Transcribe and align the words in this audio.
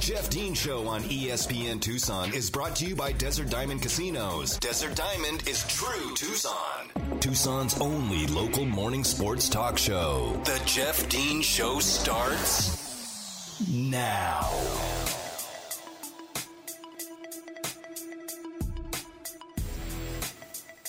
Jeff 0.00 0.28
Dean 0.28 0.54
Show 0.54 0.86
on 0.86 1.02
ESPN 1.04 1.80
Tucson 1.80 2.32
is 2.34 2.50
brought 2.50 2.76
to 2.76 2.86
you 2.86 2.94
by 2.94 3.12
Desert 3.12 3.48
Diamond 3.48 3.80
Casinos. 3.82 4.58
Desert 4.58 4.94
Diamond 4.94 5.48
is 5.48 5.64
true 5.66 6.14
Tucson. 6.14 6.88
Tucson's 7.20 7.80
only 7.80 8.26
local 8.26 8.64
morning 8.64 9.04
sports 9.04 9.48
talk 9.48 9.78
show. 9.78 10.38
The 10.44 10.60
Jeff 10.66 11.08
Dean 11.08 11.40
Show 11.42 11.78
starts 11.80 13.60
now. 13.70 14.50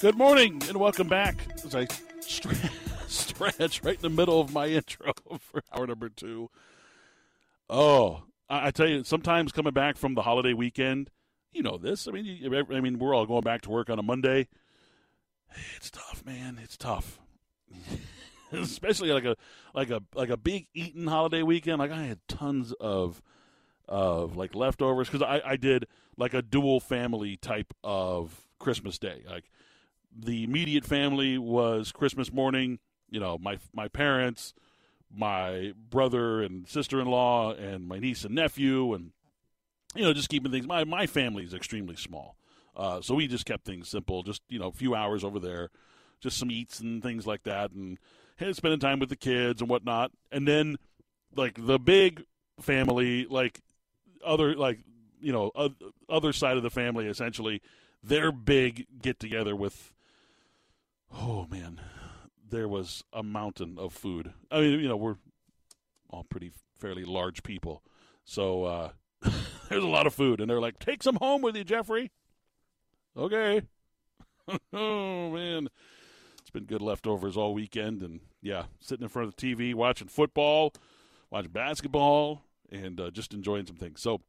Good 0.01 0.17
morning 0.17 0.61
and 0.67 0.77
welcome 0.77 1.07
back 1.07 1.37
as 1.63 1.73
I 1.73 1.87
stretch 3.07 3.81
right 3.83 3.95
in 3.95 4.01
the 4.01 4.09
middle 4.09 4.41
of 4.41 4.51
my 4.53 4.67
intro 4.67 5.13
for 5.39 5.63
hour 5.73 5.87
number 5.87 6.09
two. 6.09 6.49
Oh, 7.69 8.23
I, 8.49 8.71
tell 8.71 8.87
you, 8.87 9.03
sometimes 9.03 9.51
coming 9.51 9.73
back 9.73 9.97
from 9.97 10.13
the 10.13 10.21
holiday 10.21 10.53
weekend, 10.53 11.09
you 11.51 11.63
know 11.63 11.77
this. 11.77 12.07
I 12.07 12.11
mean, 12.11 12.53
I 12.71 12.79
mean, 12.79 12.99
we're 12.99 13.15
all 13.15 13.25
going 13.25 13.41
back 13.41 13.61
to 13.61 13.69
work 13.69 13.89
on 13.89 13.97
a 13.97 14.03
Monday. 14.03 14.47
It's 15.77 15.89
tough, 15.89 16.23
man. 16.25 16.59
It's 16.61 16.77
tough, 16.77 17.19
especially 18.51 19.11
like 19.11 19.25
a 19.25 19.35
like 19.73 19.89
a 19.89 20.01
like 20.13 20.29
a 20.29 20.37
big 20.37 20.67
eating 20.73 21.07
holiday 21.07 21.43
weekend. 21.43 21.79
Like 21.79 21.91
I 21.91 22.03
had 22.03 22.19
tons 22.27 22.73
of 22.73 23.21
of 23.87 24.35
like 24.35 24.53
leftovers 24.53 25.07
because 25.07 25.21
I 25.21 25.41
I 25.45 25.55
did 25.55 25.87
like 26.17 26.33
a 26.33 26.41
dual 26.41 26.79
family 26.79 27.37
type 27.37 27.73
of 27.83 28.47
Christmas 28.59 28.97
day. 28.99 29.23
Like 29.29 29.45
the 30.13 30.43
immediate 30.43 30.85
family 30.85 31.37
was 31.37 31.91
Christmas 31.91 32.31
morning. 32.31 32.79
You 33.09 33.19
know, 33.19 33.37
my 33.37 33.57
my 33.73 33.87
parents, 33.87 34.53
my 35.13 35.73
brother 35.89 36.41
and 36.41 36.67
sister 36.67 36.99
in 36.99 37.07
law, 37.07 37.53
and 37.53 37.87
my 37.87 37.99
niece 37.99 38.23
and 38.23 38.35
nephew, 38.35 38.93
and 38.93 39.11
you 39.95 40.03
know, 40.03 40.13
just 40.13 40.29
keeping 40.29 40.51
things. 40.51 40.67
My 40.67 40.83
my 40.83 41.07
family 41.07 41.43
is 41.43 41.53
extremely 41.53 41.95
small, 41.95 42.37
uh, 42.75 43.01
so 43.01 43.15
we 43.15 43.27
just 43.27 43.45
kept 43.45 43.65
things 43.65 43.89
simple. 43.89 44.23
Just 44.23 44.41
you 44.49 44.59
know, 44.59 44.67
a 44.67 44.73
few 44.73 44.95
hours 44.95 45.23
over 45.23 45.39
there, 45.39 45.69
just 46.19 46.37
some 46.37 46.51
eats 46.51 46.79
and 46.79 47.01
things 47.01 47.25
like 47.25 47.43
that, 47.43 47.71
and 47.71 47.97
hey, 48.37 48.53
spending 48.53 48.79
time 48.79 48.99
with 48.99 49.09
the 49.09 49.15
kids 49.15 49.61
and 49.61 49.69
whatnot. 49.69 50.11
And 50.31 50.47
then 50.47 50.77
like 51.35 51.65
the 51.65 51.79
big 51.79 52.23
family, 52.59 53.25
like 53.25 53.61
other 54.25 54.55
like 54.55 54.79
you 55.21 55.31
know 55.31 55.51
other 56.09 56.33
side 56.33 56.57
of 56.57 56.63
the 56.63 56.69
family, 56.69 57.07
essentially, 57.07 57.61
their 58.03 58.31
big 58.31 58.87
get 59.01 59.19
together 59.19 59.55
with 59.55 59.93
oh 61.13 61.47
man, 61.49 61.79
there 62.47 62.67
was 62.67 63.03
a 63.13 63.23
mountain 63.23 63.77
of 63.77 63.93
food. 63.93 64.33
I 64.51 64.61
mean, 64.61 64.79
you 64.79 64.87
know, 64.87 64.97
we're 64.97 65.17
all 66.09 66.23
pretty 66.23 66.51
fairly 66.79 67.03
large 67.03 67.43
people, 67.43 67.83
so 68.23 68.63
uh, 68.65 68.89
there's 69.69 69.83
a 69.83 69.87
lot 69.87 70.07
of 70.07 70.13
food, 70.13 70.41
and 70.41 70.49
they're 70.49 70.61
like, 70.61 70.79
"Take 70.79 71.03
some 71.03 71.17
home 71.17 71.41
with 71.41 71.55
you, 71.55 71.63
Jeffrey." 71.63 72.11
Okay. 73.17 73.61
oh 74.73 75.31
man, 75.31 75.67
it's 76.39 76.49
been 76.49 76.65
good 76.65 76.81
leftovers 76.81 77.37
all 77.37 77.53
weekend, 77.53 78.01
and 78.01 78.19
yeah, 78.41 78.65
sitting 78.79 79.03
in 79.03 79.09
front 79.09 79.27
of 79.27 79.35
the 79.35 79.55
TV 79.55 79.73
watching 79.73 80.07
football, 80.07 80.73
watching 81.31 81.51
basketball, 81.51 82.43
and 82.71 82.99
uh, 82.99 83.09
just 83.09 83.33
enjoying 83.33 83.65
some 83.65 83.77
things. 83.77 84.01
So, 84.01 84.21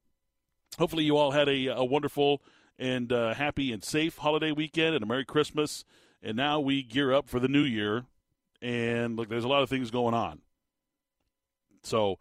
hopefully, 0.79 1.05
you 1.05 1.17
all 1.17 1.33
had 1.33 1.49
a, 1.49 1.67
a 1.67 1.85
wonderful 1.85 2.43
and 2.79 3.13
uh, 3.13 3.35
happy 3.35 3.73
and 3.73 3.83
safe 3.83 4.19
holiday 4.19 4.53
weekend 4.53 4.95
and 4.95 5.03
a 5.03 5.07
Merry 5.07 5.25
Christmas 5.25 5.85
and 6.23 6.37
now 6.37 6.61
we 6.61 6.83
gear 6.83 7.13
up 7.13 7.29
for 7.29 7.41
the 7.41 7.49
new 7.49 7.63
year, 7.63 8.05
and 8.63 9.17
look, 9.17 9.29
there's 9.29 9.45
a 9.45 9.49
lot 9.49 9.63
of 9.63 9.69
things 9.69 9.91
going 9.91 10.15
on. 10.15 10.41
So 11.83 12.19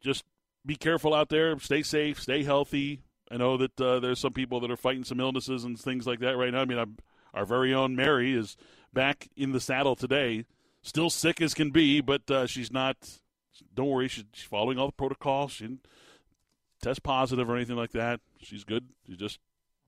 just 0.00 0.24
be 0.64 0.76
careful 0.76 1.14
out 1.14 1.28
there, 1.28 1.58
stay 1.58 1.82
safe, 1.82 2.20
stay 2.20 2.42
healthy. 2.42 3.02
I 3.30 3.36
know 3.36 3.56
that 3.56 3.80
uh, 3.80 4.00
there's 4.00 4.18
some 4.18 4.32
people 4.32 4.60
that 4.60 4.70
are 4.70 4.76
fighting 4.76 5.04
some 5.04 5.20
illnesses 5.20 5.64
and 5.64 5.78
things 5.78 6.06
like 6.06 6.20
that 6.20 6.36
right 6.36 6.52
now. 6.52 6.62
I 6.62 6.64
mean, 6.64 6.78
I'm, 6.78 6.96
our 7.32 7.44
very 7.44 7.72
own 7.72 7.94
Mary 7.94 8.34
is 8.34 8.56
back 8.92 9.28
in 9.36 9.52
the 9.52 9.60
saddle 9.60 9.94
today, 9.94 10.46
still 10.82 11.10
sick 11.10 11.40
as 11.40 11.54
can 11.54 11.70
be, 11.70 12.00
but 12.00 12.30
uh, 12.30 12.46
she's 12.46 12.72
not. 12.72 12.96
Don't 13.74 13.88
worry, 13.88 14.08
she's, 14.08 14.24
following 14.48 14.78
all 14.78 14.86
the 14.86 14.92
protocols. 14.92 15.52
She 15.52 15.64
didn't 15.64 15.86
test 16.82 17.02
positive 17.02 17.48
or 17.48 17.56
anything 17.56 17.76
like 17.76 17.92
that. 17.92 18.20
She's 18.40 18.64
good. 18.64 18.88
She's 19.06 19.18
just 19.18 19.38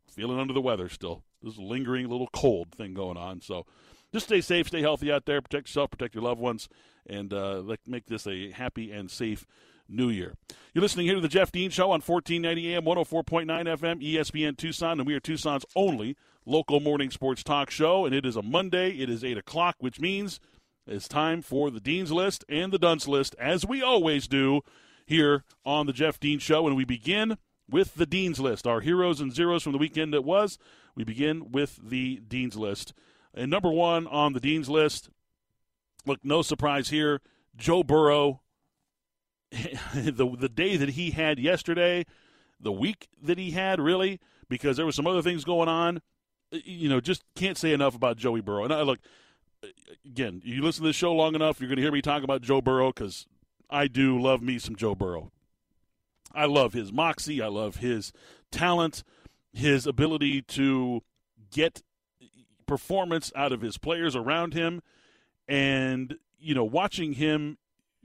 feeling 0.06 0.38
under 0.38 0.52
the 0.52 0.60
weather 0.60 0.88
still. 0.88 1.24
This 1.42 1.58
lingering 1.58 2.08
little 2.08 2.28
cold 2.32 2.72
thing 2.72 2.94
going 2.94 3.16
on. 3.16 3.41
So 3.41 3.66
just 4.12 4.26
stay 4.26 4.41
safe, 4.41 4.69
stay 4.69 4.82
healthy 4.82 5.10
out 5.10 5.25
there, 5.25 5.41
protect 5.41 5.69
yourself, 5.69 5.91
protect 5.91 6.14
your 6.14 6.25
loved 6.25 6.41
ones, 6.41 6.69
and 7.06 7.32
uh, 7.32 7.62
make 7.86 8.06
this 8.06 8.26
a 8.26 8.50
happy 8.50 8.92
and 8.92 9.10
safe 9.10 9.47
new 9.88 10.08
year. 10.08 10.34
You're 10.72 10.82
listening 10.82 11.06
here 11.06 11.14
to 11.16 11.20
the 11.20 11.28
Jeff 11.28 11.52
Dean 11.52 11.70
Show 11.70 11.91
on 11.91 12.00
1490 12.00 12.75
AM, 12.75 12.84
104.9 12.84 13.47
FM, 13.47 14.02
ESPN 14.02 14.56
Tucson, 14.56 14.98
and 15.00 15.06
we 15.06 15.14
are 15.14 15.20
Tucson's 15.20 15.64
only 15.76 16.16
local 16.44 16.81
morning 16.81 17.10
sports 17.10 17.42
talk 17.42 17.70
show. 17.70 18.04
And 18.04 18.14
it 18.14 18.26
is 18.26 18.36
a 18.36 18.42
Monday. 18.42 18.91
It 18.91 19.10
is 19.10 19.25
8 19.25 19.38
o'clock, 19.38 19.76
which 19.78 20.00
means 20.00 20.41
it's 20.86 21.08
time 21.08 21.42
for 21.42 21.70
the 21.70 21.81
Dean's 21.81 22.10
List 22.10 22.44
and 22.48 22.72
the 22.72 22.78
Dunce 22.78 23.06
List, 23.06 23.36
as 23.38 23.66
we 23.66 23.82
always 23.82 24.26
do 24.26 24.62
here 25.06 25.44
on 25.64 25.86
the 25.86 25.92
Jeff 25.92 26.19
Dean 26.19 26.38
Show. 26.38 26.66
And 26.66 26.76
we 26.76 26.84
begin 26.84 27.38
with 27.68 27.94
the 27.94 28.06
Dean's 28.06 28.40
List, 28.40 28.66
our 28.66 28.80
heroes 28.80 29.20
and 29.20 29.34
zeros 29.34 29.62
from 29.62 29.72
the 29.72 29.78
weekend 29.78 30.12
that 30.12 30.24
was. 30.24 30.58
We 30.94 31.04
begin 31.04 31.50
with 31.52 31.78
the 31.82 32.20
Dean's 32.26 32.56
List. 32.56 32.92
And 33.34 33.50
number 33.50 33.70
one 33.70 34.06
on 34.06 34.34
the 34.34 34.40
Dean's 34.40 34.68
List, 34.68 35.08
look, 36.04 36.20
no 36.22 36.42
surprise 36.42 36.90
here, 36.90 37.20
Joe 37.56 37.82
Burrow. 37.82 38.40
the, 39.94 40.34
the 40.38 40.48
day 40.48 40.76
that 40.78 40.90
he 40.90 41.10
had 41.10 41.38
yesterday, 41.38 42.06
the 42.58 42.72
week 42.72 43.08
that 43.22 43.36
he 43.36 43.50
had, 43.50 43.80
really, 43.80 44.18
because 44.48 44.76
there 44.76 44.86
were 44.86 44.92
some 44.92 45.06
other 45.06 45.20
things 45.20 45.44
going 45.44 45.68
on. 45.68 46.00
Uh, 46.52 46.58
you 46.64 46.88
know, 46.88 47.00
just 47.00 47.22
can't 47.36 47.58
say 47.58 47.72
enough 47.72 47.94
about 47.94 48.16
Joey 48.16 48.40
Burrow. 48.40 48.64
And 48.64 48.72
I 48.72 48.80
look, 48.82 49.00
again, 50.04 50.40
you 50.44 50.62
listen 50.62 50.82
to 50.82 50.88
this 50.88 50.96
show 50.96 51.12
long 51.12 51.34
enough, 51.34 51.60
you're 51.60 51.68
going 51.68 51.76
to 51.76 51.82
hear 51.82 51.92
me 51.92 52.02
talk 52.02 52.22
about 52.22 52.42
Joe 52.42 52.60
Burrow 52.60 52.88
because 52.88 53.26
I 53.68 53.88
do 53.88 54.20
love 54.20 54.42
me 54.42 54.58
some 54.58 54.76
Joe 54.76 54.94
Burrow. 54.94 55.32
I 56.34 56.47
love 56.47 56.72
his 56.72 56.93
moxie. 56.93 57.41
I 57.41 57.48
love 57.48 57.76
his 57.76 58.12
talent, 58.50 59.03
his 59.53 59.87
ability 59.87 60.43
to 60.43 61.03
get 61.50 61.82
performance 62.66 63.32
out 63.37 63.53
of 63.53 63.60
his 63.60 63.78
players 63.78 64.16
around 64.16 64.54
him, 64.54 64.82
and 65.47 66.16
you 66.38 66.54
know, 66.54 66.65
watching 66.65 67.15
him 67.15 67.59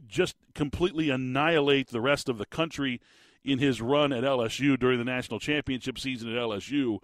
just 0.06 0.36
completely 0.54 1.10
annihilate 1.10 1.90
the 1.90 2.02
rest 2.02 2.30
of 2.30 2.38
the 2.38 2.46
country 2.46 3.02
in 3.44 3.60
his 3.60 3.82
run 3.82 4.12
at 4.12 4.24
LSU 4.24 4.78
during 4.78 5.00
the 5.00 5.06
national 5.06 5.40
championship 5.40 5.98
season 5.98 6.30
at 6.30 6.38
LSU 6.38 7.00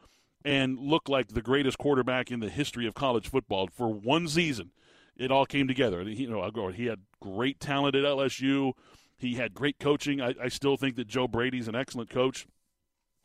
and 0.46 0.78
look 0.78 1.08
like 1.08 1.30
the 1.30 1.42
greatest 1.42 1.78
quarterback 1.78 2.30
in 2.30 2.40
the 2.40 2.50
history 2.50 2.86
of 2.86 2.94
college 2.94 3.30
football 3.30 3.68
for 3.68 3.88
one 3.88 4.28
season. 4.28 4.72
It 5.16 5.32
all 5.32 5.46
came 5.46 5.68
together. 5.68 6.02
You 6.02 6.30
know, 6.30 6.70
he 6.70 6.88
had 6.88 7.00
great 7.22 7.60
talent 7.60 7.96
at 7.96 8.04
LSU. 8.04 8.74
He 9.18 9.36
had 9.36 9.54
great 9.54 9.80
coaching. 9.80 10.22
I, 10.22 10.36
I 10.42 10.48
still 10.50 10.78
think 10.78 10.96
that 10.98 11.08
Joe 11.08 11.28
Brady's 11.28 11.68
an 11.68 11.76
excellent 11.76 12.10
coach. 12.10 12.48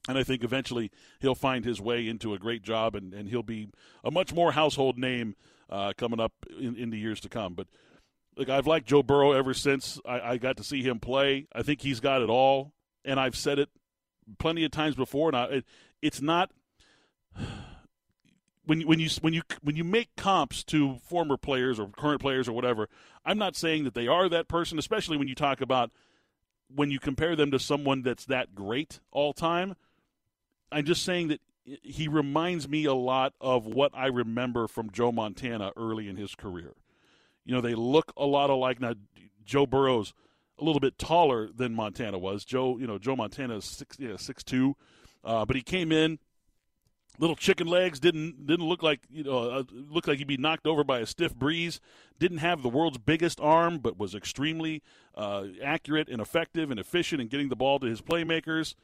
And 0.09 0.17
I 0.17 0.23
think 0.23 0.43
eventually 0.43 0.91
he'll 1.21 1.35
find 1.35 1.65
his 1.65 1.81
way 1.81 2.09
into 2.09 2.33
a 2.33 2.39
great 2.39 2.63
job 2.63 2.95
and, 2.95 3.13
and 3.13 3.29
he'll 3.29 3.43
be 3.43 3.69
a 4.03 4.11
much 4.11 4.33
more 4.33 4.53
household 4.53 4.97
name 4.97 5.37
uh, 5.69 5.93
coming 5.97 6.19
up 6.19 6.33
in, 6.59 6.77
in 6.77 6.91
the 6.91 6.99
years 6.99 7.21
to 7.21 7.29
come. 7.29 7.55
But 7.55 7.67
look, 8.37 8.49
I've 8.49 8.67
liked 8.67 8.87
Joe 8.87 9.03
Burrow 9.03 9.33
ever 9.33 9.53
since 9.53 10.01
I, 10.07 10.21
I 10.21 10.37
got 10.39 10.57
to 10.57 10.65
see 10.65 10.83
him 10.83 10.99
play. 10.99 11.47
I 11.53 11.63
think 11.63 11.83
he's 11.83 12.01
got 12.01 12.23
it 12.23 12.31
all. 12.31 12.73
And 13.05 13.21
I've 13.21 13.37
said 13.37 13.59
it 13.59 13.69
plenty 14.39 14.65
of 14.65 14.71
times 14.71 14.95
before. 14.95 15.29
And 15.29 15.37
I, 15.37 15.45
it, 15.45 15.65
it's 16.01 16.23
not 16.23 16.53
when 18.69 18.83
when 18.83 19.01
you 19.01 19.09
when 19.23 19.33
you 19.33 19.43
when 19.63 19.77
you 19.77 19.85
make 19.85 20.15
comps 20.15 20.63
to 20.65 20.99
former 20.99 21.39
players 21.39 21.81
or 21.81 21.89
current 21.89 22.21
players 22.21 22.49
or 22.49 22.53
whatever, 22.53 22.89
I'm 23.25 23.39
not 23.39 23.57
saying 23.57 23.85
that 23.85 23.95
they 23.95 24.07
are 24.07 24.29
that 24.29 24.47
person, 24.47 24.79
especially 24.79 25.17
when 25.17 25.27
you 25.27 25.35
talk 25.35 25.63
about 25.63 25.91
when 26.75 26.91
you 26.91 27.01
compare 27.01 27.35
them 27.35 27.51
to 27.53 27.59
someone 27.59 28.03
that's 28.03 28.27
that 28.27 28.55
great 28.55 29.01
all 29.11 29.33
time. 29.33 29.75
I'm 30.71 30.85
just 30.85 31.03
saying 31.03 31.29
that 31.29 31.41
he 31.65 32.09
reminds 32.09 32.69
me 32.69 32.85
a 32.85 32.93
lot 32.93 33.33
of 33.41 33.65
what 33.65 33.91
I 33.95 34.09
remember 34.09 34.69
from 34.69 34.91
Joe 34.91 35.13
Montana 35.13 35.73
early 35.75 36.07
in 36.07 36.17
his 36.17 36.35
career. 36.35 36.75
You 37.47 37.55
know, 37.55 37.63
they 37.63 37.75
look 37.75 38.13
a 38.19 38.27
lot 38.27 38.51
alike. 38.51 38.81
Now, 38.81 38.93
Joe 39.47 39.65
Burrow's 39.65 40.13
a 40.59 40.65
little 40.65 40.81
bit 40.81 40.99
taller 40.99 41.49
than 41.55 41.75
Montana 41.75 42.19
was. 42.19 42.45
Joe, 42.45 42.77
you 42.77 42.87
know, 42.87 42.99
Joe 42.99 43.17
Montana 43.17 43.57
is 43.57 43.65
six, 43.65 43.97
yeah, 43.99 44.17
six 44.19 44.45
two, 44.45 44.77
uh, 45.25 45.47
but 45.47 45.57
he 45.57 45.63
came 45.63 45.91
in 45.91 46.19
little 47.19 47.37
chicken 47.37 47.67
legs 47.67 48.01
didn't 48.01 48.47
didn't 48.47 48.67
look 48.67 48.83
like 48.83 49.01
you 49.11 49.25
know 49.25 49.51
uh, 49.51 49.63
looked 49.73 50.09
like 50.09 50.19
he'd 50.19 50.27
be 50.27 50.37
knocked 50.37 50.67
over 50.67 50.85
by 50.85 51.01
a 51.01 51.07
stiff 51.07 51.35
breeze 51.35 51.81
didn't 52.19 52.39
have 52.39 52.63
the 52.63 52.69
world's 52.69 52.99
biggest 52.99 53.41
arm 53.41 53.79
but 53.79 53.99
was 53.99 54.15
extremely 54.15 54.83
uh, 55.15 55.45
accurate 55.63 56.09
and 56.09 56.21
effective 56.21 56.71
and 56.71 56.79
efficient 56.79 57.21
in 57.21 57.29
getting 57.29 57.49
the 57.49 57.57
ball 57.57 57.79
to 57.79 57.87
his 57.87 58.01
playmakers 58.01 58.75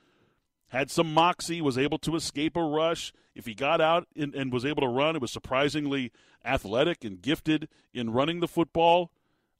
had 0.68 0.90
some 0.90 1.12
moxie 1.12 1.60
was 1.60 1.78
able 1.78 1.98
to 1.98 2.16
escape 2.16 2.56
a 2.56 2.62
rush 2.62 3.12
if 3.34 3.46
he 3.46 3.54
got 3.54 3.80
out 3.80 4.06
and, 4.16 4.34
and 4.34 4.52
was 4.52 4.64
able 4.64 4.82
to 4.82 4.88
run 4.88 5.16
it 5.16 5.22
was 5.22 5.30
surprisingly 5.30 6.10
athletic 6.44 7.04
and 7.04 7.22
gifted 7.22 7.68
in 7.92 8.10
running 8.10 8.40
the 8.40 8.48
football 8.48 9.10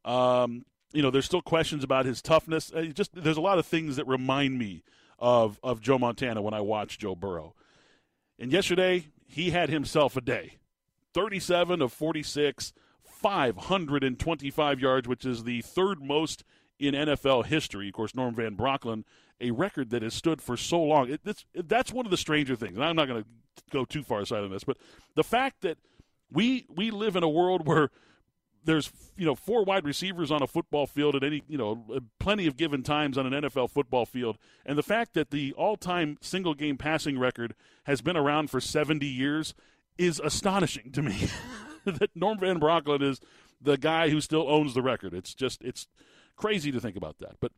um, 0.05 0.65
you 0.95 1.03
know, 1.03 1.11
there's 1.11 1.25
still 1.25 1.43
questions 1.43 1.83
about 1.85 2.07
his 2.07 2.23
toughness. 2.23 2.73
Uh, 2.73 2.83
just 2.83 3.11
there's 3.15 3.37
a 3.37 3.43
lot 3.43 3.59
of 3.59 3.67
things 3.67 3.97
that 3.97 4.07
remind 4.07 4.59
me 4.59 4.85
of 5.19 5.59
of 5.63 5.81
Joe 5.81 5.99
Montana 5.99 6.41
when 6.41 6.55
I 6.55 6.61
watch 6.61 6.99
Joe 6.99 7.15
Burrow. 7.17 7.55
And 8.39 8.53
yesterday, 8.53 9.09
he 9.27 9.51
had 9.51 9.71
himself 9.71 10.17
a 10.17 10.21
day. 10.21 10.59
37 11.13 11.81
of 11.81 11.93
46, 11.93 12.73
525 13.05 14.81
yards, 14.81 15.09
which 15.09 15.25
is 15.25 15.45
the 15.45 15.63
third 15.63 16.03
most 16.03 16.45
in 16.79 16.95
NFL 16.95 17.47
history. 17.47 17.89
Of 17.89 17.95
course, 17.95 18.15
Norm 18.15 18.35
Van 18.35 18.57
Brocklin, 18.57 19.05
a 19.41 19.53
record 19.53 19.91
that 19.91 20.03
has 20.03 20.15
stood 20.15 20.43
for 20.43 20.57
so 20.57 20.83
long. 20.83 21.11
It, 21.11 21.21
it, 21.25 21.69
that's 21.69 21.93
one 21.93 22.07
of 22.07 22.11
the 22.11 22.17
stranger 22.17 22.57
things. 22.57 22.77
And 22.77 22.85
I'm 22.85 22.97
not 22.97 23.09
going 23.09 23.23
to 23.23 23.29
go 23.71 23.85
too 23.85 24.03
far 24.03 24.21
aside 24.21 24.43
on 24.43 24.51
this, 24.51 24.65
but 24.65 24.77
the 25.15 25.25
fact 25.25 25.63
that 25.63 25.79
we 26.31 26.67
we 26.75 26.91
live 26.91 27.17
in 27.17 27.23
a 27.23 27.29
world 27.29 27.67
where 27.67 27.91
there's 28.65 28.91
you 29.17 29.27
know 29.27 29.35
four 29.35 29.65
wide 29.65 29.85
receivers 29.85 30.31
on 30.31 30.43
a 30.43 30.47
football 30.47 30.87
field 30.87 31.15
at 31.15 31.23
any 31.23 31.43
you 31.49 31.59
know 31.59 31.85
plenty 32.19 32.47
of 32.47 32.57
given 32.57 32.83
times 32.83 33.19
on 33.19 33.33
an 33.33 33.45
NFL 33.45 33.71
football 33.71 34.07
field, 34.07 34.39
and 34.65 34.79
the 34.79 34.83
fact 34.83 35.15
that 35.15 35.31
the 35.31 35.53
all-time 35.55 36.19
single 36.21 36.55
game 36.55 36.77
passing 36.77 37.19
record 37.19 37.55
has 37.85 38.01
been 38.01 38.17
around 38.17 38.51
for 38.51 38.61
70 38.61 39.07
years 39.07 39.55
is 39.99 40.21
astonishing 40.21 40.91
to 40.93 41.03
me. 41.03 41.29
that 41.85 42.11
Norm 42.15 42.39
Van 42.39 42.59
Brocklin 42.59 43.03
is 43.03 43.21
the 43.61 43.77
guy 43.77 44.09
who 44.09 44.21
still 44.21 44.49
owns 44.49 44.75
the 44.75 44.83
record. 44.83 45.15
It's 45.15 45.35
just 45.35 45.63
it's 45.63 45.87
crazy 46.37 46.73
to 46.73 46.81
think 46.81 46.97
about 46.97 47.19
that, 47.19 47.37
but 47.41 47.53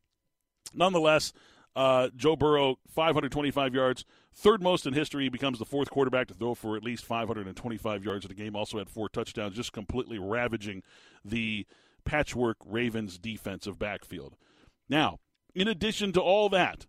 nonetheless, 0.74 1.32
uh, 1.76 2.08
Joe 2.16 2.34
Burrow, 2.36 2.78
525 2.88 3.74
yards, 3.74 4.04
third 4.34 4.62
most 4.62 4.86
in 4.86 4.94
history. 4.94 5.24
He 5.24 5.28
becomes 5.28 5.58
the 5.58 5.66
fourth 5.66 5.90
quarterback 5.90 6.26
to 6.28 6.34
throw 6.34 6.54
for 6.54 6.74
at 6.74 6.82
least 6.82 7.04
525 7.04 8.02
yards 8.02 8.24
in 8.24 8.30
a 8.30 8.34
game. 8.34 8.56
Also 8.56 8.78
had 8.78 8.88
four 8.88 9.10
touchdowns, 9.10 9.54
just 9.54 9.72
completely 9.72 10.18
ravaging 10.18 10.82
the 11.22 11.66
patchwork 12.04 12.56
Ravens 12.64 13.18
defensive 13.18 13.78
backfield. 13.78 14.36
Now, 14.88 15.18
in 15.54 15.68
addition 15.68 16.12
to 16.12 16.20
all 16.20 16.48
that, 16.48 16.86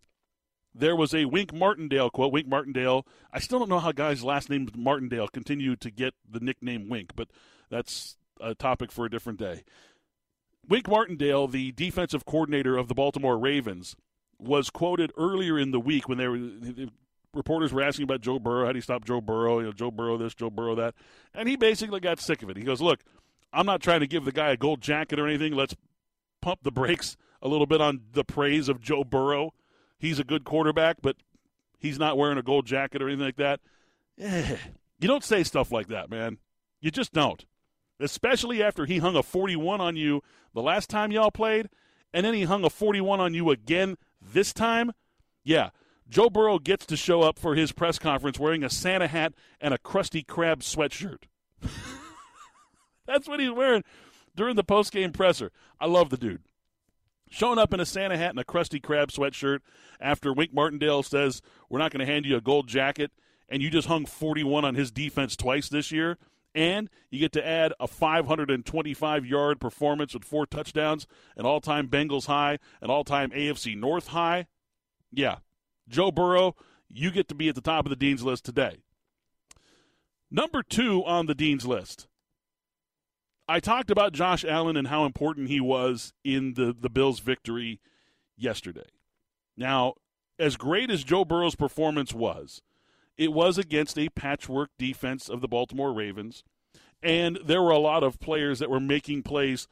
there 0.73 0.95
was 0.95 1.13
a 1.13 1.25
Wink 1.25 1.53
Martindale 1.53 2.09
quote. 2.09 2.31
Wink 2.31 2.47
Martindale. 2.47 3.05
I 3.33 3.39
still 3.39 3.59
don't 3.59 3.69
know 3.69 3.79
how 3.79 3.91
guys' 3.91 4.23
last 4.23 4.49
names 4.49 4.71
Martindale 4.73 5.27
continue 5.27 5.75
to 5.75 5.91
get 5.91 6.13
the 6.29 6.39
nickname 6.39 6.87
Wink, 6.87 7.11
but 7.15 7.27
that's 7.69 8.15
a 8.39 8.55
topic 8.55 8.91
for 8.91 9.05
a 9.05 9.09
different 9.09 9.39
day. 9.39 9.63
Wink 10.69 10.87
Martindale, 10.87 11.47
the 11.47 11.71
defensive 11.73 12.25
coordinator 12.25 12.77
of 12.77 12.87
the 12.87 12.93
Baltimore 12.93 13.37
Ravens, 13.37 13.95
was 14.39 14.69
quoted 14.69 15.11
earlier 15.17 15.57
in 15.57 15.71
the 15.71 15.79
week 15.79 16.07
when 16.07 16.17
they 16.17 16.27
were 16.27 16.39
reporters 17.33 17.71
were 17.71 17.83
asking 17.83 18.03
about 18.03 18.21
Joe 18.21 18.39
Burrow, 18.39 18.65
how 18.65 18.71
do 18.71 18.77
you 18.77 18.81
stop 18.81 19.05
Joe 19.05 19.21
Burrow? 19.21 19.59
You 19.59 19.67
know, 19.67 19.71
Joe 19.71 19.91
Burrow 19.91 20.17
this, 20.17 20.33
Joe 20.33 20.49
Burrow 20.49 20.75
that, 20.75 20.95
and 21.33 21.47
he 21.47 21.55
basically 21.55 21.99
got 21.99 22.19
sick 22.19 22.41
of 22.43 22.49
it. 22.49 22.57
He 22.57 22.63
goes, 22.63 22.81
"Look, 22.81 23.03
I'm 23.53 23.65
not 23.65 23.81
trying 23.81 24.01
to 24.01 24.07
give 24.07 24.25
the 24.25 24.31
guy 24.31 24.51
a 24.51 24.57
gold 24.57 24.81
jacket 24.81 25.19
or 25.19 25.27
anything. 25.27 25.53
Let's 25.53 25.75
pump 26.41 26.61
the 26.63 26.71
brakes 26.71 27.15
a 27.41 27.47
little 27.47 27.67
bit 27.67 27.81
on 27.81 28.01
the 28.11 28.23
praise 28.23 28.67
of 28.69 28.81
Joe 28.81 29.03
Burrow. 29.03 29.53
He's 29.99 30.19
a 30.19 30.23
good 30.23 30.43
quarterback, 30.43 30.97
but 31.01 31.17
he's 31.79 31.99
not 31.99 32.17
wearing 32.17 32.37
a 32.37 32.43
gold 32.43 32.65
jacket 32.65 33.01
or 33.01 33.07
anything 33.07 33.25
like 33.25 33.37
that." 33.37 33.59
Eh, 34.19 34.57
you 34.99 35.07
don't 35.07 35.23
say 35.23 35.43
stuff 35.43 35.71
like 35.71 35.87
that, 35.87 36.09
man. 36.09 36.39
You 36.81 36.91
just 36.91 37.13
don't. 37.13 37.45
Especially 37.99 38.61
after 38.61 38.85
he 38.85 38.99
hung 38.99 39.15
a 39.15 39.23
41 39.23 39.81
on 39.81 39.95
you 39.95 40.21
the 40.53 40.61
last 40.61 40.89
time 40.89 41.11
y'all 41.11 41.31
played, 41.31 41.69
and 42.13 42.25
then 42.25 42.33
he 42.33 42.43
hung 42.43 42.63
a 42.63 42.69
41 42.69 43.19
on 43.19 43.33
you 43.33 43.49
again 43.49 43.97
this 44.21 44.53
time, 44.53 44.91
yeah, 45.43 45.69
Joe 46.09 46.29
Burrow 46.29 46.59
gets 46.59 46.85
to 46.87 46.97
show 46.97 47.21
up 47.21 47.37
for 47.37 47.55
his 47.55 47.71
press 47.71 47.99
conference 47.99 48.39
wearing 48.39 48.63
a 48.63 48.69
Santa 48.69 49.07
hat 49.07 49.33
and 49.59 49.73
a 49.73 49.77
Krusty 49.77 50.25
Krab 50.25 50.59
sweatshirt. 50.59 51.23
That's 53.05 53.27
what 53.27 53.39
he's 53.39 53.51
wearing 53.51 53.83
during 54.35 54.55
the 54.55 54.63
post-game 54.63 55.11
presser. 55.11 55.51
I 55.79 55.87
love 55.87 56.09
the 56.09 56.17
dude. 56.17 56.43
Showing 57.29 57.59
up 57.59 57.73
in 57.73 57.79
a 57.79 57.85
Santa 57.85 58.17
hat 58.17 58.29
and 58.29 58.39
a 58.39 58.45
Krusty 58.45 58.81
Krab 58.81 59.07
sweatshirt 59.07 59.59
after 59.99 60.31
Wink 60.31 60.53
Martindale 60.53 61.03
says, 61.03 61.41
We're 61.69 61.79
not 61.79 61.91
going 61.91 62.05
to 62.05 62.11
hand 62.11 62.25
you 62.25 62.37
a 62.37 62.41
gold 62.41 62.67
jacket, 62.67 63.11
and 63.49 63.61
you 63.61 63.69
just 63.69 63.87
hung 63.87 64.05
41 64.05 64.63
on 64.63 64.75
his 64.75 64.91
defense 64.91 65.35
twice 65.35 65.67
this 65.67 65.91
year 65.91 66.17
and 66.57 66.89
you 67.11 67.19
get 67.19 67.31
to 67.33 67.47
add 67.47 67.71
a 67.79 67.87
525 67.87 69.25
yard 69.25 69.61
performance 69.61 70.15
with 70.15 70.25
four 70.25 70.47
touchdowns, 70.47 71.05
an 71.37 71.45
all 71.45 71.61
time 71.61 71.87
Bengals 71.87 72.25
high, 72.25 72.57
an 72.81 72.89
all 72.89 73.03
time 73.03 73.29
AFC 73.29 73.77
North 73.77 74.07
high. 74.07 74.47
Yeah, 75.13 75.37
Joe 75.87 76.11
Burrow, 76.11 76.55
you 76.89 77.11
get 77.11 77.27
to 77.29 77.35
be 77.35 77.47
at 77.47 77.55
the 77.55 77.61
top 77.61 77.85
of 77.85 77.91
the 77.91 77.95
Dean's 77.95 78.23
list 78.23 78.43
today. 78.43 78.79
Number 80.31 80.63
two 80.63 81.05
on 81.05 81.27
the 81.27 81.35
Dean's 81.35 81.65
list. 81.65 82.07
I 83.47 83.59
talked 83.59 83.91
about 83.91 84.11
Josh 84.11 84.43
Allen 84.43 84.75
and 84.75 84.87
how 84.87 85.05
important 85.05 85.47
he 85.47 85.61
was 85.61 86.11
in 86.23 86.55
the, 86.55 86.75
the 86.77 86.89
Bills' 86.89 87.19
victory 87.19 87.79
yesterday. 88.35 88.89
Now, 89.55 89.93
as 90.39 90.57
great 90.57 90.89
as 90.89 91.03
Joe 91.03 91.23
Burrow's 91.23 91.55
performance 91.55 92.13
was, 92.13 92.61
it 93.17 93.33
was 93.33 93.57
against 93.57 93.97
a 93.97 94.09
patchwork 94.09 94.69
defense 94.77 95.29
of 95.29 95.41
the 95.41 95.47
Baltimore 95.47 95.93
Ravens, 95.93 96.43
and 97.01 97.39
there 97.45 97.61
were 97.61 97.71
a 97.71 97.79
lot 97.79 98.03
of 98.03 98.19
players 98.19 98.59
that 98.59 98.69
were 98.69 98.79
making 98.79 99.23
plays 99.23 99.67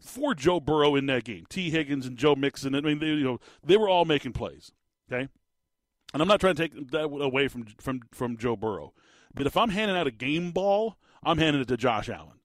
for 0.00 0.34
Joe 0.34 0.60
Burrow 0.60 0.94
in 0.94 1.06
that 1.06 1.24
game. 1.24 1.44
Tee 1.48 1.70
Higgins 1.70 2.06
and 2.06 2.16
Joe 2.16 2.34
Mixon. 2.34 2.74
I 2.74 2.80
mean, 2.80 2.98
they, 2.98 3.06
you 3.06 3.24
know, 3.24 3.40
they 3.64 3.76
were 3.76 3.88
all 3.88 4.04
making 4.04 4.32
plays. 4.32 4.72
Okay, 5.10 5.28
and 6.12 6.22
I'm 6.22 6.28
not 6.28 6.40
trying 6.40 6.54
to 6.54 6.68
take 6.68 6.90
that 6.90 7.04
away 7.04 7.48
from 7.48 7.66
from 7.80 8.00
from 8.12 8.36
Joe 8.36 8.56
Burrow, 8.56 8.92
but 9.34 9.46
if 9.46 9.56
I'm 9.56 9.70
handing 9.70 9.96
out 9.96 10.06
a 10.06 10.12
game 10.12 10.50
ball, 10.52 10.96
I'm 11.22 11.38
handing 11.38 11.62
it 11.62 11.68
to 11.68 11.76
Josh 11.76 12.08
Allen 12.08 12.40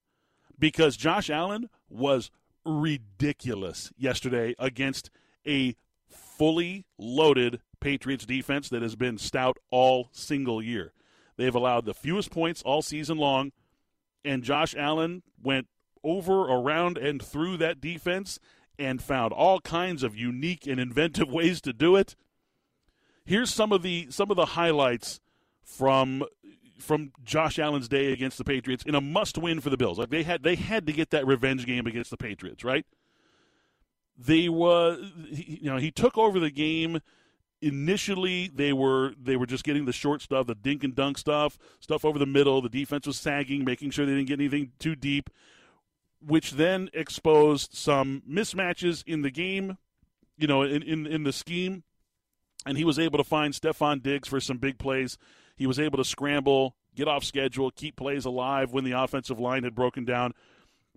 because 0.59 0.97
Josh 0.97 1.29
Allen 1.29 1.69
was 1.89 2.31
ridiculous 2.65 3.91
yesterday 3.97 4.53
against 4.59 5.09
a 5.47 5.75
fully 6.09 6.85
loaded 6.97 7.61
Patriots 7.79 8.25
defense 8.25 8.69
that 8.69 8.81
has 8.81 8.95
been 8.95 9.17
stout 9.17 9.57
all 9.71 10.09
single 10.11 10.61
year. 10.61 10.93
They've 11.37 11.53
allowed 11.53 11.85
the 11.85 11.93
fewest 11.93 12.31
points 12.31 12.61
all 12.63 12.81
season 12.81 13.17
long, 13.17 13.51
and 14.25 14.43
Josh 14.43 14.75
Allen 14.75 15.23
went 15.41 15.67
over, 16.03 16.43
around, 16.43 16.97
and 16.97 17.21
through 17.21 17.57
that 17.57 17.79
defense 17.79 18.39
and 18.79 19.01
found 19.01 19.33
all 19.33 19.59
kinds 19.59 20.03
of 20.03 20.15
unique 20.15 20.67
and 20.67 20.79
inventive 20.79 21.29
ways 21.31 21.61
to 21.61 21.73
do 21.73 21.95
it. 21.95 22.15
Here's 23.25 23.53
some 23.53 23.71
of 23.71 23.81
the 23.81 24.07
some 24.09 24.31
of 24.31 24.37
the 24.37 24.45
highlights 24.45 25.19
from 25.61 26.23
from 26.79 27.11
Josh 27.23 27.59
Allen's 27.59 27.89
day 27.89 28.13
against 28.13 28.37
the 28.37 28.43
Patriots 28.43 28.83
in 28.85 28.95
a 28.95 29.01
must-win 29.01 29.59
for 29.59 29.69
the 29.69 29.77
Bills. 29.77 29.99
Like 29.99 30.09
they 30.09 30.23
had 30.23 30.43
they 30.43 30.55
had 30.55 30.85
to 30.87 30.93
get 30.93 31.09
that 31.09 31.27
revenge 31.27 31.65
game 31.65 31.87
against 31.87 32.09
the 32.09 32.17
Patriots, 32.17 32.63
right? 32.63 32.85
They 34.17 34.47
was 34.49 35.11
you 35.29 35.69
know 35.69 35.77
he 35.77 35.91
took 35.91 36.17
over 36.17 36.39
the 36.39 36.49
game 36.49 37.01
initially 37.61 38.49
they 38.53 38.73
were 38.73 39.13
they 39.21 39.35
were 39.35 39.45
just 39.45 39.63
getting 39.63 39.85
the 39.85 39.93
short 39.93 40.21
stuff, 40.21 40.47
the 40.47 40.55
dink 40.55 40.83
and 40.83 40.95
dunk 40.95 41.17
stuff, 41.17 41.57
stuff 41.79 42.05
over 42.05 42.19
the 42.19 42.25
middle. 42.25 42.61
The 42.61 42.69
defense 42.69 43.07
was 43.07 43.17
sagging, 43.17 43.63
making 43.65 43.91
sure 43.91 44.05
they 44.05 44.13
didn't 44.13 44.27
get 44.27 44.39
anything 44.39 44.71
too 44.79 44.95
deep, 44.95 45.29
which 46.25 46.51
then 46.51 46.89
exposed 46.93 47.73
some 47.73 48.21
mismatches 48.29 49.03
in 49.05 49.21
the 49.21 49.31
game, 49.31 49.77
you 50.37 50.47
know, 50.47 50.61
in 50.61 50.83
in, 50.83 51.05
in 51.05 51.23
the 51.23 51.33
scheme. 51.33 51.83
And 52.65 52.77
he 52.77 52.83
was 52.83 52.99
able 52.99 53.17
to 53.17 53.23
find 53.23 53.53
Stefon 53.53 54.03
Diggs 54.03 54.27
for 54.27 54.39
some 54.39 54.57
big 54.57 54.77
plays. 54.77 55.17
He 55.55 55.65
was 55.65 55.79
able 55.79 55.97
to 55.97 56.03
scramble, 56.03 56.75
get 56.95 57.07
off 57.07 57.23
schedule, 57.23 57.71
keep 57.71 57.95
plays 57.95 58.25
alive 58.25 58.73
when 58.73 58.83
the 58.83 58.91
offensive 58.91 59.39
line 59.39 59.63
had 59.63 59.73
broken 59.73 60.03
down. 60.03 60.33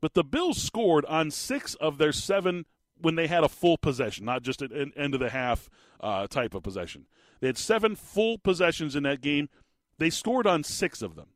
But 0.01 0.15
the 0.15 0.25
Bills 0.25 0.61
scored 0.61 1.05
on 1.05 1.31
six 1.31 1.75
of 1.77 1.99
their 1.99 2.13
seven 2.13 2.65
when 3.01 3.15
they 3.15 3.27
had 3.27 3.45
a 3.45 3.49
full 3.49 3.79
possession, 3.79 4.25
not 4.25 4.43
just 4.43 4.63
an 4.63 4.93
end 4.97 5.15
of 5.15 5.21
the 5.21 5.31
half 5.31 5.69
uh, 6.01 6.27
type 6.27 6.55
of 6.55 6.63
possession. 6.63 7.07
They 7.41 7.47
had 7.47 7.59
seven 7.59 7.95
full 7.95 8.39
possessions 8.39 8.95
in 8.95 9.03
that 9.05 9.21
game. 9.21 9.49
They 9.99 10.11
scored 10.11 10.47
on 10.47 10.65
six 10.65 11.03
of 11.03 11.15
them. 11.15 11.29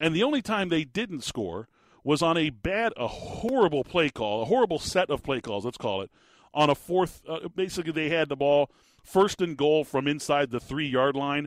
And 0.00 0.14
the 0.14 0.22
only 0.22 0.42
time 0.42 0.68
they 0.68 0.84
didn't 0.84 1.22
score 1.22 1.68
was 2.04 2.22
on 2.22 2.36
a 2.36 2.50
bad, 2.50 2.92
a 2.96 3.06
horrible 3.06 3.84
play 3.84 4.10
call, 4.10 4.42
a 4.42 4.46
horrible 4.46 4.78
set 4.78 5.10
of 5.10 5.22
play 5.22 5.40
calls, 5.40 5.64
let's 5.64 5.78
call 5.78 6.02
it, 6.02 6.10
on 6.52 6.68
a 6.68 6.74
fourth. 6.74 7.22
Uh, 7.28 7.48
basically, 7.54 7.92
they 7.92 8.08
had 8.08 8.28
the 8.28 8.36
ball 8.36 8.70
first 9.04 9.40
and 9.40 9.56
goal 9.56 9.84
from 9.84 10.08
inside 10.08 10.50
the 10.50 10.60
three 10.60 10.88
yard 10.88 11.14
line. 11.14 11.46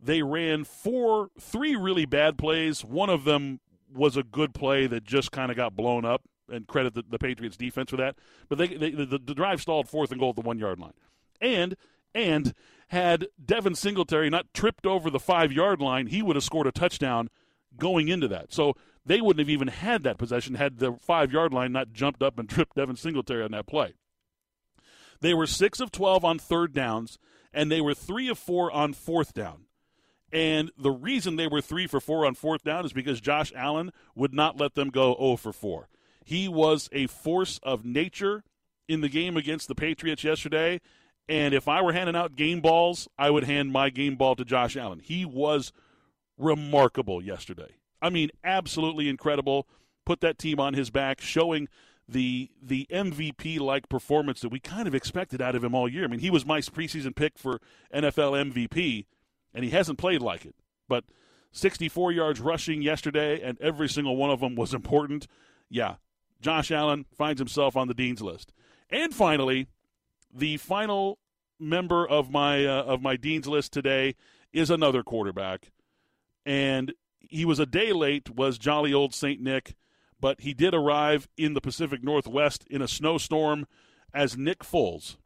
They 0.00 0.22
ran 0.22 0.62
four, 0.62 1.30
three 1.40 1.74
really 1.74 2.06
bad 2.06 2.38
plays. 2.38 2.84
One 2.84 3.10
of 3.10 3.24
them 3.24 3.60
was 3.92 4.16
a 4.16 4.22
good 4.22 4.54
play 4.54 4.86
that 4.86 5.02
just 5.02 5.32
kind 5.32 5.50
of 5.50 5.56
got 5.56 5.74
blown 5.74 6.04
up 6.04 6.22
and 6.48 6.66
credit 6.66 6.94
the, 6.94 7.04
the, 7.08 7.18
Patriots 7.18 7.56
defense 7.56 7.90
for 7.90 7.96
that. 7.96 8.16
But 8.48 8.58
they, 8.58 8.68
they 8.68 8.90
the, 8.90 9.18
the, 9.18 9.34
drive 9.34 9.60
stalled 9.60 9.88
fourth 9.88 10.10
and 10.10 10.20
goal 10.20 10.30
at 10.30 10.36
the 10.36 10.42
one 10.42 10.58
yard 10.58 10.78
line, 10.78 10.94
and 11.40 11.76
and 12.14 12.54
had 12.88 13.28
Devin 13.44 13.74
Singletary 13.74 14.30
not 14.30 14.52
tripped 14.54 14.86
over 14.86 15.10
the 15.10 15.20
five 15.20 15.52
yard 15.52 15.80
line, 15.80 16.06
he 16.06 16.22
would 16.22 16.36
have 16.36 16.44
scored 16.44 16.66
a 16.66 16.72
touchdown 16.72 17.28
going 17.76 18.08
into 18.08 18.28
that. 18.28 18.52
So 18.52 18.74
they 19.04 19.20
wouldn't 19.20 19.40
have 19.40 19.50
even 19.50 19.68
had 19.68 20.02
that 20.02 20.18
possession 20.18 20.54
had 20.54 20.78
the 20.78 20.94
five 21.00 21.32
yard 21.32 21.52
line 21.52 21.72
not 21.72 21.92
jumped 21.92 22.22
up 22.22 22.38
and 22.38 22.48
tripped 22.48 22.76
Devin 22.76 22.96
Singletary 22.96 23.44
on 23.44 23.52
that 23.52 23.66
play. 23.66 23.94
They 25.20 25.34
were 25.34 25.46
six 25.46 25.80
of 25.80 25.90
twelve 25.90 26.24
on 26.24 26.38
third 26.38 26.72
downs, 26.72 27.18
and 27.52 27.70
they 27.70 27.80
were 27.80 27.94
three 27.94 28.28
of 28.28 28.38
four 28.38 28.70
on 28.70 28.92
fourth 28.92 29.34
down. 29.34 29.64
And 30.32 30.70
the 30.76 30.90
reason 30.90 31.36
they 31.36 31.46
were 31.46 31.60
three 31.60 31.86
for 31.86 32.00
four 32.00 32.26
on 32.26 32.34
fourth 32.34 32.62
down 32.62 32.84
is 32.84 32.92
because 32.92 33.20
Josh 33.20 33.52
Allen 33.56 33.92
would 34.14 34.34
not 34.34 34.60
let 34.60 34.74
them 34.74 34.90
go 34.90 35.16
0 35.18 35.36
for 35.36 35.52
4. 35.52 35.88
He 36.28 36.46
was 36.46 36.90
a 36.92 37.06
force 37.06 37.58
of 37.62 37.86
nature 37.86 38.44
in 38.86 39.00
the 39.00 39.08
game 39.08 39.38
against 39.38 39.66
the 39.66 39.74
Patriots 39.74 40.22
yesterday. 40.22 40.78
And 41.26 41.54
if 41.54 41.66
I 41.68 41.80
were 41.80 41.94
handing 41.94 42.16
out 42.16 42.36
game 42.36 42.60
balls, 42.60 43.08
I 43.18 43.30
would 43.30 43.44
hand 43.44 43.72
my 43.72 43.88
game 43.88 44.16
ball 44.16 44.36
to 44.36 44.44
Josh 44.44 44.76
Allen. 44.76 45.00
He 45.02 45.24
was 45.24 45.72
remarkable 46.36 47.22
yesterday. 47.22 47.76
I 48.02 48.10
mean, 48.10 48.28
absolutely 48.44 49.08
incredible. 49.08 49.66
Put 50.04 50.20
that 50.20 50.38
team 50.38 50.60
on 50.60 50.74
his 50.74 50.90
back, 50.90 51.22
showing 51.22 51.66
the 52.06 52.50
the 52.62 52.86
MVP 52.90 53.58
like 53.58 53.88
performance 53.88 54.42
that 54.42 54.50
we 54.50 54.60
kind 54.60 54.86
of 54.86 54.94
expected 54.94 55.40
out 55.40 55.54
of 55.54 55.64
him 55.64 55.74
all 55.74 55.88
year. 55.88 56.04
I 56.04 56.08
mean, 56.08 56.20
he 56.20 56.28
was 56.30 56.44
my 56.44 56.60
preseason 56.60 57.16
pick 57.16 57.38
for 57.38 57.58
NFL 57.94 58.52
MVP, 58.52 59.06
and 59.54 59.64
he 59.64 59.70
hasn't 59.70 59.98
played 59.98 60.20
like 60.20 60.44
it. 60.44 60.56
But 60.90 61.04
64 61.52 62.12
yards 62.12 62.38
rushing 62.38 62.82
yesterday, 62.82 63.40
and 63.40 63.58
every 63.62 63.88
single 63.88 64.16
one 64.16 64.28
of 64.28 64.40
them 64.40 64.56
was 64.56 64.74
important. 64.74 65.26
Yeah, 65.70 65.94
Josh 66.40 66.70
Allen 66.70 67.06
finds 67.16 67.40
himself 67.40 67.76
on 67.76 67.88
the 67.88 67.94
dean's 67.94 68.22
list. 68.22 68.52
And 68.90 69.14
finally, 69.14 69.68
the 70.32 70.56
final 70.56 71.18
member 71.58 72.06
of 72.06 72.30
my 72.30 72.64
uh, 72.64 72.82
of 72.84 73.02
my 73.02 73.16
dean's 73.16 73.46
list 73.46 73.72
today 73.72 74.14
is 74.52 74.70
another 74.70 75.02
quarterback, 75.02 75.72
and 76.46 76.94
he 77.18 77.44
was 77.44 77.58
a 77.58 77.66
day 77.66 77.92
late. 77.92 78.30
Was 78.30 78.58
jolly 78.58 78.94
old 78.94 79.14
Saint 79.14 79.40
Nick, 79.40 79.74
but 80.20 80.40
he 80.40 80.54
did 80.54 80.74
arrive 80.74 81.28
in 81.36 81.54
the 81.54 81.60
Pacific 81.60 82.02
Northwest 82.02 82.64
in 82.70 82.80
a 82.80 82.88
snowstorm 82.88 83.66
as 84.14 84.36
Nick 84.36 84.60
Foles 84.60 85.16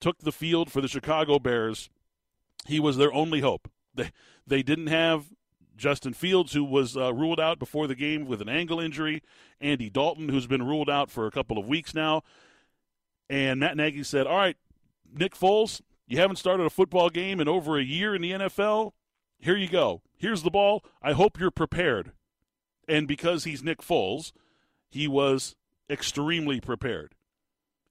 took 0.00 0.18
the 0.18 0.32
field 0.32 0.70
for 0.70 0.80
the 0.80 0.88
Chicago 0.88 1.38
Bears. 1.38 1.90
He 2.66 2.80
was 2.80 2.96
their 2.96 3.12
only 3.12 3.40
hope. 3.40 3.70
They 3.94 4.10
they 4.46 4.62
didn't 4.62 4.88
have 4.88 5.26
Justin 5.76 6.12
Fields, 6.12 6.52
who 6.52 6.64
was 6.64 6.96
uh, 6.96 7.12
ruled 7.12 7.40
out 7.40 7.58
before 7.58 7.86
the 7.86 7.94
game 7.94 8.26
with 8.26 8.40
an 8.40 8.48
ankle 8.48 8.80
injury, 8.80 9.22
Andy 9.60 9.90
Dalton, 9.90 10.28
who's 10.28 10.46
been 10.46 10.66
ruled 10.66 10.90
out 10.90 11.10
for 11.10 11.26
a 11.26 11.30
couple 11.30 11.58
of 11.58 11.66
weeks 11.66 11.94
now. 11.94 12.22
And 13.28 13.60
Matt 13.60 13.76
Nagy 13.76 14.02
said, 14.04 14.26
All 14.26 14.36
right, 14.36 14.56
Nick 15.12 15.34
Foles, 15.34 15.80
you 16.06 16.18
haven't 16.18 16.36
started 16.36 16.64
a 16.64 16.70
football 16.70 17.10
game 17.10 17.40
in 17.40 17.48
over 17.48 17.78
a 17.78 17.82
year 17.82 18.14
in 18.14 18.22
the 18.22 18.32
NFL. 18.32 18.92
Here 19.38 19.56
you 19.56 19.68
go. 19.68 20.02
Here's 20.16 20.42
the 20.42 20.50
ball. 20.50 20.84
I 21.02 21.12
hope 21.12 21.38
you're 21.38 21.50
prepared. 21.50 22.12
And 22.86 23.08
because 23.08 23.44
he's 23.44 23.62
Nick 23.62 23.80
Foles, 23.80 24.32
he 24.90 25.08
was 25.08 25.56
extremely 25.88 26.60
prepared. 26.60 27.14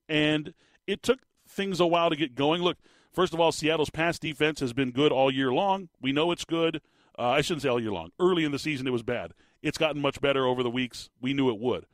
And 0.08 0.54
it 0.86 1.02
took 1.04 1.20
things 1.48 1.80
a 1.80 1.88
while 1.88 2.10
to 2.10 2.16
get 2.16 2.36
going. 2.36 2.62
Look, 2.62 2.78
first 3.12 3.34
of 3.34 3.40
all, 3.40 3.52
Seattle's 3.52 3.90
pass 3.90 4.20
defense 4.20 4.60
has 4.60 4.74
been 4.74 4.92
good 4.92 5.12
all 5.12 5.32
year 5.32 5.52
long. 5.52 5.90
We 6.02 6.12
know 6.12 6.32
it's 6.32 6.46
good. 6.46 6.82
Uh, 7.17 7.29
I 7.29 7.41
shouldn't 7.41 7.62
say 7.62 7.70
all 7.70 7.79
year 7.79 7.91
long. 7.91 8.12
Early 8.20 8.43
in 8.43 8.51
the 8.51 8.60
season, 8.60 8.88
it 8.88 8.91
was 8.91 9.03
bad. 9.03 9.34
It's 9.62 9.77
gotten 9.77 10.01
much 10.01 10.20
better 10.20 10.46
over 10.46 10.63
the 10.63 10.70
weeks. 10.70 11.10
We 11.22 11.34
knew 11.34 11.50
it 11.50 11.60
would. 11.60 11.86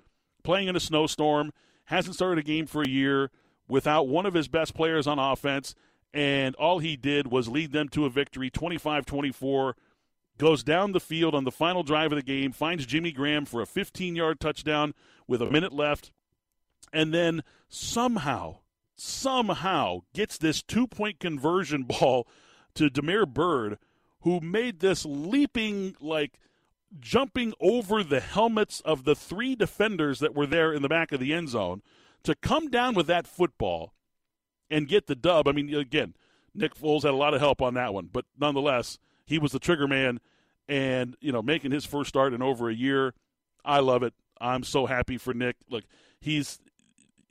Playing 0.43 0.67
in 0.67 0.75
a 0.75 0.79
snowstorm, 0.79 1.51
hasn't 1.85 2.15
started 2.15 2.39
a 2.39 2.47
game 2.47 2.65
for 2.65 2.81
a 2.81 2.87
year 2.87 3.31
without 3.67 4.07
one 4.07 4.25
of 4.25 4.33
his 4.33 4.47
best 4.47 4.73
players 4.73 5.07
on 5.07 5.19
offense, 5.19 5.75
and 6.13 6.55
all 6.55 6.79
he 6.79 6.95
did 6.95 7.27
was 7.27 7.47
lead 7.47 7.71
them 7.71 7.89
to 7.89 8.05
a 8.05 8.09
victory 8.09 8.49
25 8.49 9.05
24. 9.05 9.75
Goes 10.37 10.63
down 10.63 10.93
the 10.93 10.99
field 10.99 11.35
on 11.35 11.43
the 11.43 11.51
final 11.51 11.83
drive 11.83 12.11
of 12.11 12.15
the 12.15 12.23
game, 12.23 12.51
finds 12.51 12.85
Jimmy 12.85 13.11
Graham 13.11 13.45
for 13.45 13.61
a 13.61 13.65
15 13.65 14.15
yard 14.15 14.39
touchdown 14.39 14.93
with 15.27 15.41
a 15.41 15.49
minute 15.51 15.73
left, 15.73 16.11
and 16.93 17.13
then 17.13 17.43
somehow, 17.67 18.59
somehow 18.95 20.01
gets 20.13 20.37
this 20.37 20.63
two 20.63 20.87
point 20.87 21.19
conversion 21.19 21.83
ball 21.99 22.27
to 22.75 22.89
Damiere 22.89 23.25
Byrd, 23.25 23.77
who 24.21 24.39
made 24.39 24.79
this 24.79 25.05
leaping, 25.05 25.95
like 25.99 26.39
jumping 26.99 27.53
over 27.59 28.03
the 28.03 28.19
helmets 28.19 28.81
of 28.81 29.03
the 29.03 29.15
three 29.15 29.55
defenders 29.55 30.19
that 30.19 30.35
were 30.35 30.47
there 30.47 30.73
in 30.73 30.81
the 30.81 30.89
back 30.89 31.11
of 31.11 31.19
the 31.19 31.33
end 31.33 31.49
zone 31.49 31.81
to 32.23 32.35
come 32.35 32.69
down 32.69 32.95
with 32.95 33.07
that 33.07 33.27
football 33.27 33.93
and 34.69 34.87
get 34.87 35.07
the 35.07 35.15
dub. 35.15 35.47
I 35.47 35.51
mean, 35.51 35.73
again, 35.73 36.15
Nick 36.53 36.75
Foles 36.75 37.03
had 37.03 37.11
a 37.11 37.17
lot 37.17 37.33
of 37.33 37.39
help 37.39 37.61
on 37.61 37.75
that 37.75 37.93
one, 37.93 38.09
but 38.11 38.25
nonetheless, 38.39 38.97
he 39.25 39.37
was 39.37 39.51
the 39.51 39.59
trigger 39.59 39.87
man 39.87 40.19
and, 40.67 41.15
you 41.21 41.31
know, 41.31 41.41
making 41.41 41.71
his 41.71 41.85
first 41.85 42.09
start 42.09 42.33
in 42.33 42.41
over 42.41 42.69
a 42.69 42.75
year. 42.75 43.13
I 43.63 43.79
love 43.79 44.03
it. 44.03 44.13
I'm 44.41 44.63
so 44.63 44.85
happy 44.85 45.17
for 45.17 45.33
Nick. 45.33 45.57
Look, 45.69 45.83
he's 46.19 46.59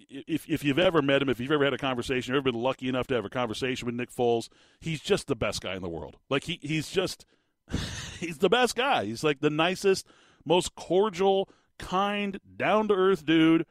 if 0.09 0.49
if 0.49 0.65
you've 0.65 0.79
ever 0.79 1.03
met 1.03 1.23
him, 1.23 1.29
if 1.29 1.41
you've 1.41 1.53
ever 1.53 1.65
had 1.65 1.75
a 1.75 1.79
conversation, 1.79 2.33
you've 2.33 2.43
ever 2.43 2.53
been 2.53 2.61
lucky 2.61 2.88
enough 2.88 3.07
to 3.09 3.15
have 3.15 3.25
a 3.25 3.31
conversation 3.31 3.87
with 3.87 3.95
Nick 3.95 4.11
Foles, 4.11 4.49
he's 4.81 5.00
just 5.00 5.27
the 5.27 5.37
best 5.37 5.61
guy 5.61 5.75
in 5.75 5.83
the 5.83 5.88
world. 5.88 6.17
Like 6.29 6.45
he 6.45 6.59
he's 6.62 6.88
just 6.91 7.25
he's 8.19 8.38
the 8.38 8.49
best 8.49 8.77
guy. 8.77 9.05
He's 9.05 9.25
like 9.25 9.41
the 9.41 9.50
nicest, 9.50 10.07
most 10.45 10.75
cordial, 10.75 11.49
kind, 11.79 12.38
down 12.57 12.88
to 12.88 12.95
earth 12.95 13.25
dude. 13.25 13.67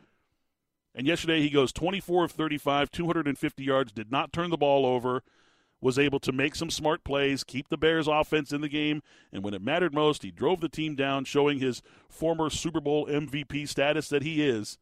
And 0.94 1.06
yesterday 1.06 1.42
he 1.42 1.50
goes 1.50 1.72
24 1.72 2.26
of 2.26 2.32
35, 2.32 2.90
250 2.90 3.64
yards, 3.64 3.92
did 3.92 4.12
not 4.12 4.34
turn 4.34 4.50
the 4.50 4.58
ball 4.58 4.84
over, 4.84 5.22
was 5.80 6.00
able 6.00 6.20
to 6.22 6.32
make 6.32 6.56
some 6.56 6.72
smart 6.72 7.04
plays, 7.04 7.44
keep 7.44 7.70
the 7.70 7.78
Bears 7.78 8.08
offense 8.08 8.52
in 8.52 8.62
the 8.62 8.70
game, 8.70 9.04
and 9.32 9.44
when 9.44 9.54
it 9.54 9.62
mattered 9.62 9.94
most, 9.94 10.24
he 10.24 10.32
drove 10.32 10.60
the 10.60 10.70
team 10.70 10.96
down, 10.96 11.24
showing 11.24 11.60
his 11.60 11.84
former 12.10 12.50
Super 12.50 12.82
Bowl 12.82 13.06
MVP 13.06 13.68
status 13.68 14.10
that 14.10 14.24
he 14.24 14.44
is, 14.48 14.80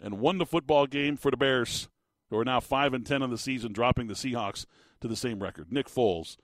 and 0.00 0.18
won 0.18 0.38
the 0.38 0.46
football 0.46 0.86
game 0.86 1.16
for 1.16 1.30
the 1.30 1.36
Bears, 1.36 1.88
who 2.30 2.38
are 2.38 2.44
now 2.44 2.60
5 2.60 2.94
and 2.94 3.06
10 3.06 3.22
on 3.22 3.30
the 3.30 3.38
season, 3.38 3.72
dropping 3.72 4.06
the 4.06 4.14
Seahawks 4.14 4.66
to 5.00 5.08
the 5.08 5.16
same 5.16 5.42
record. 5.42 5.72
Nick 5.72 5.88
Foles 5.88 6.36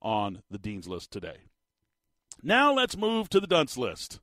on 0.00 0.42
the 0.50 0.58
Dean's 0.58 0.88
list 0.88 1.10
today. 1.10 1.38
Now 2.42 2.72
let's 2.72 2.96
move 2.96 3.28
to 3.30 3.40
the 3.40 3.46
dunce 3.46 3.76
list. 3.76 4.20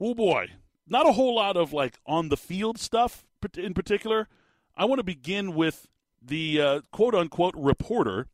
Oh 0.00 0.14
boy, 0.14 0.48
not 0.86 1.08
a 1.08 1.12
whole 1.12 1.34
lot 1.36 1.56
of 1.56 1.72
like 1.72 1.98
on 2.06 2.28
the 2.28 2.36
field 2.36 2.78
stuff 2.78 3.24
in 3.56 3.74
particular. 3.74 4.28
I 4.76 4.84
want 4.84 4.98
to 4.98 5.04
begin 5.04 5.54
with 5.54 5.86
the 6.22 6.60
uh, 6.60 6.80
quote 6.92 7.14
unquote 7.14 7.54
reporter 7.56 8.26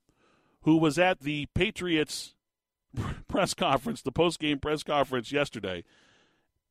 who 0.62 0.76
was 0.76 0.98
at 0.98 1.20
the 1.20 1.46
Patriots 1.54 2.34
press 3.28 3.54
conference, 3.54 4.02
the 4.02 4.12
post 4.12 4.40
game 4.40 4.58
press 4.58 4.82
conference 4.82 5.30
yesterday, 5.30 5.84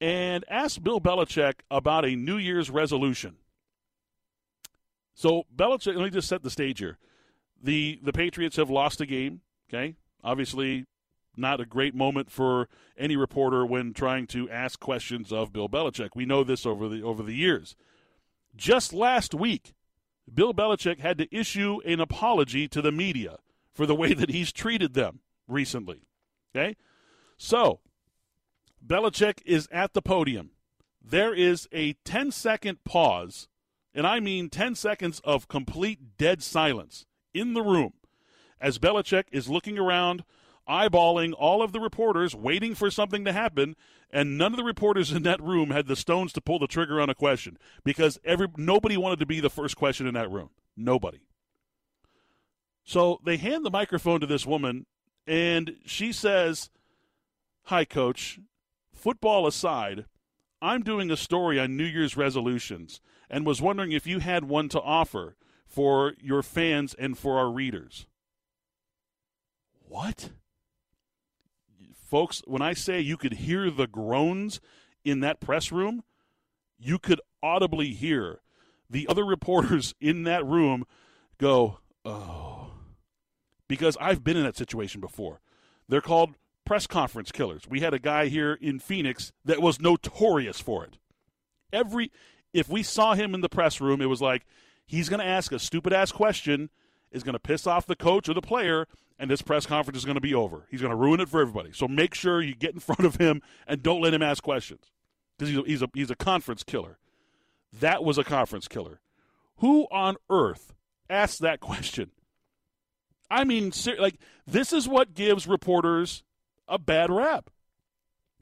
and 0.02 0.44
asked 0.50 0.84
Bill 0.84 1.00
Belichick 1.00 1.60
about 1.70 2.04
a 2.04 2.16
New 2.16 2.38
Year's 2.38 2.72
resolution. 2.72 3.36
So 5.14 5.44
Belichick, 5.56 5.96
let 5.96 6.04
me 6.04 6.10
just 6.10 6.28
set 6.28 6.42
the 6.42 6.50
stage 6.50 6.80
here. 6.80 6.98
The 7.62 8.00
the 8.02 8.12
Patriots 8.12 8.56
have 8.56 8.72
lost 8.72 9.00
a 9.00 9.06
game. 9.06 9.42
Okay, 9.70 9.96
obviously 10.24 10.88
not 11.38 11.62
a 11.62 11.66
great 11.66 11.96
moment 11.96 12.30
for 12.30 12.68
any 12.98 13.16
reporter 13.16 13.66
when 13.66 13.94
trying 13.94 14.28
to 14.28 14.50
ask 14.50 14.80
questions 14.80 15.32
of 15.32 15.54
Bill 15.54 15.70
Belichick. 15.70 16.10
We 16.16 16.26
know 16.26 16.44
this 16.44 16.66
over 16.66 16.90
the 16.90 17.04
over 17.04 17.22
the 17.22 17.36
years. 17.36 17.76
Just 18.56 18.94
last 18.94 19.34
week, 19.34 19.74
Bill 20.34 20.54
Belichick 20.54 21.00
had 21.00 21.20
to 21.20 21.34
issue 21.34 21.80
an 21.86 22.00
apology 22.00 22.68
to 22.70 22.82
the 22.82 22.92
media 22.92 23.38
for 23.74 23.86
the 23.86 23.96
way 23.96 24.14
that 24.14 24.30
he's 24.30 24.52
treated 24.52 24.94
them 24.94 25.20
recently. 25.48 26.08
Okay? 26.54 26.76
So, 27.38 27.80
Belichick 28.86 29.40
is 29.46 29.68
at 29.72 29.94
the 29.94 30.02
podium. 30.02 30.52
There 31.04 31.34
is 31.34 31.68
a 31.72 31.94
10 32.06 32.32
second 32.32 32.84
pause, 32.84 33.48
and 33.94 34.06
I 34.06 34.20
mean 34.20 34.50
10 34.50 34.76
seconds 34.76 35.20
of 35.24 35.48
complete 35.48 36.18
dead 36.18 36.44
silence 36.44 37.06
in 37.34 37.54
the 37.54 37.62
room 37.62 37.94
as 38.62 38.78
Belichick 38.78 39.26
is 39.32 39.50
looking 39.50 39.78
around 39.78 40.24
eyeballing 40.70 41.34
all 41.38 41.62
of 41.62 41.72
the 41.72 41.80
reporters, 41.80 42.36
waiting 42.36 42.76
for 42.76 42.92
something 42.92 43.26
to 43.26 43.34
happen, 43.34 43.76
and 44.12 44.38
none 44.38 44.54
of 44.54 44.58
the 44.58 44.64
reporters 44.64 45.12
in 45.12 45.24
that 45.24 45.42
room 45.42 45.72
had 45.72 45.88
the 45.88 45.96
stones 45.96 46.32
to 46.32 46.42
pull 46.42 46.60
the 46.60 46.68
trigger 46.68 47.02
on 47.02 47.10
a 47.10 47.16
question 47.16 47.58
because 47.84 48.20
every 48.24 48.48
nobody 48.56 48.96
wanted 48.96 49.20
to 49.20 49.26
be 49.26 49.40
the 49.40 49.50
first 49.50 49.76
question 49.76 50.06
in 50.06 50.14
that 50.14 50.32
room. 50.32 50.52
Nobody. 50.78 51.20
So 52.84 53.20
they 53.26 53.38
hand 53.38 53.66
the 53.66 53.72
microphone 53.72 54.20
to 54.22 54.28
this 54.28 54.46
woman, 54.46 54.86
and 55.26 55.76
she 55.86 56.14
says, 56.14 56.70
Hi, 57.64 57.84
coach. 57.84 58.40
Football 59.02 59.48
aside, 59.48 60.06
I'm 60.62 60.84
doing 60.84 61.10
a 61.10 61.18
story 61.18 61.60
on 61.60 61.76
New 61.76 61.86
Year's 61.86 62.16
resolutions 62.16 63.02
and 63.32 63.48
was 63.48 63.60
wondering 63.60 63.92
if 63.92 64.06
you 64.06 64.20
had 64.20 64.44
one 64.44 64.70
to 64.70 64.80
offer 64.80 65.36
for 65.66 66.14
your 66.22 66.44
fans 66.44 66.94
and 66.94 67.18
for 67.18 67.40
our 67.40 67.50
readers. 67.50 68.06
What? 69.88 70.30
Folks, 71.96 72.44
when 72.46 72.62
I 72.62 72.74
say 72.74 73.00
you 73.00 73.18
could 73.18 73.34
hear 73.34 73.72
the 73.72 73.88
groans 73.88 74.62
in 75.04 75.22
that 75.22 75.40
press 75.40 75.72
room, 75.72 76.04
you 76.78 77.00
could 77.00 77.22
audibly 77.42 77.94
hear 77.94 78.42
the 78.88 79.08
other 79.08 79.26
reporters 79.26 79.96
in 80.00 80.26
that 80.26 80.46
room 80.46 80.86
go, 81.40 81.80
oh. 82.06 82.74
Because 83.68 83.98
I've 84.00 84.24
been 84.24 84.38
in 84.38 84.44
that 84.44 84.58
situation 84.58 85.02
before. 85.02 85.42
They're 85.90 86.02
called 86.02 86.36
press 86.66 86.88
conference 86.88 87.32
killers. 87.32 87.64
We 87.70 87.82
had 87.82 87.94
a 87.94 88.00
guy 88.00 88.28
here 88.28 88.54
in 88.54 88.80
Phoenix 88.80 89.32
that 89.46 89.62
was 89.62 89.80
notorious 89.80 90.60
for 90.60 90.84
it. 90.84 90.98
Every 91.74 92.12
if 92.54 92.70
we 92.70 92.84
saw 92.84 93.14
him 93.14 93.34
in 93.34 93.42
the 93.42 93.50
press 93.50 93.80
room, 93.80 94.02
it 94.02 94.08
was 94.08 94.22
like 94.22 94.46
he's 94.86 95.10
going 95.10 95.20
to 95.20 95.26
ask 95.26 95.52
a 95.52 95.60
stupid 95.60 95.94
ass 95.94 96.12
question, 96.12 96.70
is 97.12 97.24
going 97.24 97.34
to 97.34 97.40
piss 97.40 97.66
off 97.66 97.86
the 97.86 97.96
coach 97.96 98.28
or 98.28 98.34
the 98.34 98.42
player, 98.42 98.88
and 99.18 99.30
this 99.30 99.42
press 99.42 99.66
conference 99.66 100.00
is 100.00 100.06
going 100.06 100.16
to 100.16 100.22
be 100.22 100.34
over. 100.34 100.68
He's 100.70 100.82
going 100.82 100.92
to 100.92 100.98
ruin 100.98 101.20
it 101.20 101.30
for 101.30 101.42
everybody. 101.42 101.72
So 101.72 101.88
make 101.88 102.14
sure 102.14 102.42
you 102.42 102.56
get 102.56 102.74
in 102.74 102.80
front 102.82 103.06
of 103.06 103.16
him 103.16 103.42
and 103.68 103.82
don't 103.82 104.02
let 104.02 104.14
him 104.14 104.24
ask 104.24 104.44
questions 104.44 104.92
because 105.38 105.50
he's 105.50 105.58
a, 105.58 105.64
he's 105.64 105.82
a 105.82 105.90
he's 105.94 106.12
a 106.12 106.16
conference 106.16 106.64
killer. 106.64 106.98
That 107.80 108.04
was 108.04 108.18
a 108.18 108.24
conference 108.24 108.68
killer. 108.68 109.00
Who 109.58 109.88
on 109.92 110.18
earth 110.30 110.74
asked 111.10 111.40
that 111.42 111.60
question? 111.62 112.12
I 113.30 113.46
mean, 113.46 113.72
like 113.98 114.16
this 114.46 114.74
is 114.74 114.90
what 114.90 115.14
gives 115.14 115.48
reporters 115.48 116.24
a 116.72 116.80
bad 116.80 117.12
rap 117.12 117.52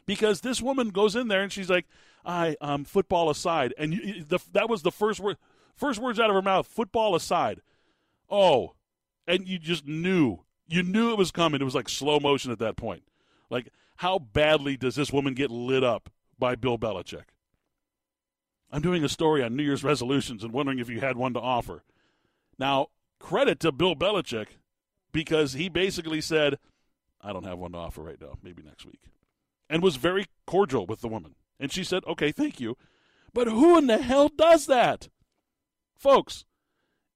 because 0.06 0.42
this 0.42 0.62
woman 0.62 0.90
goes 0.90 1.16
in 1.16 1.28
there 1.28 1.42
and 1.42 1.52
she's 1.52 1.70
like, 1.70 1.86
"I 2.24 2.56
um 2.62 2.86
football 2.86 3.30
aside," 3.30 3.74
and 3.78 3.94
you, 3.94 4.24
the, 4.24 4.40
that 4.54 4.70
was 4.70 4.84
the 4.84 4.92
first 4.92 5.20
word, 5.20 5.38
first 5.76 6.00
words 6.00 6.20
out 6.20 6.30
of 6.30 6.36
her 6.36 6.42
mouth. 6.42 6.68
Football 6.68 7.16
aside, 7.16 7.62
oh, 8.30 8.76
and 9.28 9.48
you 9.48 9.60
just 9.60 9.86
knew, 9.86 10.40
you 10.68 10.84
knew 10.84 11.12
it 11.12 11.18
was 11.18 11.32
coming. 11.32 11.60
It 11.60 11.66
was 11.66 11.76
like 11.76 11.90
slow 11.90 12.20
motion 12.20 12.52
at 12.52 12.60
that 12.60 12.78
point. 12.78 13.04
Like, 13.50 13.70
how 13.98 14.20
badly 14.20 14.78
does 14.78 14.96
this 14.96 15.12
woman 15.12 15.34
get 15.34 15.52
lit 15.52 15.84
up 15.84 16.10
by 16.38 16.56
Bill 16.56 16.78
Belichick? 16.78 17.26
I'm 18.72 18.82
doing 18.82 19.04
a 19.04 19.10
story 19.10 19.44
on 19.44 19.56
New 19.56 19.64
Year's 19.64 19.84
resolutions 19.84 20.44
and 20.44 20.54
wondering 20.54 20.80
if 20.80 20.90
you 20.90 21.00
had 21.00 21.18
one 21.18 21.34
to 21.34 21.40
offer. 21.40 21.84
Now, 22.60 22.88
credit 23.20 23.60
to 23.62 23.72
Bill 23.72 23.96
Belichick 23.96 24.48
because 25.12 25.54
he 25.54 25.70
basically 25.70 26.22
said, 26.22 26.60
I 27.22 27.34
don't 27.34 27.46
have 27.46 27.60
one 27.60 27.74
to 27.74 27.78
offer 27.78 28.02
right 28.02 28.20
now, 28.20 28.38
maybe 28.42 28.64
next 28.64 28.86
week. 28.86 29.02
And 29.70 29.84
was 29.84 29.98
very 29.98 30.26
cordial 30.48 30.86
with 30.86 31.02
the 31.02 31.08
woman. 31.08 31.36
And 31.60 31.72
she 31.72 31.84
said, 31.84 32.04
okay, 32.08 32.32
thank 32.32 32.60
you. 32.60 32.78
But 33.34 33.48
who 33.48 33.78
in 33.78 33.88
the 33.88 33.98
hell 34.00 34.30
does 34.30 34.66
that? 34.68 35.10
Folks, 35.96 36.46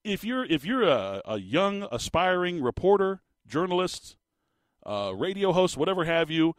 if 0.03 0.23
you're 0.23 0.45
if 0.45 0.65
you're 0.65 0.83
a, 0.83 1.21
a 1.25 1.39
young 1.39 1.87
aspiring 1.91 2.61
reporter, 2.61 3.21
journalist, 3.47 4.17
uh, 4.85 5.13
radio 5.15 5.53
host, 5.53 5.77
whatever 5.77 6.03
have 6.03 6.29
you, 6.29 6.55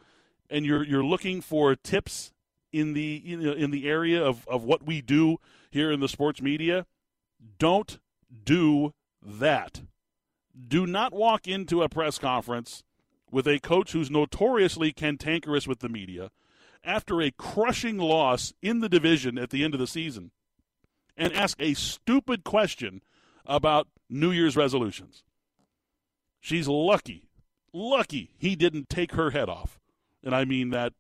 and 0.51 0.65
you're 0.65 0.85
you're 0.85 1.05
looking 1.05 1.41
for 1.41 1.77
tips 1.77 2.33
in 2.73 2.95
the 2.95 3.17
in 3.17 3.71
the 3.71 3.89
area 3.89 4.25
of, 4.25 4.49
of 4.49 4.65
what 4.65 4.85
we 4.85 5.01
do 5.01 5.37
here 5.71 5.93
in 5.93 6.01
the 6.01 6.09
sports 6.09 6.43
media, 6.43 6.87
don't 7.59 7.99
do 8.45 8.95
that. 9.23 9.83
Do 10.69 10.87
not 10.87 11.13
walk 11.13 11.47
into 11.47 11.83
a 11.83 11.89
press 11.89 12.19
conference 12.19 12.83
with 13.35 13.49
a 13.49 13.59
coach 13.59 13.91
who's 13.91 14.13
notoriously 14.13 14.93
cantankerous 14.93 15.67
with 15.67 15.81
the 15.81 15.89
media 15.89 16.31
after 16.85 17.21
a 17.21 17.33
crushing 17.33 17.99
loss 17.99 18.53
in 18.63 18.79
the 18.79 18.89
division 18.89 19.37
at 19.39 19.51
the 19.51 19.65
end 19.65 19.75
of 19.75 19.81
the 19.81 19.89
season 19.89 20.31
and 21.17 21.33
ask 21.33 21.61
a 21.61 21.75
stupid 21.75 22.45
question 22.45 23.03
about 23.45 23.89
New 24.09 24.31
Year's 24.31 24.57
resolutions. 24.57 25.25
She's 26.39 26.69
lucky, 26.69 27.25
lucky 27.73 28.31
he 28.39 28.55
didn't 28.55 28.89
take 28.89 29.15
her 29.15 29.31
head 29.31 29.49
off. 29.49 29.81
And 30.23 30.33
I 30.33 30.45
mean 30.45 30.71
that 30.71 30.93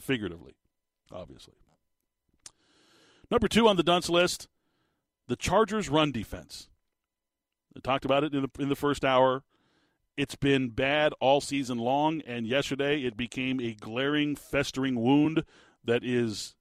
figuratively, 0.00 0.54
obviously. 1.10 1.54
Number 3.28 3.48
two 3.48 3.66
on 3.66 3.76
the 3.76 3.82
dunce 3.82 4.08
list, 4.08 4.46
the 5.26 5.34
Chargers' 5.34 5.88
run 5.88 6.12
defense. 6.12 6.68
I 7.76 7.80
talked 7.80 8.04
about 8.04 8.22
it 8.22 8.32
in 8.34 8.42
the 8.42 8.62
in 8.62 8.68
the 8.68 8.76
first 8.76 9.04
hour. 9.04 9.42
It's 10.18 10.34
been 10.34 10.70
bad 10.70 11.12
all 11.20 11.40
season 11.40 11.78
long, 11.78 12.22
and 12.26 12.44
yesterday 12.44 13.02
it 13.02 13.16
became 13.16 13.60
a 13.60 13.72
glaring, 13.72 14.34
festering 14.34 15.00
wound 15.00 15.44
that 15.84 16.02
is 16.02 16.56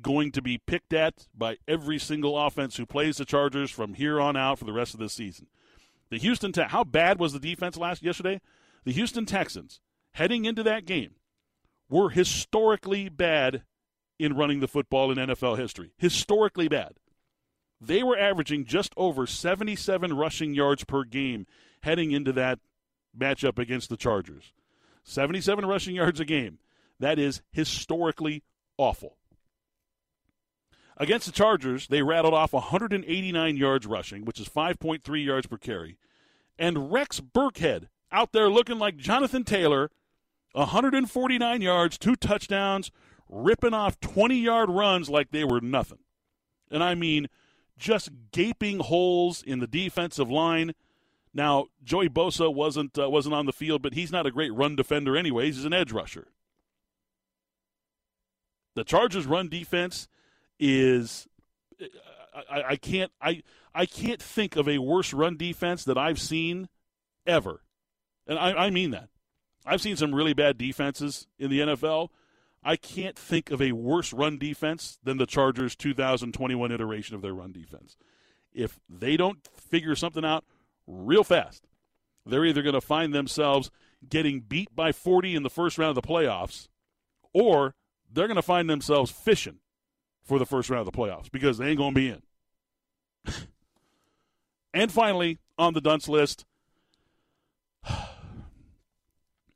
going 0.00 0.30
to 0.30 0.40
be 0.40 0.56
picked 0.56 0.92
at 0.92 1.26
by 1.36 1.56
every 1.66 1.98
single 1.98 2.38
offense 2.38 2.76
who 2.76 2.86
plays 2.86 3.16
the 3.16 3.24
Chargers 3.24 3.72
from 3.72 3.94
here 3.94 4.20
on 4.20 4.36
out 4.36 4.60
for 4.60 4.66
the 4.66 4.72
rest 4.72 4.94
of 4.94 5.00
this 5.00 5.14
season. 5.14 5.48
The 6.10 6.18
Houston, 6.18 6.52
Te- 6.52 6.62
how 6.68 6.84
bad 6.84 7.18
was 7.18 7.32
the 7.32 7.40
defense 7.40 7.76
last 7.76 8.04
yesterday? 8.04 8.40
The 8.84 8.92
Houston 8.92 9.26
Texans 9.26 9.80
heading 10.12 10.44
into 10.44 10.62
that 10.62 10.86
game 10.86 11.16
were 11.90 12.10
historically 12.10 13.08
bad 13.08 13.64
in 14.20 14.36
running 14.36 14.60
the 14.60 14.68
football 14.68 15.10
in 15.10 15.18
NFL 15.18 15.58
history. 15.58 15.90
Historically 15.98 16.68
bad. 16.68 16.92
They 17.80 18.04
were 18.04 18.16
averaging 18.16 18.64
just 18.64 18.94
over 18.96 19.26
77 19.26 20.16
rushing 20.16 20.54
yards 20.54 20.84
per 20.84 21.02
game 21.02 21.46
heading 21.82 22.12
into 22.12 22.32
that 22.34 22.60
matchup 23.18 23.58
against 23.58 23.88
the 23.88 23.96
Chargers. 23.96 24.52
77 25.04 25.66
rushing 25.66 25.96
yards 25.96 26.20
a 26.20 26.24
game. 26.24 26.58
That 27.00 27.18
is 27.18 27.42
historically 27.50 28.42
awful. 28.78 29.16
Against 30.96 31.26
the 31.26 31.32
Chargers, 31.32 31.88
they 31.88 32.02
rattled 32.02 32.34
off 32.34 32.52
189 32.52 33.56
yards 33.56 33.86
rushing, 33.86 34.24
which 34.24 34.38
is 34.38 34.48
5.3 34.48 35.24
yards 35.24 35.46
per 35.46 35.56
carry. 35.56 35.98
And 36.58 36.92
Rex 36.92 37.20
Burkhead 37.20 37.88
out 38.12 38.32
there 38.32 38.48
looking 38.48 38.78
like 38.78 38.96
Jonathan 38.98 39.42
Taylor 39.42 39.90
149 40.52 41.62
yards, 41.62 41.98
two 41.98 42.16
touchdowns, 42.16 42.90
ripping 43.28 43.74
off 43.74 43.98
20 44.00 44.36
yard 44.36 44.70
runs 44.70 45.08
like 45.08 45.30
they 45.30 45.44
were 45.44 45.60
nothing. 45.60 45.98
And 46.70 46.82
I 46.82 46.94
mean, 46.94 47.28
just 47.78 48.10
gaping 48.32 48.78
holes 48.78 49.42
in 49.42 49.60
the 49.60 49.66
defensive 49.66 50.30
line. 50.30 50.74
Now, 51.34 51.66
Joey 51.82 52.08
Bosa 52.08 52.52
wasn't 52.52 52.98
uh, 52.98 53.08
wasn't 53.08 53.34
on 53.34 53.46
the 53.46 53.52
field, 53.52 53.82
but 53.82 53.94
he's 53.94 54.12
not 54.12 54.26
a 54.26 54.30
great 54.30 54.52
run 54.52 54.76
defender 54.76 55.16
anyways. 55.16 55.56
He's 55.56 55.64
an 55.64 55.72
edge 55.72 55.92
rusher. 55.92 56.28
The 58.74 58.84
Chargers' 58.84 59.26
run 59.26 59.48
defense 59.48 60.08
is 60.58 61.26
I, 62.50 62.62
I 62.70 62.76
can't 62.76 63.12
I 63.20 63.42
I 63.74 63.86
can't 63.86 64.20
think 64.20 64.56
of 64.56 64.68
a 64.68 64.78
worse 64.78 65.12
run 65.12 65.36
defense 65.36 65.84
that 65.84 65.96
I've 65.96 66.20
seen 66.20 66.68
ever, 67.26 67.62
and 68.26 68.38
I, 68.38 68.66
I 68.66 68.70
mean 68.70 68.90
that. 68.90 69.08
I've 69.64 69.80
seen 69.80 69.96
some 69.96 70.14
really 70.14 70.34
bad 70.34 70.58
defenses 70.58 71.26
in 71.38 71.48
the 71.48 71.60
NFL. 71.60 72.08
I 72.64 72.76
can't 72.76 73.18
think 73.18 73.50
of 73.50 73.60
a 73.62 73.72
worse 73.72 74.12
run 74.12 74.38
defense 74.38 74.98
than 75.02 75.16
the 75.16 75.26
Chargers' 75.26 75.76
2021 75.76 76.72
iteration 76.72 77.14
of 77.14 77.22
their 77.22 77.34
run 77.34 77.52
defense. 77.52 77.96
If 78.52 78.78
they 78.88 79.16
don't 79.16 79.44
figure 79.46 79.96
something 79.96 80.24
out 80.24 80.44
real 80.86 81.24
fast, 81.24 81.66
they're 82.26 82.44
either 82.44 82.62
going 82.62 82.74
to 82.74 82.80
find 82.80 83.14
themselves 83.14 83.70
getting 84.08 84.40
beat 84.40 84.74
by 84.74 84.92
40 84.92 85.34
in 85.34 85.42
the 85.42 85.50
first 85.50 85.78
round 85.78 85.96
of 85.96 86.02
the 86.02 86.08
playoffs, 86.08 86.68
or 87.32 87.74
they're 88.10 88.26
going 88.26 88.36
to 88.36 88.42
find 88.42 88.68
themselves 88.68 89.10
fishing 89.10 89.58
for 90.24 90.38
the 90.38 90.46
first 90.46 90.70
round 90.70 90.86
of 90.86 90.92
the 90.92 90.98
playoffs 90.98 91.30
because 91.30 91.58
they 91.58 91.68
ain't 91.68 91.78
going 91.78 91.94
to 91.94 92.00
be 92.00 92.08
in. 92.08 92.22
and 94.74 94.92
finally, 94.92 95.38
on 95.58 95.74
the 95.74 95.80
dunce 95.80 96.08
list, 96.08 96.44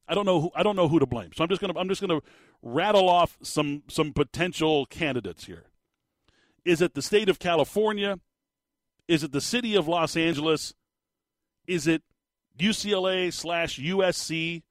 I 0.08 0.14
don't 0.14 0.26
know 0.26 0.40
who 0.40 0.50
I 0.54 0.62
don't 0.62 0.76
know 0.76 0.88
who 0.88 1.00
to 1.00 1.06
blame. 1.06 1.30
So 1.34 1.42
I'm 1.42 1.48
just 1.48 1.60
gonna 1.60 1.76
I'm 1.76 1.88
just 1.88 2.00
gonna 2.00 2.20
rattle 2.62 3.08
off 3.08 3.36
some 3.42 3.82
some 3.88 4.12
potential 4.12 4.86
candidates 4.86 5.46
here. 5.46 5.64
Is 6.64 6.80
it 6.80 6.94
the 6.94 7.02
state 7.02 7.28
of 7.28 7.40
California? 7.40 8.20
Is 9.08 9.24
it 9.24 9.32
the 9.32 9.40
city 9.40 9.74
of 9.74 9.88
Los 9.88 10.16
Angeles? 10.16 10.74
Is 11.66 11.86
it 11.86 12.02
UCLA 12.58 13.32
slash 13.32 13.78
USC? 13.78 14.62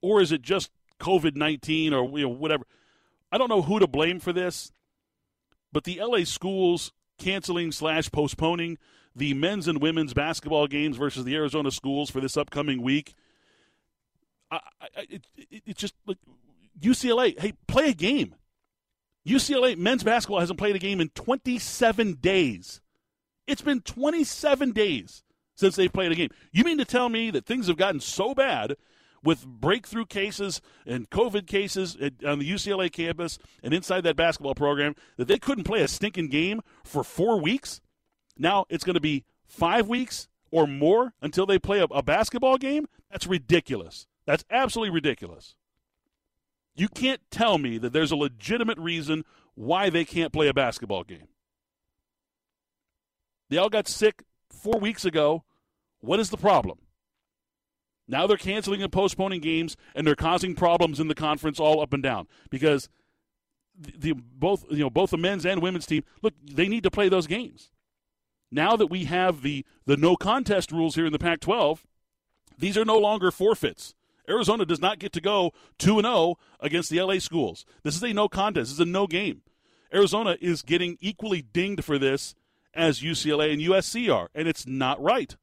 Or 0.00 0.20
is 0.20 0.30
it 0.32 0.42
just 0.42 0.70
COVID 1.00 1.36
nineteen 1.36 1.92
or 1.92 2.08
you 2.18 2.24
know, 2.24 2.28
whatever? 2.28 2.64
I 3.32 3.38
don't 3.38 3.48
know 3.48 3.62
who 3.62 3.78
to 3.78 3.86
blame 3.86 4.20
for 4.20 4.32
this, 4.32 4.70
but 5.72 5.84
the 5.84 6.00
LA 6.00 6.24
schools 6.24 6.92
canceling 7.18 7.72
slash 7.72 8.10
postponing 8.10 8.78
the 9.14 9.34
men's 9.34 9.66
and 9.66 9.82
women's 9.82 10.14
basketball 10.14 10.68
games 10.68 10.96
versus 10.96 11.24
the 11.24 11.34
Arizona 11.34 11.72
schools 11.72 12.10
for 12.10 12.20
this 12.20 12.36
upcoming 12.36 12.80
week 12.80 13.14
I, 14.50 14.60
I, 14.80 14.86
it, 15.08 15.26
it, 15.36 15.62
it's 15.66 15.80
just 15.80 15.94
like 16.06 16.18
UCLA. 16.80 17.38
Hey, 17.38 17.52
play 17.66 17.90
a 17.90 17.94
game. 17.94 18.34
UCLA 19.26 19.76
men's 19.76 20.04
basketball 20.04 20.40
hasn't 20.40 20.58
played 20.58 20.76
a 20.76 20.78
game 20.78 21.00
in 21.00 21.10
27 21.10 22.14
days. 22.14 22.80
It's 23.46 23.62
been 23.62 23.80
27 23.80 24.72
days 24.72 25.22
since 25.58 25.74
they've 25.74 25.92
played 25.92 26.12
a 26.12 26.14
game. 26.14 26.30
You 26.52 26.62
mean 26.62 26.78
to 26.78 26.84
tell 26.84 27.08
me 27.08 27.32
that 27.32 27.44
things 27.44 27.66
have 27.66 27.76
gotten 27.76 28.00
so 28.00 28.32
bad 28.32 28.76
with 29.24 29.44
breakthrough 29.44 30.06
cases 30.06 30.60
and 30.86 31.10
COVID 31.10 31.48
cases 31.48 31.96
on 32.24 32.38
the 32.38 32.48
UCLA 32.48 32.92
campus 32.92 33.40
and 33.60 33.74
inside 33.74 34.02
that 34.02 34.14
basketball 34.14 34.54
program 34.54 34.94
that 35.16 35.26
they 35.26 35.38
couldn't 35.38 35.64
play 35.64 35.82
a 35.82 35.88
stinking 35.88 36.28
game 36.28 36.60
for 36.84 37.02
four 37.02 37.40
weeks? 37.40 37.80
Now 38.38 38.66
it's 38.68 38.84
going 38.84 38.94
to 38.94 39.00
be 39.00 39.24
five 39.48 39.88
weeks 39.88 40.28
or 40.52 40.68
more 40.68 41.12
until 41.20 41.44
they 41.44 41.58
play 41.58 41.80
a, 41.80 41.84
a 41.86 42.04
basketball 42.04 42.56
game? 42.56 42.86
That's 43.10 43.26
ridiculous. 43.26 44.06
That's 44.26 44.44
absolutely 44.50 44.94
ridiculous. 44.94 45.56
You 46.76 46.88
can't 46.88 47.20
tell 47.32 47.58
me 47.58 47.78
that 47.78 47.92
there's 47.92 48.12
a 48.12 48.16
legitimate 48.16 48.78
reason 48.78 49.24
why 49.56 49.90
they 49.90 50.04
can't 50.04 50.32
play 50.32 50.46
a 50.46 50.54
basketball 50.54 51.02
game. 51.02 51.26
They 53.50 53.56
all 53.56 53.70
got 53.70 53.88
sick 53.88 54.22
four 54.50 54.78
weeks 54.78 55.04
ago. 55.04 55.42
What 56.00 56.20
is 56.20 56.30
the 56.30 56.36
problem? 56.36 56.78
Now 58.06 58.26
they're 58.26 58.36
canceling 58.36 58.82
and 58.82 58.90
postponing 58.90 59.40
games, 59.40 59.76
and 59.94 60.06
they're 60.06 60.14
causing 60.14 60.54
problems 60.54 60.98
in 60.98 61.08
the 61.08 61.14
conference 61.14 61.60
all 61.60 61.80
up 61.80 61.92
and 61.92 62.02
down 62.02 62.26
because 62.50 62.88
the, 63.78 63.92
the 63.98 64.12
both 64.12 64.64
you 64.70 64.78
know 64.78 64.90
both 64.90 65.10
the 65.10 65.18
men's 65.18 65.44
and 65.44 65.60
women's 65.60 65.86
team 65.86 66.04
look 66.22 66.34
they 66.42 66.68
need 66.68 66.82
to 66.84 66.90
play 66.90 67.08
those 67.08 67.26
games. 67.26 67.70
Now 68.50 68.76
that 68.76 68.86
we 68.86 69.04
have 69.04 69.42
the 69.42 69.66
the 69.84 69.96
no 69.96 70.16
contest 70.16 70.72
rules 70.72 70.94
here 70.94 71.04
in 71.04 71.12
the 71.12 71.18
Pac-12, 71.18 71.80
these 72.56 72.78
are 72.78 72.84
no 72.84 72.98
longer 72.98 73.30
forfeits 73.30 73.94
Arizona 74.28 74.64
does 74.64 74.80
not 74.80 74.98
get 74.98 75.12
to 75.12 75.20
go 75.20 75.52
2 75.78 76.00
0 76.00 76.36
against 76.60 76.90
the 76.90 77.00
LA 77.00 77.18
schools. 77.18 77.64
This 77.82 77.96
is 77.96 78.02
a 78.02 78.12
no 78.12 78.28
contest. 78.28 78.68
This 78.68 78.74
is 78.74 78.80
a 78.80 78.84
no 78.84 79.06
game. 79.06 79.42
Arizona 79.92 80.36
is 80.40 80.62
getting 80.62 80.98
equally 81.00 81.40
dinged 81.40 81.84
for 81.84 81.98
this 81.98 82.34
as 82.74 83.00
UCLA 83.00 83.52
and 83.52 83.62
USC 83.62 84.14
are, 84.14 84.28
and 84.34 84.46
it's 84.46 84.66
not 84.66 85.00
right. 85.00 85.36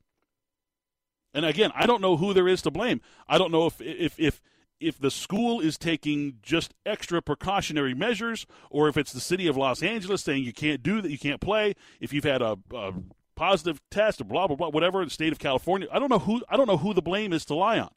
And 1.35 1.45
again, 1.45 1.71
I 1.75 1.85
don't 1.85 2.01
know 2.01 2.15
who 2.15 2.33
there 2.33 2.47
is 2.47 2.61
to 2.61 2.71
blame. 2.71 3.01
I 3.27 3.37
don't 3.37 3.51
know 3.51 3.65
if 3.67 3.81
if 3.81 4.17
if 4.17 4.41
if 4.79 4.97
the 4.97 5.11
school 5.11 5.59
is 5.59 5.77
taking 5.77 6.37
just 6.41 6.73
extra 6.85 7.21
precautionary 7.21 7.93
measures, 7.93 8.47
or 8.69 8.87
if 8.87 8.95
it's 8.95 9.11
the 9.11 9.19
city 9.19 9.45
of 9.45 9.57
Los 9.57 9.83
Angeles 9.83 10.23
saying 10.23 10.45
you 10.45 10.53
can't 10.53 10.81
do 10.81 11.01
that, 11.01 11.11
you 11.11 11.19
can't 11.19 11.41
play. 11.41 11.75
If 11.99 12.13
you've 12.13 12.23
had 12.23 12.41
a, 12.41 12.57
a 12.73 12.93
positive 13.35 13.81
test, 13.91 14.21
or 14.21 14.23
blah 14.23 14.47
blah 14.47 14.55
blah, 14.55 14.69
whatever. 14.69 15.03
The 15.03 15.11
state 15.11 15.33
of 15.33 15.39
California, 15.39 15.89
I 15.91 15.99
don't 15.99 16.09
know 16.09 16.19
who 16.19 16.41
I 16.47 16.55
don't 16.55 16.67
know 16.67 16.77
who 16.77 16.93
the 16.93 17.01
blame 17.01 17.33
is 17.33 17.43
to 17.45 17.55
lie 17.55 17.79
on, 17.79 17.91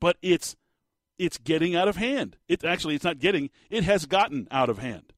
but 0.00 0.16
it's 0.20 0.56
it's 1.20 1.38
getting 1.38 1.76
out 1.76 1.86
of 1.86 1.94
hand. 1.94 2.36
It 2.48 2.64
actually 2.64 2.96
it's 2.96 3.04
not 3.04 3.20
getting; 3.20 3.48
it 3.70 3.84
has 3.84 4.06
gotten 4.06 4.48
out 4.50 4.68
of 4.68 4.78
hand. 4.78 5.12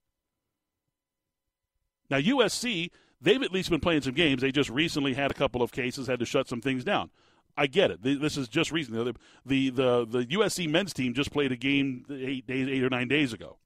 Now 2.10 2.18
USC, 2.18 2.90
they've 3.22 3.42
at 3.42 3.52
least 3.52 3.70
been 3.70 3.80
playing 3.80 4.02
some 4.02 4.12
games. 4.12 4.42
They 4.42 4.52
just 4.52 4.68
recently 4.68 5.14
had 5.14 5.30
a 5.30 5.34
couple 5.34 5.62
of 5.62 5.72
cases, 5.72 6.08
had 6.08 6.20
to 6.20 6.26
shut 6.26 6.46
some 6.46 6.60
things 6.60 6.84
down. 6.84 7.10
I 7.58 7.66
get 7.66 7.90
it. 7.90 8.02
This 8.02 8.36
is 8.36 8.46
just 8.48 8.70
recently. 8.70 9.12
The, 9.44 9.70
the 9.70 10.06
the 10.08 10.26
USC 10.26 10.70
men's 10.70 10.92
team 10.92 11.12
just 11.12 11.32
played 11.32 11.50
a 11.50 11.56
game 11.56 12.04
eight 12.08 12.46
days, 12.46 12.68
eight 12.68 12.84
or 12.84 12.88
nine 12.88 13.08
days 13.08 13.32
ago. 13.32 13.58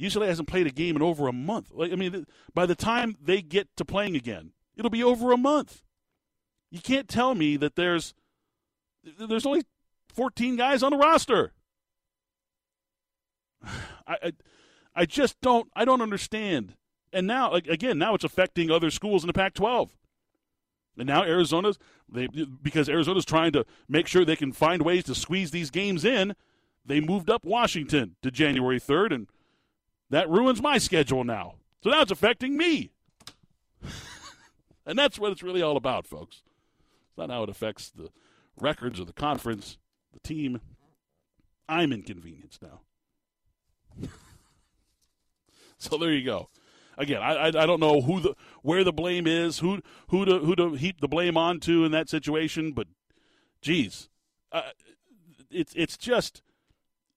UCLA 0.00 0.28
hasn't 0.28 0.46
played 0.46 0.68
a 0.68 0.70
game 0.70 0.94
in 0.94 1.02
over 1.02 1.26
a 1.26 1.32
month. 1.32 1.72
Like 1.74 1.92
I 1.92 1.96
mean, 1.96 2.24
by 2.54 2.64
the 2.64 2.76
time 2.76 3.16
they 3.20 3.42
get 3.42 3.68
to 3.76 3.84
playing 3.84 4.14
again, 4.14 4.52
it'll 4.76 4.92
be 4.92 5.02
over 5.02 5.32
a 5.32 5.36
month. 5.36 5.82
You 6.70 6.80
can't 6.80 7.08
tell 7.08 7.34
me 7.34 7.56
that 7.56 7.74
there's 7.74 8.14
there's 9.18 9.46
only 9.46 9.62
14 10.14 10.54
guys 10.54 10.84
on 10.84 10.92
the 10.92 10.98
roster. 10.98 11.52
I, 13.64 14.16
I, 14.22 14.32
I 14.94 15.04
just 15.04 15.40
don't 15.40 15.68
I 15.74 15.84
don't 15.84 16.00
understand. 16.00 16.76
And 17.12 17.26
now 17.26 17.54
again, 17.54 17.98
now 17.98 18.14
it's 18.14 18.24
affecting 18.24 18.70
other 18.70 18.92
schools 18.92 19.24
in 19.24 19.26
the 19.26 19.32
Pac-12. 19.32 19.90
And 20.98 21.06
now 21.06 21.22
Arizona's 21.24 21.78
they 22.08 22.28
because 22.62 22.88
Arizona's 22.88 23.24
trying 23.24 23.52
to 23.52 23.64
make 23.88 24.06
sure 24.06 24.24
they 24.24 24.36
can 24.36 24.52
find 24.52 24.82
ways 24.82 25.04
to 25.04 25.14
squeeze 25.14 25.50
these 25.50 25.70
games 25.70 26.04
in. 26.04 26.34
They 26.84 27.00
moved 27.00 27.28
up 27.28 27.44
Washington 27.44 28.16
to 28.22 28.30
January 28.30 28.80
3rd, 28.80 29.14
and 29.14 29.26
that 30.08 30.30
ruins 30.30 30.62
my 30.62 30.78
schedule 30.78 31.24
now. 31.24 31.56
So 31.82 31.90
now 31.90 32.02
it's 32.02 32.12
affecting 32.12 32.56
me. 32.56 32.90
and 34.86 34.98
that's 34.98 35.18
what 35.18 35.32
it's 35.32 35.42
really 35.42 35.62
all 35.62 35.76
about, 35.76 36.06
folks. 36.06 36.42
It's 37.08 37.18
not 37.18 37.30
how 37.30 37.42
it 37.42 37.48
affects 37.48 37.90
the 37.90 38.10
records 38.60 39.00
or 39.00 39.04
the 39.04 39.12
conference, 39.12 39.78
the 40.12 40.20
team. 40.20 40.60
I'm 41.68 41.92
inconvenienced 41.92 42.62
now. 42.62 42.80
so 45.78 45.98
there 45.98 46.12
you 46.12 46.24
go 46.24 46.48
again, 46.96 47.22
I, 47.22 47.34
I, 47.34 47.46
I 47.46 47.66
don't 47.66 47.80
know 47.80 48.00
who 48.00 48.20
the 48.20 48.34
where 48.62 48.84
the 48.84 48.92
blame 48.92 49.26
is, 49.26 49.58
who 49.58 49.80
who 50.08 50.24
to 50.24 50.38
who 50.38 50.54
to 50.56 50.74
heap 50.74 51.00
the 51.00 51.08
blame 51.08 51.36
onto 51.36 51.84
in 51.84 51.92
that 51.92 52.08
situation, 52.08 52.72
but 52.72 52.86
geez, 53.60 54.08
uh, 54.52 54.62
it's 55.50 55.72
it's 55.74 55.96
just 55.96 56.42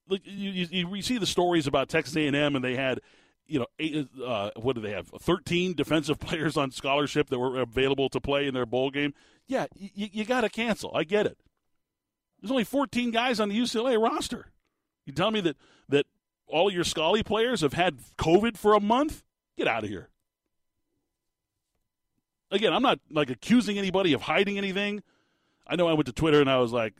look 0.07 0.21
you, 0.23 0.67
you, 0.69 0.95
you 0.95 1.01
see 1.01 1.17
the 1.17 1.25
stories 1.25 1.67
about 1.67 1.89
Texas 1.89 2.15
A&M 2.15 2.55
and 2.55 2.63
they 2.63 2.75
had 2.75 2.99
you 3.47 3.59
know 3.59 3.67
eight, 3.79 4.07
uh, 4.25 4.51
what 4.55 4.75
do 4.75 4.81
they 4.81 4.91
have 4.91 5.07
13 5.07 5.73
defensive 5.73 6.19
players 6.19 6.57
on 6.57 6.71
scholarship 6.71 7.29
that 7.29 7.39
were 7.39 7.59
available 7.59 8.09
to 8.09 8.19
play 8.19 8.47
in 8.47 8.53
their 8.53 8.65
bowl 8.65 8.91
game. 8.91 9.13
Yeah, 9.47 9.65
you, 9.75 10.07
you 10.11 10.25
got 10.25 10.41
to 10.41 10.49
cancel. 10.49 10.91
I 10.95 11.03
get 11.03 11.25
it. 11.25 11.37
There's 12.41 12.51
only 12.51 12.63
14 12.63 13.11
guys 13.11 13.39
on 13.39 13.49
the 13.49 13.59
UCLA 13.59 14.01
roster. 14.01 14.47
You 15.05 15.13
tell 15.13 15.31
me 15.31 15.41
that 15.41 15.57
that 15.89 16.05
all 16.47 16.71
your 16.71 16.83
Scully 16.83 17.23
players 17.23 17.61
have 17.61 17.73
had 17.73 17.99
COVID 18.17 18.57
for 18.57 18.73
a 18.73 18.79
month? 18.79 19.23
Get 19.59 19.67
out 19.67 19.83
of 19.83 19.89
here. 19.89 20.07
Again, 22.49 22.71
I'm 22.71 22.81
not 22.81 23.01
like 23.11 23.29
accusing 23.29 23.77
anybody 23.77 24.13
of 24.13 24.21
hiding 24.21 24.57
anything. 24.57 25.03
I 25.67 25.75
know 25.75 25.89
I 25.89 25.93
went 25.93 26.05
to 26.05 26.13
Twitter 26.13 26.39
and 26.39 26.49
I 26.49 26.59
was 26.59 26.71
like, 26.71 26.93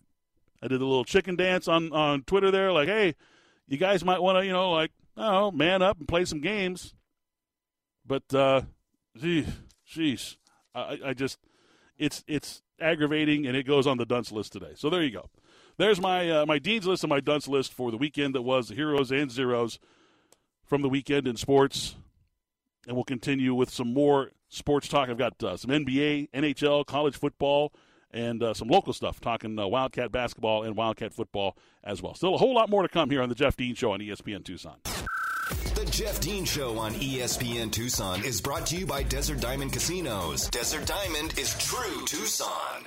I 0.62 0.68
did 0.68 0.82
a 0.82 0.86
little 0.86 1.06
chicken 1.06 1.38
dance 1.38 1.70
on, 1.70 1.94
on 1.94 2.24
Twitter 2.24 2.52
there, 2.52 2.74
like, 2.74 2.90
hey, 2.90 3.16
you 3.70 3.78
guys 3.78 4.04
might 4.04 4.22
want 4.22 4.40
to, 4.40 4.46
you 4.46 4.52
know, 4.52 4.72
like, 4.72 4.92
oh, 5.16 5.52
man 5.52 5.82
up 5.82 6.00
and 6.00 6.08
play 6.08 6.26
some 6.26 6.42
games. 6.42 6.94
But, 8.06 8.34
uh, 8.34 8.64
geez, 9.18 9.48
geez, 9.86 10.38
I, 10.76 11.00
I 11.06 11.14
just, 11.14 11.40
it's 11.98 12.26
it's 12.28 12.62
aggravating, 12.82 13.48
and 13.48 13.56
it 13.56 13.66
goes 13.66 13.88
on 13.88 13.98
the 13.98 14.06
dunce 14.06 14.34
list 14.34 14.52
today. 14.52 14.74
So 14.76 14.90
there 14.90 15.02
you 15.02 15.12
go. 15.12 15.30
There's 15.78 16.02
my 16.02 16.30
uh, 16.30 16.46
my 16.46 16.60
dean's 16.60 16.86
list 16.86 17.04
and 17.04 17.10
my 17.10 17.22
dunce 17.22 17.48
list 17.48 17.72
for 17.72 17.90
the 17.90 17.98
weekend 17.98 18.36
that 18.36 18.42
was 18.42 18.68
the 18.68 18.76
heroes 18.76 19.12
and 19.12 19.32
zeros 19.32 19.80
from 20.66 20.82
the 20.82 20.90
weekend 20.90 21.26
in 21.26 21.38
sports 21.38 21.96
and 22.88 22.96
we'll 22.96 23.04
continue 23.04 23.54
with 23.54 23.70
some 23.70 23.94
more 23.94 24.32
sports 24.50 24.88
talk. 24.88 25.10
I've 25.10 25.18
got 25.18 25.42
uh, 25.44 25.58
some 25.58 25.72
NBA, 25.72 26.30
NHL, 26.32 26.86
college 26.86 27.16
football, 27.18 27.72
and 28.12 28.42
uh, 28.42 28.54
some 28.54 28.68
local 28.68 28.94
stuff, 28.94 29.20
talking 29.20 29.58
uh, 29.60 29.68
Wildcat 29.68 30.12
basketball 30.12 30.64
and 30.64 30.76
Wildcat 30.76 31.14
football 31.14 31.56
as 31.84 32.02
well. 32.02 32.16
Still 32.16 32.36
a 32.36 32.38
whole 32.38 32.54
lot 32.54 32.70
more 32.70 32.82
to 32.82 32.90
come 32.90 33.10
here 33.10 33.22
on 33.22 33.30
the 33.30 33.36
Jeff 33.36 33.56
Dean 33.56 33.76
Show 33.76 33.92
on 33.92 34.00
ESPN 34.00 34.44
Tucson. 34.44 34.78
The 35.76 35.88
Jeff 35.90 36.20
Dean 36.20 36.46
Show 36.46 36.78
on 36.78 36.94
ESPN 36.94 37.72
Tucson 37.72 38.24
is 38.24 38.42
brought 38.42 38.66
to 38.68 38.78
you 38.78 38.86
by 38.86 39.04
Desert 39.04 39.40
Diamond 39.40 39.74
Casinos. 39.74 40.50
Desert 40.50 40.86
Diamond 40.86 41.38
is 41.40 41.58
true 41.58 42.06
Tucson. 42.06 42.84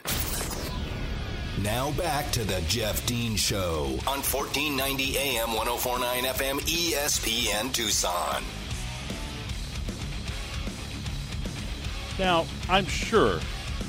Now 1.63 1.93
back 1.93 2.31
to 2.33 2.45
the 2.45 2.61
Jeff 2.63 3.05
Dean 3.07 3.37
Show 3.37 3.85
on 4.07 4.19
1490 4.23 5.17
AM 5.17 5.55
1049 5.55 6.25
FM 6.25 6.61
ESPN 6.61 7.73
Tucson. 7.73 8.43
Now, 12.19 12.47
I'm 12.69 12.87
sure 12.87 13.41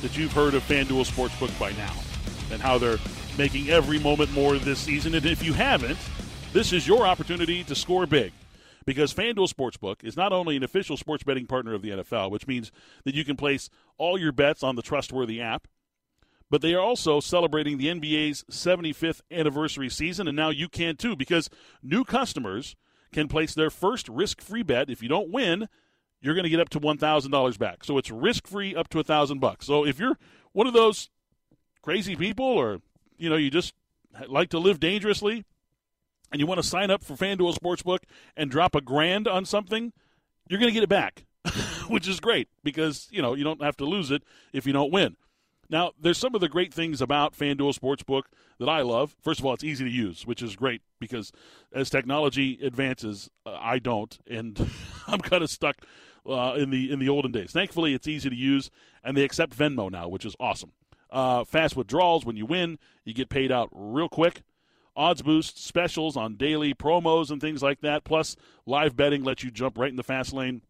that 0.02 0.18
you've 0.18 0.32
heard 0.34 0.54
of 0.54 0.64
FanDuel 0.64 1.06
Sportsbook 1.06 1.58
by 1.60 1.72
now 1.74 1.94
and 2.52 2.62
how 2.62 2.78
they're 2.78 2.98
making 3.38 3.70
every 3.70 4.00
moment 4.00 4.32
more 4.32 4.58
this 4.58 4.80
season. 4.80 5.16
And 5.16 5.26
if 5.26 5.44
you 5.44 5.54
haven't, 5.54 5.98
this 6.52 6.72
is 6.72 6.88
your 6.88 7.06
opportunity 7.06 7.64
to 7.66 7.76
score 7.76 8.06
big. 8.06 8.32
Because 8.86 9.14
FanDuel 9.14 9.52
Sportsbook 9.52 10.04
is 10.04 10.18
not 10.18 10.34
only 10.34 10.58
an 10.58 10.64
official 10.64 10.98
sports 10.98 11.24
betting 11.24 11.48
partner 11.48 11.74
of 11.74 11.82
the 11.82 11.90
NFL, 11.90 12.32
which 12.32 12.48
means 12.48 12.72
that 13.06 13.16
you 13.16 13.24
can 13.24 13.38
place 13.38 13.70
all 13.98 14.18
your 14.18 14.32
bets 14.32 14.62
on 14.62 14.76
the 14.76 14.82
trustworthy 14.82 15.42
app, 15.42 15.68
but 16.50 16.62
they 16.62 16.74
are 16.74 16.82
also 16.82 17.20
celebrating 17.20 17.78
the 17.78 17.88
NBA's 17.88 18.44
75th 18.52 19.22
anniversary 19.32 19.90
season, 19.90 20.28
and 20.28 20.36
now 20.36 20.50
you 20.50 20.68
can 20.70 20.96
too, 20.96 21.16
because 21.16 21.50
new 21.82 22.04
customers 22.04 22.76
can 23.14 23.28
place 23.28 23.54
their 23.54 23.70
first 23.70 24.10
risk 24.10 24.42
free 24.42 24.64
bet 24.64 24.90
if 24.90 25.02
you 25.02 25.08
don't 25.08 25.32
win 25.32 25.68
you're 26.24 26.34
going 26.34 26.44
to 26.44 26.50
get 26.50 26.60
up 26.60 26.70
to 26.70 26.80
$1,000 26.80 27.60
back. 27.60 27.84
So 27.84 27.98
it's 28.00 28.10
risk 28.10 28.48
free 28.48 28.76
up 28.76 28.88
to 28.90 28.98
1000 28.98 29.40
bucks. 29.40 29.68
So 29.68 29.86
if 29.86 30.00
you're 30.00 30.18
one 30.54 30.66
of 30.66 30.74
those 30.74 31.10
crazy 31.82 32.16
people 32.16 32.46
or 32.46 32.80
you 33.18 33.30
know, 33.30 33.36
you 33.36 33.50
just 33.50 33.74
like 34.28 34.50
to 34.50 34.60
live 34.60 34.80
dangerously 34.80 35.46
and 36.32 36.40
you 36.40 36.48
want 36.48 36.62
to 36.62 36.68
sign 36.68 36.92
up 36.92 37.04
for 37.04 37.14
FanDuel 37.14 37.56
Sportsbook 37.56 38.00
and 38.36 38.52
drop 38.52 38.76
a 38.76 38.82
grand 38.82 39.28
on 39.28 39.46
something, 39.46 39.94
you're 40.50 40.60
going 40.60 40.70
to 40.70 40.74
get 40.74 40.84
it 40.84 40.90
back, 40.90 41.26
which 41.88 42.08
is 42.08 42.20
great 42.20 42.50
because, 42.64 43.08
you 43.12 43.22
know, 43.22 43.34
you 43.34 43.44
don't 43.44 43.62
have 43.62 43.78
to 43.78 43.86
lose 43.86 44.12
it 44.12 44.24
if 44.52 44.66
you 44.66 44.74
don't 44.74 44.92
win. 44.92 45.16
Now, 45.70 45.92
there's 46.00 46.18
some 46.18 46.36
of 46.36 46.42
the 46.42 46.50
great 46.50 46.74
things 46.74 47.02
about 47.02 47.34
FanDuel 47.34 47.80
Sportsbook 47.80 48.24
that 48.60 48.68
I 48.68 48.82
love. 48.82 49.16
First 49.22 49.40
of 49.40 49.46
all, 49.46 49.54
it's 49.54 49.64
easy 49.64 49.86
to 49.86 49.90
use, 49.90 50.28
which 50.28 50.42
is 50.44 50.56
great 50.56 50.82
because 51.00 51.32
as 51.72 51.90
technology 51.90 52.60
advances, 52.62 53.30
uh, 53.46 53.58
I 53.60 53.80
don't, 53.80 54.20
and 54.30 54.70
I'm 55.08 55.20
kind 55.20 55.42
of 55.42 55.50
stuck 55.50 55.78
uh, 56.28 56.56
in 56.58 56.70
the 56.70 56.92
in 56.92 57.00
the 57.00 57.10
olden 57.10 57.32
days. 57.32 57.52
Thankfully, 57.52 57.94
it's 57.94 58.08
easy 58.08 58.30
to 58.30 58.36
use, 58.36 58.70
and 59.04 59.16
they 59.16 59.24
accept 59.24 59.58
Venmo 59.58 59.92
now, 59.92 60.08
which 60.08 60.26
is 60.26 60.36
awesome. 60.40 60.72
Uh, 61.10 61.44
fast 61.44 61.76
withdrawals 61.76 62.26
when 62.26 62.36
you 62.36 62.46
win, 62.46 62.80
you 63.06 63.14
get 63.14 63.30
paid 63.30 63.52
out 63.52 63.70
real 63.72 64.10
quick. 64.10 64.42
Odds 64.96 65.22
boost 65.22 65.64
specials 65.64 66.16
on 66.16 66.36
daily 66.36 66.74
promos 66.74 67.32
and 67.32 67.42
things 67.42 67.64
like 67.64 67.82
that. 67.82 68.04
Plus, 68.04 68.36
live 68.66 68.96
betting 68.96 69.24
lets 69.24 69.44
you 69.44 69.52
jump 69.52 69.78
right 69.78 69.90
in 69.90 69.96
the 69.96 70.04
fast 70.04 70.34
lane 70.34 70.62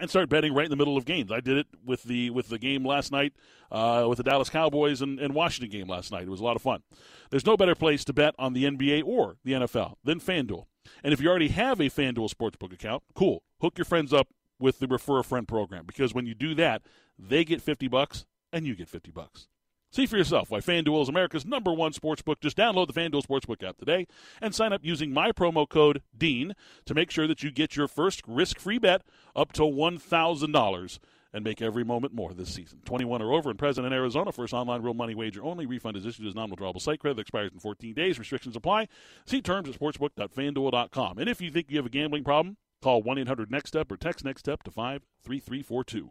and 0.00 0.10
start 0.10 0.28
betting 0.28 0.52
right 0.52 0.64
in 0.64 0.70
the 0.70 0.76
middle 0.76 0.96
of 0.96 1.04
games. 1.04 1.30
I 1.30 1.40
did 1.40 1.58
it 1.58 1.66
with 1.84 2.02
the 2.04 2.30
with 2.30 2.48
the 2.48 2.58
game 2.58 2.84
last 2.84 3.12
night, 3.12 3.32
uh, 3.70 4.06
with 4.08 4.18
the 4.18 4.24
Dallas 4.24 4.50
Cowboys 4.50 5.02
and, 5.02 5.20
and, 5.20 5.34
Washington 5.34 5.70
game 5.70 5.88
last 5.88 6.10
night. 6.10 6.22
It 6.22 6.30
was 6.30 6.40
a 6.40 6.44
lot 6.44 6.56
of 6.56 6.62
fun. 6.62 6.82
There's 7.30 7.46
no 7.46 7.56
better 7.56 7.74
place 7.74 8.04
to 8.04 8.12
bet 8.12 8.34
on 8.38 8.52
the 8.52 8.64
NBA 8.64 9.04
or 9.04 9.36
the 9.44 9.52
NFL 9.52 9.94
than 10.04 10.20
FanDuel. 10.20 10.66
And 11.02 11.12
if 11.12 11.20
you 11.20 11.28
already 11.28 11.48
have 11.48 11.80
a 11.80 11.84
FanDuel 11.84 12.32
sportsbook 12.32 12.72
account, 12.72 13.02
cool. 13.14 13.42
Hook 13.60 13.78
your 13.78 13.84
friends 13.84 14.12
up 14.12 14.28
with 14.58 14.78
the 14.78 14.86
refer 14.86 15.18
a 15.20 15.24
friend 15.24 15.46
program 15.48 15.84
because 15.86 16.14
when 16.14 16.26
you 16.26 16.34
do 16.34 16.54
that, 16.54 16.82
they 17.18 17.44
get 17.44 17.60
50 17.62 17.88
bucks 17.88 18.24
and 18.52 18.66
you 18.66 18.74
get 18.74 18.88
50 18.88 19.10
bucks. 19.10 19.48
See 19.90 20.06
for 20.06 20.16
yourself 20.16 20.50
why 20.50 20.58
FanDuel 20.58 21.02
is 21.02 21.08
America's 21.08 21.46
number 21.46 21.72
one 21.72 21.92
sportsbook. 21.92 22.40
Just 22.40 22.56
download 22.56 22.92
the 22.92 23.00
FanDuel 23.00 23.24
Sportsbook 23.24 23.62
app 23.62 23.78
today 23.78 24.08
and 24.40 24.52
sign 24.52 24.72
up 24.72 24.80
using 24.82 25.12
my 25.12 25.30
promo 25.30 25.68
code 25.68 26.02
DEAN 26.16 26.54
to 26.86 26.94
make 26.94 27.12
sure 27.12 27.28
that 27.28 27.44
you 27.44 27.52
get 27.52 27.76
your 27.76 27.86
first 27.86 28.20
risk 28.26 28.58
free 28.58 28.78
bet 28.78 29.02
up 29.36 29.52
to 29.52 29.62
$1,000. 29.62 30.98
and 31.32 31.44
make 31.44 31.60
every 31.60 31.84
moment 31.84 32.14
more 32.14 32.32
this 32.32 32.54
season. 32.54 32.80
21 32.84 33.20
or 33.20 33.32
over 33.32 33.50
and 33.50 33.58
present 33.58 33.84
in 33.84 33.92
Arizona. 33.92 34.30
First 34.30 34.52
online 34.52 34.82
real 34.82 34.94
money 34.94 35.16
wager 35.16 35.42
only. 35.42 35.66
Refund 35.66 35.96
is 35.96 36.06
issued 36.06 36.26
as 36.26 36.34
non-withdrawable 36.34 36.80
site 36.80 37.00
credit. 37.00 37.16
That 37.16 37.22
expires 37.22 37.52
in 37.52 37.58
14 37.58 37.92
days. 37.92 38.20
Restrictions 38.20 38.54
apply. 38.54 38.86
See 39.26 39.42
terms 39.42 39.68
at 39.68 39.78
sportsbook.fanduel.com. 39.78 41.18
And 41.18 41.28
if 41.28 41.40
you 41.40 41.50
think 41.50 41.70
you 41.70 41.76
have 41.76 41.86
a 41.86 41.90
gambling 41.90 42.22
problem, 42.22 42.56
call 42.84 43.02
1-800-NEXT-STEP 43.02 43.90
or 43.90 43.96
text 43.96 44.24
NEXT 44.24 44.44
STEP 44.44 44.62
to 44.64 44.70
53342. 44.70 46.10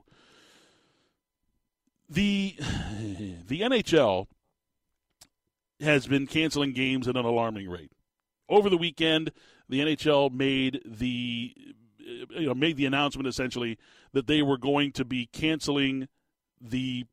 The 2.09 2.55
the 3.47 3.61
NHL 3.61 4.27
has 5.79 6.07
been 6.07 6.27
canceling 6.27 6.73
games 6.73 7.07
at 7.07 7.15
an 7.15 7.25
alarming 7.25 7.69
rate. 7.69 7.91
Over 8.49 8.69
the 8.69 8.77
weekend, 8.77 9.31
the 9.69 9.79
NHL 9.79 10.33
made 10.33 10.81
the 10.85 11.53
uh, 12.01 12.39
you 12.39 12.47
know 12.47 12.53
made 12.53 12.77
the 12.77 12.85
announcement 12.85 13.27
essentially 13.27 13.77
that 14.11 14.27
they 14.27 14.41
were 14.41 14.57
going 14.57 14.91
to 14.93 15.05
be 15.05 15.27
canceling 15.27 16.07
the 16.59 17.05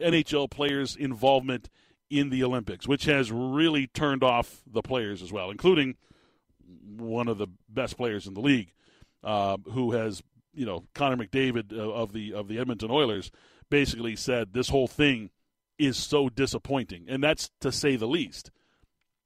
NHL 0.00 0.50
players' 0.50 0.96
involvement 0.96 1.68
in 2.10 2.30
the 2.30 2.44
Olympics, 2.44 2.86
which 2.86 3.04
has 3.04 3.32
really 3.32 3.86
turned 3.86 4.22
off 4.22 4.62
the 4.66 4.82
players 4.82 5.22
as 5.22 5.32
well, 5.32 5.50
including 5.50 5.96
one 6.96 7.28
of 7.28 7.38
the 7.38 7.48
best 7.68 7.96
players 7.96 8.26
in 8.26 8.34
the 8.34 8.40
league, 8.40 8.72
uh, 9.26 9.58
who 9.72 9.90
has 9.92 10.22
you 10.54 10.64
know 10.64 10.84
Connor 10.94 11.16
McDavid 11.16 11.76
of 11.76 12.12
the 12.14 12.32
of 12.32 12.48
the 12.48 12.58
Edmonton 12.58 12.90
Oilers 12.90 13.30
basically 13.68 14.16
said 14.16 14.52
this 14.52 14.68
whole 14.68 14.86
thing 14.86 15.30
is 15.78 15.98
so 15.98 16.30
disappointing, 16.30 17.04
and 17.08 17.22
that's 17.22 17.50
to 17.60 17.70
say 17.70 17.96
the 17.96 18.06
least. 18.06 18.50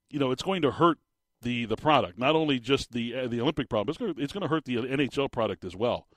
You 0.09 0.19
know, 0.19 0.33
it's 0.33 0.43
going 0.43 0.63
to 0.63 0.73
hurt 0.73 0.99
the 1.43 1.67
the 1.67 1.77
product, 1.77 2.19
not 2.19 2.35
only 2.35 2.59
just 2.59 2.93
the 2.93 3.15
uh, 3.15 3.29
the 3.29 3.41
Olympic 3.41 3.69
problem. 3.69 3.91
It's 3.91 3.99
going 3.99 4.15
to, 4.15 4.21
it's 4.21 4.33
going 4.33 4.43
to 4.43 4.49
hurt 4.49 4.65
the 4.65 4.77
NHL 4.77 5.31
product 5.31 5.65
as 5.65 5.77
well. 5.77 6.09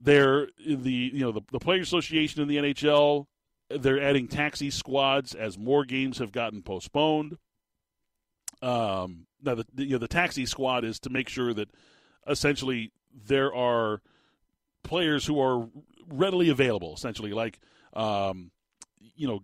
They're 0.00 0.48
the 0.64 1.10
you 1.12 1.20
know 1.20 1.32
the, 1.32 1.42
the 1.50 1.58
Players 1.58 1.88
Association 1.88 2.42
in 2.42 2.48
the 2.48 2.58
NHL. 2.58 3.26
They're 3.70 4.00
adding 4.00 4.28
taxi 4.28 4.70
squads 4.70 5.34
as 5.34 5.58
more 5.58 5.84
games 5.84 6.18
have 6.18 6.32
gotten 6.32 6.62
postponed. 6.62 7.38
Um, 8.62 9.26
now 9.42 9.54
the, 9.54 9.66
the 9.74 9.84
you 9.84 9.92
know 9.92 9.98
the 9.98 10.08
taxi 10.08 10.46
squad 10.46 10.84
is 10.84 11.00
to 11.00 11.10
make 11.10 11.28
sure 11.28 11.54
that 11.54 11.70
essentially 12.28 12.92
there 13.26 13.54
are 13.54 14.00
players 14.82 15.26
who 15.26 15.40
are 15.40 15.68
readily 16.08 16.48
available. 16.48 16.94
Essentially, 16.94 17.32
like 17.32 17.58
um, 17.94 18.50
you 19.16 19.26
know, 19.26 19.42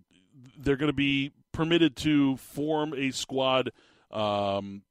they're 0.58 0.76
going 0.76 0.88
to 0.88 0.92
be 0.92 1.32
permitted 1.52 1.96
to 1.96 2.36
form 2.36 2.94
a 2.94 3.10
squad. 3.10 3.70
Um, 4.10 4.82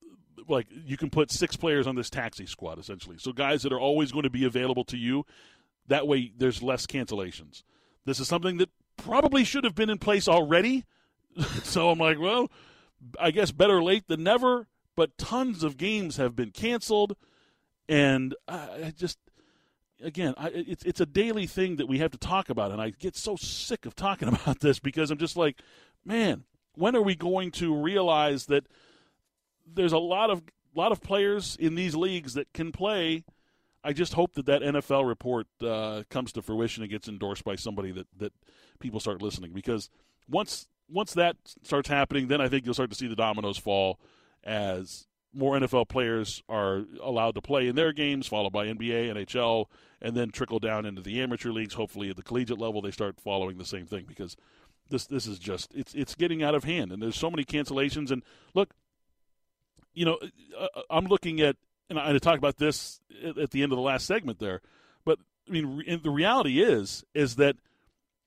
like 0.48 0.68
you 0.86 0.98
can 0.98 1.10
put 1.10 1.32
six 1.32 1.56
players 1.56 1.88
on 1.88 1.96
this 1.96 2.10
taxi 2.10 2.46
squad 2.46 2.80
essentially. 2.80 3.18
So 3.18 3.32
guys 3.32 3.64
that 3.64 3.72
are 3.72 3.80
always 3.80 4.12
going 4.12 4.24
to 4.24 4.30
be 4.30 4.46
available 4.46 4.84
to 4.86 4.98
you. 4.98 5.26
That 5.88 6.08
way, 6.08 6.32
there's 6.38 6.64
less 6.64 6.86
cancellations. 6.86 7.64
This 8.06 8.20
is 8.20 8.28
something 8.28 8.58
that 8.58 8.70
probably 8.96 9.44
should 9.44 9.66
have 9.66 9.76
been 9.76 9.90
in 9.90 9.98
place 9.98 10.28
already. 10.28 10.86
so 11.64 11.90
I'm 11.90 12.00
like, 12.00 12.20
well, 12.20 12.50
I 13.20 13.32
guess 13.32 13.52
better 13.52 13.84
late 13.84 14.08
than 14.08 14.24
never. 14.24 14.68
But 14.96 15.18
tons 15.18 15.64
of 15.64 15.78
games 15.78 16.18
have 16.18 16.36
been 16.36 16.52
canceled, 16.52 17.16
and 17.88 18.36
I 18.48 18.94
just 18.96 19.18
again, 20.04 20.34
I, 20.38 20.50
it's 20.50 20.84
it's 20.84 21.02
a 21.02 21.06
daily 21.06 21.48
thing 21.48 21.78
that 21.78 21.88
we 21.88 22.00
have 22.00 22.12
to 22.12 22.18
talk 22.18 22.50
about, 22.50 22.72
and 22.72 22.82
I 22.82 22.92
get 22.92 23.16
so 23.16 23.36
sick 23.36 23.86
of 23.86 23.96
talking 23.96 24.28
about 24.34 24.60
this 24.60 24.80
because 24.80 25.12
I'm 25.12 25.18
just 25.18 25.38
like, 25.38 25.60
man, 26.06 26.44
when 26.76 26.96
are 26.96 27.02
we 27.02 27.16
going 27.16 27.52
to 27.52 27.76
realize 27.76 28.46
that 28.48 28.68
there's 29.66 29.94
a 29.94 29.98
lot 29.98 30.30
of 30.30 30.44
lot 30.76 30.92
of 30.92 31.02
players 31.02 31.56
in 31.60 31.76
these 31.76 31.96
leagues 31.96 32.34
that 32.34 32.52
can 32.54 32.72
play? 32.72 33.24
I 33.86 33.92
just 33.92 34.14
hope 34.14 34.36
that 34.36 34.46
that 34.46 34.62
NFL 34.62 35.06
report 35.06 35.48
uh, 35.62 36.04
comes 36.10 36.32
to 36.34 36.42
fruition 36.42 36.84
and 36.84 36.92
gets 36.92 37.10
endorsed 37.10 37.44
by 37.44 37.56
somebody 37.56 37.92
that 37.92 38.08
that 38.18 38.34
people 38.80 39.00
start 39.00 39.22
listening 39.22 39.52
because 39.54 39.90
once 40.30 40.68
once 40.90 41.14
that 41.14 41.38
starts 41.64 41.90
happening, 41.90 42.28
then 42.28 42.42
I 42.42 42.50
think 42.50 42.66
you'll 42.66 42.74
start 42.74 42.92
to 42.92 42.96
see 42.96 43.08
the 43.08 43.16
dominoes 43.16 43.58
fall 43.58 44.00
as 44.44 45.08
more 45.34 45.58
NFL 45.58 45.90
players 45.90 46.44
are 46.48 46.84
allowed 47.02 47.36
to 47.36 47.42
play 47.42 47.68
in 47.68 47.76
their 47.76 47.92
games, 47.92 48.28
followed 48.28 48.54
by 48.54 48.68
NBA, 48.68 49.14
NHL, 49.14 49.66
and 50.02 50.16
then 50.16 50.30
trickle 50.30 50.60
down 50.60 50.86
into 50.86 51.02
the 51.02 51.22
amateur 51.22 51.52
leagues. 51.52 51.74
Hopefully, 51.74 52.10
at 52.10 52.16
the 52.16 52.24
collegiate 52.24 52.60
level, 52.60 52.82
they 52.82 52.92
start 52.92 53.20
following 53.20 53.58
the 53.58 53.66
same 53.66 53.86
thing 53.86 54.06
because 54.08 54.36
this 54.90 55.08
this 55.08 55.26
is 55.26 55.40
just 55.40 55.74
it's 55.74 55.94
it's 55.94 56.16
getting 56.16 56.44
out 56.44 56.56
of 56.56 56.64
hand, 56.64 56.92
and 56.92 57.02
there's 57.02 57.18
so 57.18 57.32
many 57.32 57.44
cancellations. 57.44 58.12
And 58.12 58.24
look, 58.54 58.74
you 59.94 60.06
know, 60.06 60.20
uh, 60.58 60.68
uh, 60.76 60.82
I'm 60.90 61.06
looking 61.06 61.42
at, 61.42 61.56
and 61.90 62.00
I 62.00 62.18
talked 62.20 62.38
about 62.38 62.58
this 62.58 63.00
at 63.26 63.52
the 63.52 63.64
end 63.64 63.72
of 63.72 63.78
the 63.78 63.84
last 63.84 64.06
segment 64.06 64.40
there, 64.40 64.62
but 65.06 65.20
I 65.48 65.52
mean, 65.52 66.02
the 66.04 66.12
reality 66.12 66.62
is 66.62 67.04
is 67.14 67.36
that 67.38 67.56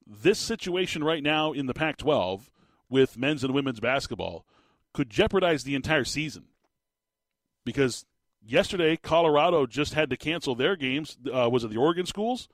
this 0.06 0.38
situation 0.38 1.02
right 1.02 1.22
now 1.22 1.52
in 1.52 1.66
the 1.66 1.74
Pac-12 1.74 2.50
with 2.88 3.18
men's 3.18 3.42
and 3.42 3.52
women's 3.52 3.80
basketball 3.80 4.46
could 4.92 5.10
jeopardize 5.10 5.64
the 5.64 5.74
entire 5.74 6.04
season 6.04 6.44
because 7.66 8.06
yesterday 8.42 8.96
Colorado 8.96 9.66
just 9.66 9.92
had 9.92 10.08
to 10.08 10.16
cancel 10.16 10.54
their 10.54 10.76
games. 10.76 11.18
Uh, 11.26 11.50
was 11.50 11.64
it 11.64 11.70
the 11.70 11.76
Oregon 11.76 12.06
schools? 12.06 12.48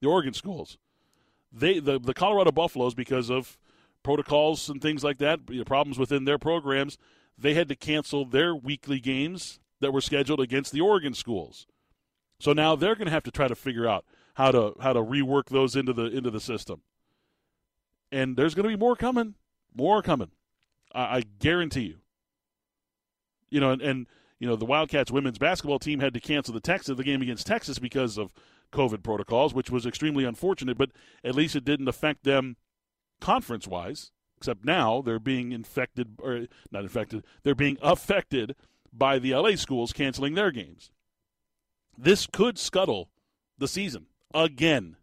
The 0.00 0.08
Oregon 0.08 0.34
schools. 0.34 0.78
They 1.52 1.78
the 1.78 2.00
the 2.00 2.14
Colorado 2.14 2.50
Buffaloes 2.50 2.94
because 2.94 3.30
of 3.30 3.56
protocols 4.02 4.68
and 4.68 4.82
things 4.82 5.04
like 5.04 5.18
that, 5.18 5.40
you 5.48 5.58
know, 5.58 5.64
problems 5.64 5.98
within 5.98 6.24
their 6.24 6.38
programs. 6.38 6.98
They 7.38 7.54
had 7.54 7.68
to 7.68 7.76
cancel 7.76 8.24
their 8.24 8.54
weekly 8.54 8.98
games 8.98 9.60
that 9.80 9.92
were 9.92 10.00
scheduled 10.00 10.40
against 10.40 10.72
the 10.72 10.80
Oregon 10.80 11.14
schools. 11.14 11.66
So 12.40 12.52
now 12.52 12.74
they're 12.76 12.94
going 12.94 13.06
to 13.06 13.12
have 13.12 13.24
to 13.24 13.30
try 13.30 13.48
to 13.48 13.54
figure 13.54 13.86
out 13.86 14.04
how 14.34 14.50
to 14.50 14.74
how 14.80 14.92
to 14.92 15.00
rework 15.00 15.46
those 15.46 15.76
into 15.76 15.92
the 15.92 16.06
into 16.06 16.30
the 16.30 16.40
system. 16.40 16.80
And 18.10 18.36
there's 18.36 18.54
going 18.54 18.64
to 18.64 18.76
be 18.76 18.80
more 18.80 18.96
coming, 18.96 19.34
more 19.74 20.02
coming. 20.02 20.30
I, 20.94 21.18
I 21.18 21.22
guarantee 21.38 21.82
you. 21.82 21.96
You 23.50 23.60
know, 23.60 23.70
and, 23.70 23.82
and 23.82 24.06
you 24.38 24.46
know, 24.46 24.56
the 24.56 24.64
Wildcats 24.64 25.10
women's 25.10 25.38
basketball 25.38 25.78
team 25.78 26.00
had 26.00 26.14
to 26.14 26.20
cancel 26.20 26.52
the 26.52 26.60
Texas 26.60 26.96
the 26.96 27.04
game 27.04 27.22
against 27.22 27.46
Texas 27.46 27.78
because 27.78 28.18
of 28.18 28.32
COVID 28.72 29.02
protocols, 29.02 29.54
which 29.54 29.70
was 29.70 29.86
extremely 29.86 30.24
unfortunate. 30.24 30.76
But 30.76 30.90
at 31.24 31.34
least 31.34 31.56
it 31.56 31.64
didn't 31.64 31.88
affect 31.88 32.24
them 32.24 32.56
conference 33.20 33.66
wise. 33.66 34.12
Except 34.36 34.66
now 34.66 35.00
they're 35.00 35.18
being 35.18 35.52
infected, 35.52 36.16
or 36.22 36.46
not 36.70 36.82
infected, 36.82 37.24
they're 37.42 37.54
being 37.54 37.78
affected 37.80 38.54
by 38.92 39.18
the 39.18 39.34
LA 39.34 39.56
schools 39.56 39.94
canceling 39.94 40.34
their 40.34 40.50
games. 40.50 40.90
This 41.96 42.26
could 42.26 42.58
scuttle 42.58 43.08
the 43.56 43.68
season 43.68 44.06
again. 44.34 44.96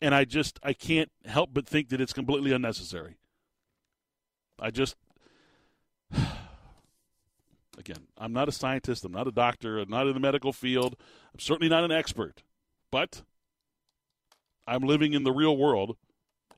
And 0.00 0.14
I 0.14 0.24
just 0.24 0.58
I 0.62 0.74
can't 0.74 1.10
help 1.24 1.50
but 1.54 1.66
think 1.66 1.88
that 1.88 2.00
it's 2.00 2.12
completely 2.12 2.52
unnecessary. 2.52 3.16
I 4.60 4.70
just 4.70 4.96
Again, 7.78 8.06
I'm 8.18 8.32
not 8.32 8.48
a 8.48 8.52
scientist, 8.52 9.04
I'm 9.04 9.12
not 9.12 9.26
a 9.26 9.32
doctor, 9.32 9.78
I'm 9.78 9.88
not 9.88 10.06
in 10.06 10.14
the 10.14 10.20
medical 10.20 10.52
field, 10.52 10.96
I'm 11.32 11.40
certainly 11.40 11.70
not 11.70 11.84
an 11.84 11.92
expert, 11.92 12.42
but 12.90 13.22
I'm 14.66 14.82
living 14.82 15.14
in 15.14 15.24
the 15.24 15.32
real 15.32 15.56
world, 15.56 15.96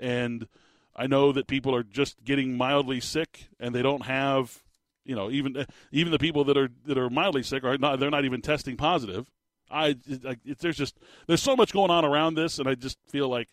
and 0.01 0.49
I 0.97 1.07
know 1.07 1.33
that 1.33 1.47
people 1.47 1.75
are 1.75 1.85
just 1.85 2.25
getting 2.25 2.57
mildly 2.57 3.01
sick, 3.01 3.49
and 3.61 3.75
they 3.75 3.83
don't 3.83 4.05
have, 4.05 4.63
you 5.05 5.15
know, 5.15 5.31
even 5.31 5.67
even 5.93 6.13
the 6.13 6.19
people 6.19 6.45
that 6.45 6.57
are 6.57 6.69
that 6.87 6.99
are 6.99 7.11
mildly 7.11 7.43
sick 7.43 7.65
are 7.65 7.79
not 7.79 8.01
they're 8.01 8.11
not 8.11 8.25
even 8.25 8.43
testing 8.43 8.77
positive. 8.77 9.31
I, 9.71 9.97
I 10.27 10.37
there's 10.61 10.77
just 10.77 10.99
there's 11.27 11.43
so 11.43 11.57
much 11.57 11.73
going 11.73 11.91
on 11.91 12.05
around 12.05 12.35
this, 12.35 12.59
and 12.59 12.69
I 12.69 12.75
just 12.75 12.99
feel 13.09 13.29
like 13.29 13.49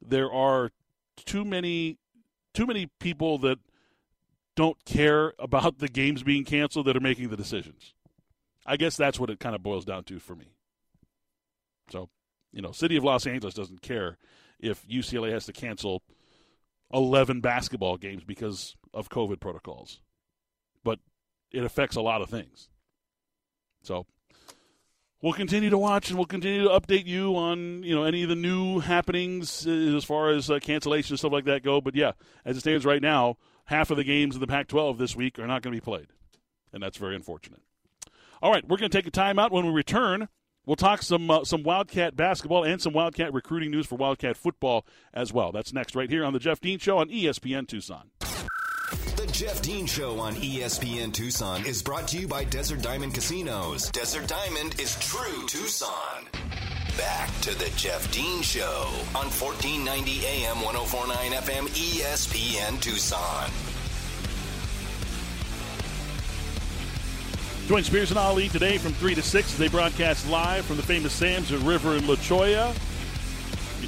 there 0.00 0.30
are 0.32 0.70
too 1.24 1.44
many 1.44 1.98
too 2.54 2.66
many 2.66 2.90
people 3.00 3.38
that 3.38 3.58
don't 4.54 4.84
care 4.84 5.32
about 5.38 5.78
the 5.78 5.88
games 5.88 6.22
being 6.22 6.44
canceled 6.44 6.86
that 6.86 6.96
are 6.96 7.00
making 7.00 7.28
the 7.28 7.36
decisions. 7.36 7.94
I 8.66 8.76
guess 8.76 8.96
that's 8.96 9.18
what 9.18 9.30
it 9.30 9.40
kind 9.40 9.54
of 9.54 9.62
boils 9.62 9.84
down 9.84 10.04
to 10.04 10.18
for 10.18 10.34
me. 10.34 10.52
So, 11.90 12.08
you 12.52 12.62
know, 12.62 12.72
City 12.72 12.96
of 12.96 13.04
Los 13.04 13.26
Angeles 13.26 13.54
doesn't 13.54 13.82
care 13.82 14.18
if 14.60 14.86
UCLA 14.86 15.32
has 15.32 15.46
to 15.46 15.52
cancel 15.52 16.02
11 16.92 17.40
basketball 17.40 17.96
games 17.96 18.24
because 18.24 18.76
of 18.94 19.08
COVID 19.08 19.40
protocols. 19.40 20.00
But 20.84 21.00
it 21.50 21.64
affects 21.64 21.96
a 21.96 22.02
lot 22.02 22.22
of 22.22 22.30
things. 22.30 22.68
So, 23.82 24.06
we'll 25.22 25.32
continue 25.32 25.70
to 25.70 25.78
watch 25.78 26.10
and 26.10 26.18
we'll 26.18 26.26
continue 26.26 26.64
to 26.64 26.68
update 26.68 27.06
you 27.06 27.36
on 27.36 27.82
you 27.82 27.94
know 27.94 28.04
any 28.04 28.24
of 28.24 28.28
the 28.28 28.34
new 28.34 28.80
happenings 28.80 29.66
as 29.66 30.04
far 30.04 30.30
as 30.30 30.50
uh, 30.50 30.54
cancellations 30.54 31.18
stuff 31.18 31.32
like 31.32 31.46
that 31.46 31.62
go. 31.62 31.80
But 31.80 31.94
yeah, 31.94 32.12
as 32.44 32.56
it 32.56 32.60
stands 32.60 32.84
right 32.84 33.02
now, 33.02 33.36
half 33.64 33.90
of 33.90 33.96
the 33.96 34.04
games 34.04 34.34
in 34.34 34.40
the 34.40 34.46
Pac 34.46 34.68
12 34.68 34.98
this 34.98 35.16
week 35.16 35.38
are 35.38 35.46
not 35.46 35.62
going 35.62 35.74
to 35.74 35.80
be 35.80 35.84
played. 35.84 36.08
And 36.72 36.82
that's 36.82 36.96
very 36.96 37.14
unfortunate. 37.14 37.60
All 38.40 38.50
right, 38.50 38.66
we're 38.66 38.76
going 38.76 38.90
to 38.90 38.96
take 38.96 39.06
a 39.06 39.10
timeout. 39.10 39.50
When 39.50 39.66
we 39.66 39.72
return, 39.72 40.28
we'll 40.66 40.76
talk 40.76 41.02
some 41.02 41.30
uh, 41.30 41.44
some 41.44 41.62
Wildcat 41.62 42.16
basketball 42.16 42.64
and 42.64 42.80
some 42.80 42.92
Wildcat 42.92 43.32
recruiting 43.32 43.70
news 43.70 43.86
for 43.86 43.96
Wildcat 43.96 44.36
football 44.36 44.84
as 45.14 45.32
well. 45.32 45.52
That's 45.52 45.72
next 45.72 45.94
right 45.94 46.10
here 46.10 46.24
on 46.24 46.32
the 46.32 46.38
Jeff 46.38 46.60
Dean 46.60 46.78
Show 46.78 46.98
on 46.98 47.08
ESPN 47.08 47.68
Tucson. 47.68 48.10
The 49.16 49.28
Jeff 49.32 49.62
Dean 49.62 49.86
Show 49.86 50.18
on 50.18 50.34
ESPN 50.34 51.12
Tucson 51.12 51.64
is 51.64 51.82
brought 51.82 52.08
to 52.08 52.18
you 52.18 52.26
by 52.26 52.44
Desert 52.44 52.82
Diamond 52.82 53.14
Casinos. 53.14 53.90
Desert 53.90 54.26
Diamond 54.26 54.80
is 54.80 54.98
true 54.98 55.46
Tucson. 55.46 56.28
Back 56.96 57.30
to 57.40 57.58
the 57.58 57.70
Jeff 57.74 58.12
Dean 58.12 58.42
Show 58.42 58.88
on 59.14 59.30
1490 59.30 60.26
AM 60.26 60.60
1049 60.60 61.32
FM 61.40 61.66
ESPN 61.68 62.80
Tucson. 62.82 63.50
Join 67.66 67.82
Spears 67.82 68.10
and 68.10 68.18
Ali 68.18 68.50
today 68.50 68.76
from 68.76 68.92
3 68.92 69.14
to 69.14 69.22
6 69.22 69.52
as 69.52 69.58
they 69.58 69.68
broadcast 69.68 70.28
live 70.28 70.66
from 70.66 70.76
the 70.76 70.82
famous 70.82 71.14
Sam's 71.14 71.50
at 71.50 71.60
River 71.60 71.96
in 71.96 72.06
La. 72.06 72.16
Get 72.16 72.74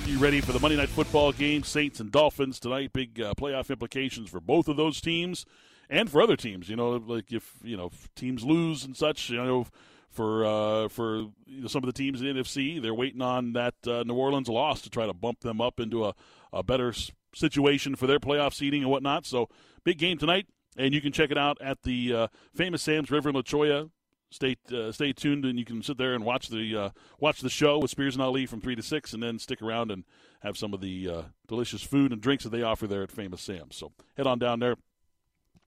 you 0.06 0.18
ready 0.18 0.40
for 0.40 0.52
the 0.52 0.60
Monday 0.60 0.78
Night 0.78 0.88
Football 0.88 1.32
game, 1.32 1.62
Saints 1.62 2.00
and 2.00 2.10
Dolphins 2.10 2.58
tonight. 2.58 2.94
Big 2.94 3.20
uh, 3.20 3.34
playoff 3.34 3.68
implications 3.68 4.30
for 4.30 4.40
both 4.40 4.66
of 4.66 4.78
those 4.78 5.02
teams 5.02 5.44
and 5.90 6.08
for 6.08 6.22
other 6.22 6.36
teams. 6.36 6.70
You 6.70 6.76
know, 6.76 6.92
like 6.92 7.32
if 7.32 7.52
you 7.62 7.76
know 7.76 7.86
if 7.92 8.08
teams 8.14 8.44
lose 8.44 8.82
and 8.82 8.96
such. 8.96 9.28
You 9.28 9.44
know, 9.44 9.66
for 10.14 10.44
uh, 10.44 10.88
for 10.88 11.26
some 11.66 11.82
of 11.82 11.86
the 11.86 11.92
teams 11.92 12.20
in 12.20 12.26
the 12.26 12.40
NFC, 12.40 12.80
they're 12.80 12.94
waiting 12.94 13.20
on 13.20 13.52
that 13.52 13.74
uh, 13.86 14.04
New 14.04 14.14
Orleans 14.14 14.48
loss 14.48 14.80
to 14.82 14.90
try 14.90 15.06
to 15.06 15.12
bump 15.12 15.40
them 15.40 15.60
up 15.60 15.80
into 15.80 16.04
a, 16.04 16.14
a 16.52 16.62
better 16.62 16.94
situation 17.34 17.96
for 17.96 18.06
their 18.06 18.20
playoff 18.20 18.54
seeding 18.54 18.82
and 18.82 18.90
whatnot. 18.90 19.26
So 19.26 19.48
big 19.82 19.98
game 19.98 20.16
tonight, 20.16 20.46
and 20.76 20.94
you 20.94 21.00
can 21.00 21.12
check 21.12 21.30
it 21.30 21.38
out 21.38 21.60
at 21.60 21.82
the 21.82 22.14
uh, 22.14 22.28
famous 22.54 22.82
Sam's 22.82 23.10
River 23.10 23.30
in 23.30 23.34
La. 23.34 23.84
Stay 24.30 24.56
uh, 24.72 24.90
stay 24.90 25.12
tuned, 25.12 25.44
and 25.44 25.58
you 25.58 25.64
can 25.64 25.82
sit 25.82 25.98
there 25.98 26.14
and 26.14 26.24
watch 26.24 26.48
the 26.48 26.76
uh, 26.76 26.90
watch 27.20 27.40
the 27.40 27.50
show 27.50 27.78
with 27.78 27.90
Spears 27.90 28.14
and 28.14 28.22
Ali 28.22 28.46
from 28.46 28.60
three 28.60 28.74
to 28.74 28.82
six, 28.82 29.12
and 29.12 29.22
then 29.22 29.38
stick 29.38 29.60
around 29.62 29.90
and 29.90 30.04
have 30.40 30.56
some 30.56 30.74
of 30.74 30.80
the 30.80 31.08
uh, 31.08 31.22
delicious 31.46 31.82
food 31.82 32.12
and 32.12 32.20
drinks 32.20 32.44
that 32.44 32.50
they 32.50 32.62
offer 32.62 32.86
there 32.86 33.02
at 33.02 33.12
Famous 33.12 33.42
Sam's. 33.42 33.76
So 33.76 33.92
head 34.16 34.26
on 34.26 34.38
down 34.38 34.60
there 34.60 34.76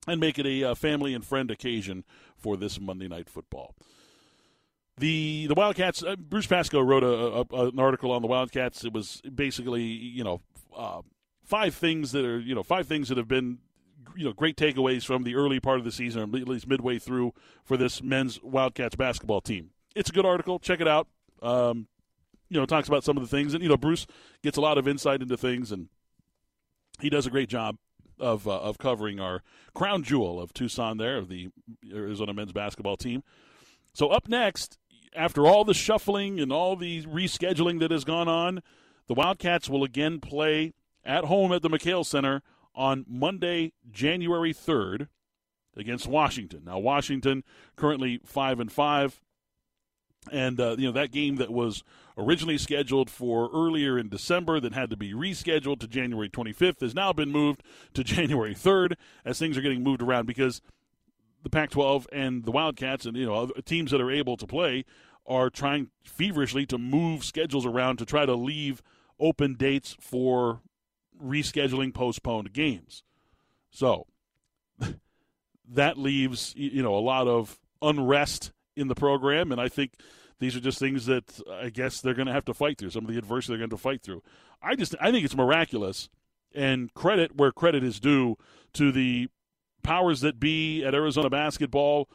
and 0.08 0.20
make 0.20 0.40
it 0.40 0.46
a 0.46 0.76
family 0.76 1.14
and 1.14 1.24
friend 1.24 1.52
occasion 1.52 2.04
for 2.36 2.58
this 2.58 2.80
Monday 2.80 3.08
night 3.08 3.30
football. 3.30 3.76
The 4.98 5.46
the 5.48 5.54
Wildcats. 5.54 6.04
Uh, 6.04 6.16
Bruce 6.16 6.48
Pascoe 6.48 6.82
wrote 6.82 7.04
a, 7.04 7.56
a, 7.56 7.68
an 7.68 7.80
article 7.80 8.12
on 8.12 8.22
the 8.22 8.28
Wildcats. 8.28 8.84
It 8.84 8.94
was 8.94 9.22
basically 9.34 9.84
you 9.84 10.24
know 10.24 10.42
uh, 10.76 11.02
five 11.44 11.76
things 11.76 12.12
that 12.14 12.26
are 12.26 12.40
you 12.40 12.56
know 12.56 12.64
five 12.64 12.88
things 12.88 13.10
that 13.10 13.18
have 13.18 13.28
been 13.28 13.60
you 14.16 14.26
know 14.26 14.34
great 14.34 14.58
takeaways 14.58 15.06
from 15.06 15.24
the 15.24 15.36
early 15.36 15.60
part 15.60 15.78
of 15.78 15.86
the 15.86 15.92
season, 15.92 16.22
or 16.22 16.40
at 16.40 16.48
least 16.48 16.68
midway 16.68 16.98
through 16.98 17.34
for 17.64 17.78
this 17.78 18.02
men's 18.02 18.42
Wildcats 18.42 18.96
basketball 18.96 19.42
team. 19.42 19.70
It's 19.96 20.10
a 20.10 20.14
good 20.14 20.26
article. 20.26 20.60
Check 20.60 20.82
it 20.82 20.88
out. 20.88 21.08
Um, 21.42 21.88
you 22.50 22.60
know, 22.60 22.66
talks 22.66 22.88
about 22.88 23.04
some 23.04 23.18
of 23.18 23.24
the 23.24 23.30
things, 23.30 23.54
and 23.54 23.62
you 23.62 23.70
know, 23.70 23.78
Bruce 23.78 24.08
gets 24.42 24.58
a 24.58 24.62
lot 24.62 24.78
of 24.78 24.88
insight 24.88 25.22
into 25.22 25.38
things, 25.38 25.72
and 25.72 25.90
he 27.00 27.10
does 27.10 27.28
a 27.28 27.30
great 27.30 27.50
job 27.50 27.78
of 28.20 28.48
uh, 28.48 28.60
of 28.60 28.78
covering 28.78 29.20
our 29.20 29.44
crown 29.74 30.04
jewel 30.04 30.42
of 30.42 30.54
Tucson 30.54 30.98
there 30.98 31.18
of 31.18 31.30
the 31.30 31.50
Arizona 31.94 32.34
men's 32.34 32.52
basketball 32.52 32.98
team. 32.98 33.24
So 33.94 34.10
up 34.10 34.28
next, 34.28 34.78
after 35.18 35.48
all 35.48 35.66
the 35.66 35.74
shuffling 35.74 36.40
and 36.40 36.52
all 36.52 36.76
the 36.76 37.04
rescheduling 37.06 37.80
that 37.80 37.92
has 37.92 38.04
gone 38.04 38.28
on, 38.28 38.62
the 39.08 39.14
Wildcats 39.14 39.70
will 39.70 39.84
again 39.84 40.20
play 40.20 40.74
at 41.04 41.26
home 41.26 41.52
at 41.52 41.62
the 41.62 41.70
McKale 41.70 42.06
Center 42.06 42.44
on 42.76 43.06
Monday, 43.08 43.74
January 43.90 44.54
3rd 44.54 45.08
against 45.76 46.08
Washington. 46.08 46.64
Now 46.66 46.80
Washington 46.80 47.44
currently 47.76 48.20
5 48.24 48.60
and 48.60 48.72
5 48.72 49.22
and 50.32 50.60
uh, 50.60 50.76
you 50.78 50.86
know 50.88 50.92
that 50.92 51.12
game 51.12 51.38
that 51.38 51.52
was 51.52 51.84
originally 52.18 52.58
scheduled 52.58 53.10
for 53.10 53.50
earlier 53.54 53.98
in 53.98 54.10
December 54.10 54.60
that 54.60 54.74
had 54.74 54.90
to 54.90 54.98
be 54.98 55.14
rescheduled 55.14 55.80
to 55.80 55.88
January 55.88 56.30
25th 56.30 56.82
has 56.82 56.94
now 56.94 57.14
been 57.14 57.32
moved 57.32 57.64
to 57.94 58.04
January 58.04 58.54
3rd 58.54 58.94
as 59.24 59.40
things 59.40 59.58
are 59.58 59.62
getting 59.62 59.84
moved 59.84 60.02
around 60.02 60.26
because 60.26 60.62
the 61.44 61.50
Pac-12 61.50 62.08
and 62.12 62.44
the 62.44 62.52
Wildcats 62.52 63.06
and 63.06 63.16
you 63.16 63.26
know 63.26 63.48
teams 63.66 63.92
that 63.92 64.02
are 64.02 64.12
able 64.12 64.38
to 64.38 64.48
play 64.48 64.84
are 65.28 65.50
trying 65.50 65.90
feverishly 66.04 66.66
to 66.66 66.78
move 66.78 67.24
schedules 67.24 67.66
around 67.66 67.98
to 67.98 68.06
try 68.06 68.26
to 68.26 68.36
leave 68.36 68.82
open 69.20 69.56
dates 69.56 69.96
for 70.00 70.62
rescheduling 71.24 71.94
postponed 71.94 72.54
games. 72.54 73.04
So 73.72 74.08
that 75.70 75.98
leaves 75.98 76.54
you 76.56 76.82
know 76.82 76.96
a 76.96 77.00
lot 77.00 77.28
of 77.28 77.60
unrest 77.82 78.52
in 78.76 78.88
the 78.88 78.96
program, 78.96 79.52
and 79.52 79.60
I 79.60 79.68
think 79.68 79.94
these 80.40 80.56
are 80.56 80.60
just 80.60 80.80
things 80.80 81.06
that 81.08 81.40
I 81.52 81.70
guess 81.70 82.02
they're 82.02 82.14
going 82.14 82.28
to 82.28 82.34
have 82.34 82.46
to 82.46 82.54
fight 82.54 82.78
through. 82.78 82.92
Some 82.92 83.06
of 83.06 83.12
the 83.12 83.18
adversity 83.18 83.54
they're 83.54 83.60
going 83.60 83.70
to 83.72 83.78
fight 83.78 84.02
through. 84.02 84.24
I 84.62 84.76
just 84.76 84.96
I 85.02 85.12
think 85.12 85.26
it's 85.26 85.36
miraculous, 85.36 86.10
and 86.54 86.94
credit 86.94 87.36
where 87.36 87.52
credit 87.52 87.84
is 87.84 88.00
due 88.00 88.38
to 88.74 88.92
the 88.92 89.30
powers 89.84 90.22
that 90.22 90.40
be 90.40 90.84
at 90.84 90.94
Arizona 90.94 91.30
basketball. 91.30 92.10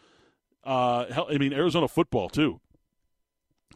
Uh, 0.65 1.25
I 1.29 1.39
mean 1.39 1.53
Arizona 1.53 1.89
football 1.89 2.29
too. 2.29 2.61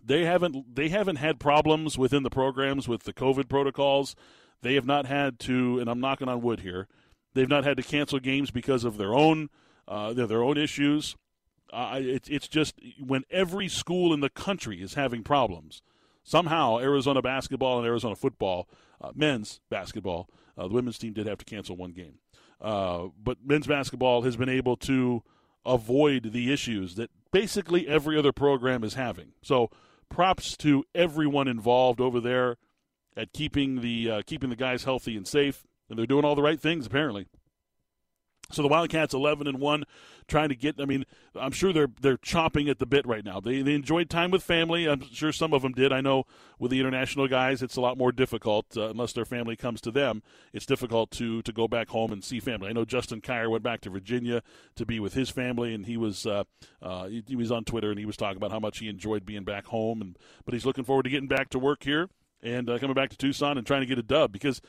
They 0.06 0.24
haven't 0.24 0.76
they 0.76 0.88
haven't 0.88 1.16
had 1.16 1.40
problems 1.40 1.98
within 1.98 2.22
the 2.22 2.30
programs 2.30 2.86
with 2.86 3.02
the 3.02 3.12
COVID 3.12 3.48
protocols. 3.48 4.14
They 4.62 4.74
have 4.74 4.86
not 4.86 5.06
had 5.06 5.38
to, 5.40 5.80
and 5.80 5.90
I'm 5.90 6.00
knocking 6.00 6.28
on 6.28 6.42
wood 6.42 6.60
here. 6.60 6.86
They've 7.34 7.48
not 7.48 7.64
had 7.64 7.76
to 7.76 7.82
cancel 7.82 8.18
games 8.20 8.50
because 8.50 8.84
of 8.84 8.96
their 8.96 9.14
own 9.14 9.50
uh, 9.88 10.12
their, 10.12 10.26
their 10.26 10.42
own 10.42 10.56
issues. 10.56 11.16
Uh, 11.72 11.98
it, 12.00 12.28
it's 12.30 12.46
just 12.46 12.74
when 13.04 13.24
every 13.30 13.68
school 13.68 14.14
in 14.14 14.20
the 14.20 14.30
country 14.30 14.80
is 14.80 14.94
having 14.94 15.24
problems, 15.24 15.82
somehow 16.22 16.78
Arizona 16.78 17.20
basketball 17.20 17.78
and 17.78 17.86
Arizona 17.86 18.14
football, 18.14 18.68
uh, 19.00 19.10
men's 19.14 19.60
basketball, 19.68 20.28
uh, 20.56 20.68
the 20.68 20.74
women's 20.74 20.98
team 20.98 21.12
did 21.12 21.26
have 21.26 21.38
to 21.38 21.44
cancel 21.44 21.76
one 21.76 21.90
game. 21.90 22.18
Uh, 22.60 23.08
but 23.22 23.38
men's 23.44 23.66
basketball 23.66 24.22
has 24.22 24.36
been 24.36 24.48
able 24.48 24.76
to 24.76 25.22
avoid 25.66 26.32
the 26.32 26.52
issues 26.52 26.94
that 26.94 27.10
basically 27.32 27.88
every 27.88 28.16
other 28.16 28.32
program 28.32 28.84
is 28.84 28.94
having. 28.94 29.32
So 29.42 29.70
props 30.08 30.56
to 30.58 30.84
everyone 30.94 31.48
involved 31.48 32.00
over 32.00 32.20
there 32.20 32.56
at 33.16 33.32
keeping 33.32 33.80
the 33.80 34.10
uh, 34.10 34.22
keeping 34.26 34.50
the 34.50 34.56
guys 34.56 34.84
healthy 34.84 35.16
and 35.16 35.26
safe, 35.26 35.64
and 35.88 35.98
they're 35.98 36.06
doing 36.06 36.24
all 36.24 36.34
the 36.34 36.42
right 36.42 36.60
things 36.60 36.86
apparently. 36.86 37.26
So 38.52 38.62
the 38.62 38.68
Wildcats 38.68 39.12
11 39.12 39.46
and 39.46 39.58
1 39.58 39.84
trying 40.28 40.48
to 40.48 40.56
get 40.56 40.80
I 40.80 40.84
mean 40.84 41.04
I'm 41.38 41.52
sure 41.52 41.72
they're 41.72 41.90
they're 42.00 42.16
chomping 42.16 42.68
at 42.68 42.78
the 42.78 42.86
bit 42.86 43.06
right 43.06 43.24
now. 43.24 43.40
They 43.40 43.62
they 43.62 43.74
enjoyed 43.74 44.08
time 44.08 44.30
with 44.30 44.42
family. 44.42 44.88
I'm 44.88 45.02
sure 45.12 45.32
some 45.32 45.52
of 45.52 45.62
them 45.62 45.72
did. 45.72 45.92
I 45.92 46.00
know 46.00 46.24
with 46.58 46.70
the 46.70 46.80
international 46.80 47.28
guys 47.28 47.62
it's 47.62 47.76
a 47.76 47.80
lot 47.80 47.98
more 47.98 48.12
difficult 48.12 48.76
uh, 48.76 48.88
unless 48.88 49.12
their 49.12 49.24
family 49.24 49.56
comes 49.56 49.80
to 49.82 49.90
them. 49.90 50.22
It's 50.52 50.66
difficult 50.66 51.10
to 51.12 51.42
to 51.42 51.52
go 51.52 51.66
back 51.68 51.88
home 51.88 52.12
and 52.12 52.22
see 52.22 52.40
family. 52.40 52.68
I 52.68 52.72
know 52.72 52.84
Justin 52.84 53.20
Kier 53.20 53.50
went 53.50 53.62
back 53.62 53.80
to 53.82 53.90
Virginia 53.90 54.42
to 54.76 54.86
be 54.86 55.00
with 55.00 55.14
his 55.14 55.30
family 55.30 55.74
and 55.74 55.86
he 55.86 55.96
was 55.96 56.26
uh, 56.26 56.44
uh, 56.82 57.06
he, 57.06 57.24
he 57.26 57.36
was 57.36 57.50
on 57.50 57.64
Twitter 57.64 57.90
and 57.90 57.98
he 57.98 58.06
was 58.06 58.16
talking 58.16 58.36
about 58.36 58.52
how 58.52 58.60
much 58.60 58.78
he 58.78 58.88
enjoyed 58.88 59.26
being 59.26 59.44
back 59.44 59.66
home 59.66 60.00
and 60.00 60.18
but 60.44 60.54
he's 60.54 60.66
looking 60.66 60.84
forward 60.84 61.04
to 61.04 61.10
getting 61.10 61.28
back 61.28 61.50
to 61.50 61.58
work 61.58 61.82
here 61.82 62.08
and 62.42 62.68
uh, 62.70 62.78
coming 62.78 62.94
back 62.94 63.10
to 63.10 63.16
Tucson 63.16 63.58
and 63.58 63.66
trying 63.66 63.80
to 63.80 63.86
get 63.86 63.98
a 63.98 64.02
dub 64.02 64.32
because 64.32 64.60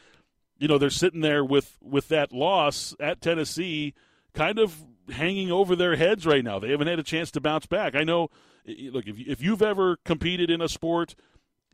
you 0.57 0.67
know 0.67 0.77
they're 0.77 0.89
sitting 0.89 1.21
there 1.21 1.43
with 1.43 1.77
with 1.81 2.07
that 2.09 2.31
loss 2.31 2.95
at 2.99 3.21
Tennessee 3.21 3.93
kind 4.33 4.59
of 4.59 4.83
hanging 5.09 5.51
over 5.51 5.75
their 5.75 5.95
heads 5.95 6.25
right 6.25 6.43
now. 6.43 6.59
They 6.59 6.71
haven't 6.71 6.87
had 6.87 6.99
a 6.99 7.03
chance 7.03 7.31
to 7.31 7.41
bounce 7.41 7.65
back. 7.65 7.95
I 7.95 8.03
know 8.03 8.29
look 8.65 9.07
if 9.07 9.19
if 9.19 9.41
you've 9.41 9.61
ever 9.61 9.97
competed 10.05 10.49
in 10.49 10.61
a 10.61 10.69
sport, 10.69 11.15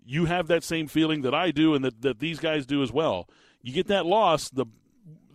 you 0.06 0.26
have 0.26 0.48
that 0.48 0.64
same 0.64 0.88
feeling 0.88 1.22
that 1.22 1.34
I 1.34 1.52
do 1.52 1.74
and 1.74 1.84
that, 1.86 2.02
that 2.02 2.20
these 2.20 2.40
guys 2.40 2.66
do 2.66 2.84
as 2.84 2.92
well. 2.92 3.30
You 3.62 3.74
get 3.74 3.88
that 3.88 4.06
loss, 4.06 4.50
the 4.50 4.66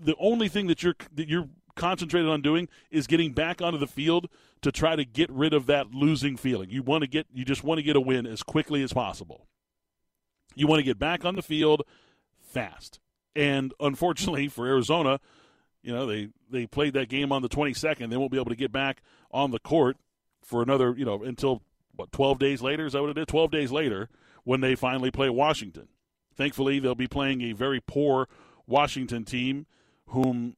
the 0.01 0.15
only 0.19 0.49
thing 0.49 0.67
that 0.69 0.83
you're 0.83 0.97
that 1.15 1.29
you're 1.29 1.49
concentrated 1.75 2.29
on 2.29 2.43
doing 2.43 2.69
is 2.91 3.07
getting 3.07 3.33
back 3.33 3.63
onto 3.63 3.79
the 3.79 3.87
field 3.87 4.29
to 4.63 4.73
try 4.73 4.97
to 4.97 5.05
get 5.05 5.31
rid 5.31 5.55
of 5.55 5.67
that 5.67 5.93
losing 5.93 6.37
feeling. 6.37 6.71
You 6.71 6.83
want 6.83 7.03
to 7.03 7.09
get 7.09 7.27
you 7.33 7.45
just 7.45 7.65
want 7.65 7.79
to 7.79 7.83
get 7.83 7.97
a 7.97 8.01
win 8.01 8.27
as 8.27 8.43
quickly 8.43 8.83
as 8.83 8.93
possible. 8.93 9.47
You 10.55 10.67
want 10.67 10.81
to 10.81 10.85
get 10.85 10.99
back 10.99 11.25
on 11.25 11.37
the 11.37 11.43
field 11.43 11.83
fast. 12.41 13.01
And 13.39 13.73
unfortunately 13.79 14.49
for 14.49 14.67
Arizona, 14.67 15.21
you 15.81 15.93
know, 15.93 16.07
they, 16.07 16.31
they 16.51 16.67
played 16.67 16.95
that 16.95 17.09
game 17.09 17.31
on 17.31 17.41
the 17.41 17.49
22nd. 17.49 18.11
They 18.11 18.17
won't 18.17 18.33
be 18.33 18.37
able 18.37 18.51
to 18.51 18.57
get 18.57 18.73
back 18.73 19.01
on 19.31 19.53
the 19.53 19.61
court 19.61 19.97
for 20.43 20.61
another, 20.61 20.93
you 20.99 21.05
know, 21.05 21.23
until, 21.23 21.63
what, 21.95 22.11
12 22.11 22.41
days 22.41 22.63
later? 22.63 22.85
Is 22.87 22.95
that 22.95 23.01
what 23.01 23.11
it 23.11 23.19
is? 23.19 23.27
12 23.27 23.53
days 23.53 23.71
later 23.71 24.09
when 24.43 24.61
they 24.61 24.75
finally 24.75 25.13
play 25.13 25.31
Washington. 25.31 25.87
Thankfully, 26.35 26.81
they'll 26.81 26.97
be 26.97 27.07
playing 27.07 27.43
a 27.43 27.53
very 27.53 27.81
poor 27.81 28.29
Washington 28.67 29.25
team, 29.25 29.67
whom, 30.07 30.57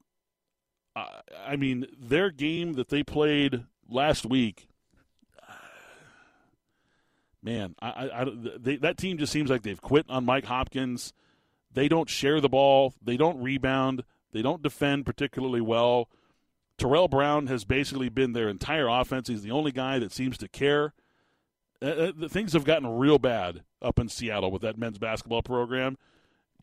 I 0.96 1.56
mean, 1.56 1.86
their 1.98 2.30
game 2.30 2.72
that 2.74 2.88
they 2.88 3.02
played 3.02 3.64
last 3.90 4.24
week 4.24 4.68
man, 7.42 7.74
I, 7.82 8.08
I, 8.10 8.26
they, 8.58 8.76
that 8.76 8.96
team 8.96 9.18
just 9.18 9.32
seems 9.32 9.50
like 9.50 9.60
they've 9.62 9.80
quit 9.80 10.06
on 10.08 10.24
Mike 10.24 10.46
Hopkins. 10.46 11.12
They 11.72 11.88
don't 11.88 12.08
share 12.08 12.40
the 12.40 12.48
ball. 12.48 12.94
They 13.02 13.16
don't 13.16 13.42
rebound. 13.42 14.04
They 14.32 14.42
don't 14.42 14.62
defend 14.62 15.06
particularly 15.06 15.60
well. 15.60 16.08
Terrell 16.78 17.08
Brown 17.08 17.46
has 17.48 17.64
basically 17.64 18.08
been 18.08 18.32
their 18.32 18.48
entire 18.48 18.88
offense. 18.88 19.28
He's 19.28 19.42
the 19.42 19.50
only 19.50 19.72
guy 19.72 19.98
that 19.98 20.12
seems 20.12 20.38
to 20.38 20.48
care. 20.48 20.94
Uh, 21.82 22.12
uh 22.22 22.28
things 22.28 22.52
have 22.52 22.64
gotten 22.64 22.98
real 22.98 23.18
bad 23.18 23.62
up 23.82 23.98
in 23.98 24.08
Seattle 24.08 24.50
with 24.50 24.62
that 24.62 24.78
men's 24.78 24.98
basketball 24.98 25.42
program, 25.42 25.98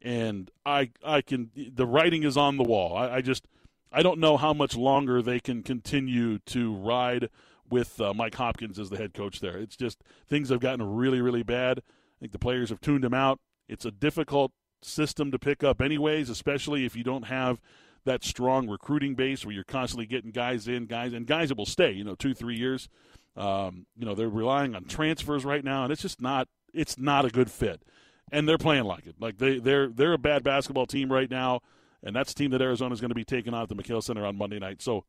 and 0.01 0.49
I 0.65 0.91
I 1.03 1.21
can 1.21 1.51
the 1.55 1.85
writing 1.85 2.23
is 2.23 2.37
on 2.37 2.57
the 2.57 2.63
wall. 2.63 2.97
I, 2.97 3.15
I 3.15 3.21
just 3.21 3.47
I 3.91 4.01
don't 4.01 4.19
know 4.19 4.37
how 4.37 4.53
much 4.53 4.75
longer 4.75 5.21
they 5.21 5.39
can 5.39 5.63
continue 5.63 6.39
to 6.39 6.75
ride 6.75 7.29
with 7.69 7.99
uh, 7.99 8.13
Mike 8.13 8.35
Hopkins 8.35 8.79
as 8.79 8.89
the 8.89 8.97
head 8.97 9.13
coach 9.13 9.39
there. 9.39 9.57
It's 9.57 9.75
just 9.75 10.03
things 10.27 10.49
have 10.49 10.59
gotten 10.59 10.95
really, 10.95 11.21
really 11.21 11.43
bad. 11.43 11.79
I 11.79 12.19
think 12.19 12.31
the 12.31 12.39
players 12.39 12.69
have 12.69 12.81
tuned 12.81 13.05
him 13.05 13.13
out. 13.13 13.39
It's 13.67 13.85
a 13.85 13.91
difficult 13.91 14.51
system 14.81 15.31
to 15.31 15.39
pick 15.39 15.63
up, 15.63 15.81
anyways, 15.81 16.29
especially 16.29 16.85
if 16.85 16.95
you 16.95 17.03
don't 17.03 17.25
have 17.25 17.59
that 18.05 18.23
strong 18.23 18.67
recruiting 18.67 19.15
base 19.15 19.45
where 19.45 19.53
you're 19.53 19.63
constantly 19.63 20.05
getting 20.05 20.31
guys 20.31 20.67
in, 20.67 20.85
guys 20.85 21.13
and 21.13 21.27
guys 21.27 21.49
that 21.49 21.57
will 21.57 21.65
stay. 21.65 21.91
You 21.91 22.03
know, 22.03 22.15
two, 22.15 22.33
three 22.33 22.57
years. 22.57 22.89
Um, 23.35 23.85
you 23.95 24.05
know, 24.05 24.15
they're 24.15 24.29
relying 24.29 24.75
on 24.75 24.85
transfers 24.85 25.45
right 25.45 25.63
now, 25.63 25.83
and 25.83 25.93
it's 25.93 26.01
just 26.01 26.21
not. 26.21 26.47
It's 26.73 26.97
not 26.97 27.25
a 27.25 27.29
good 27.29 27.51
fit, 27.51 27.83
and 28.31 28.47
they're 28.47 28.57
playing 28.57 28.85
like 28.85 29.05
it. 29.05 29.15
Like 29.19 29.37
they 29.37 29.59
they're 29.59 29.89
they're 29.89 30.13
a 30.13 30.17
bad 30.17 30.43
basketball 30.43 30.87
team 30.87 31.11
right 31.11 31.29
now, 31.29 31.61
and 32.03 32.15
that's 32.15 32.33
the 32.33 32.39
team 32.43 32.51
that 32.51 32.61
Arizona 32.61 32.93
is 32.93 33.01
going 33.01 33.09
to 33.09 33.15
be 33.15 33.23
taking 33.23 33.53
on 33.53 33.61
at 33.63 33.69
the 33.69 33.75
McKale 33.75 34.03
Center 34.03 34.25
on 34.25 34.37
Monday 34.37 34.59
night. 34.59 34.81
So, 34.81 35.05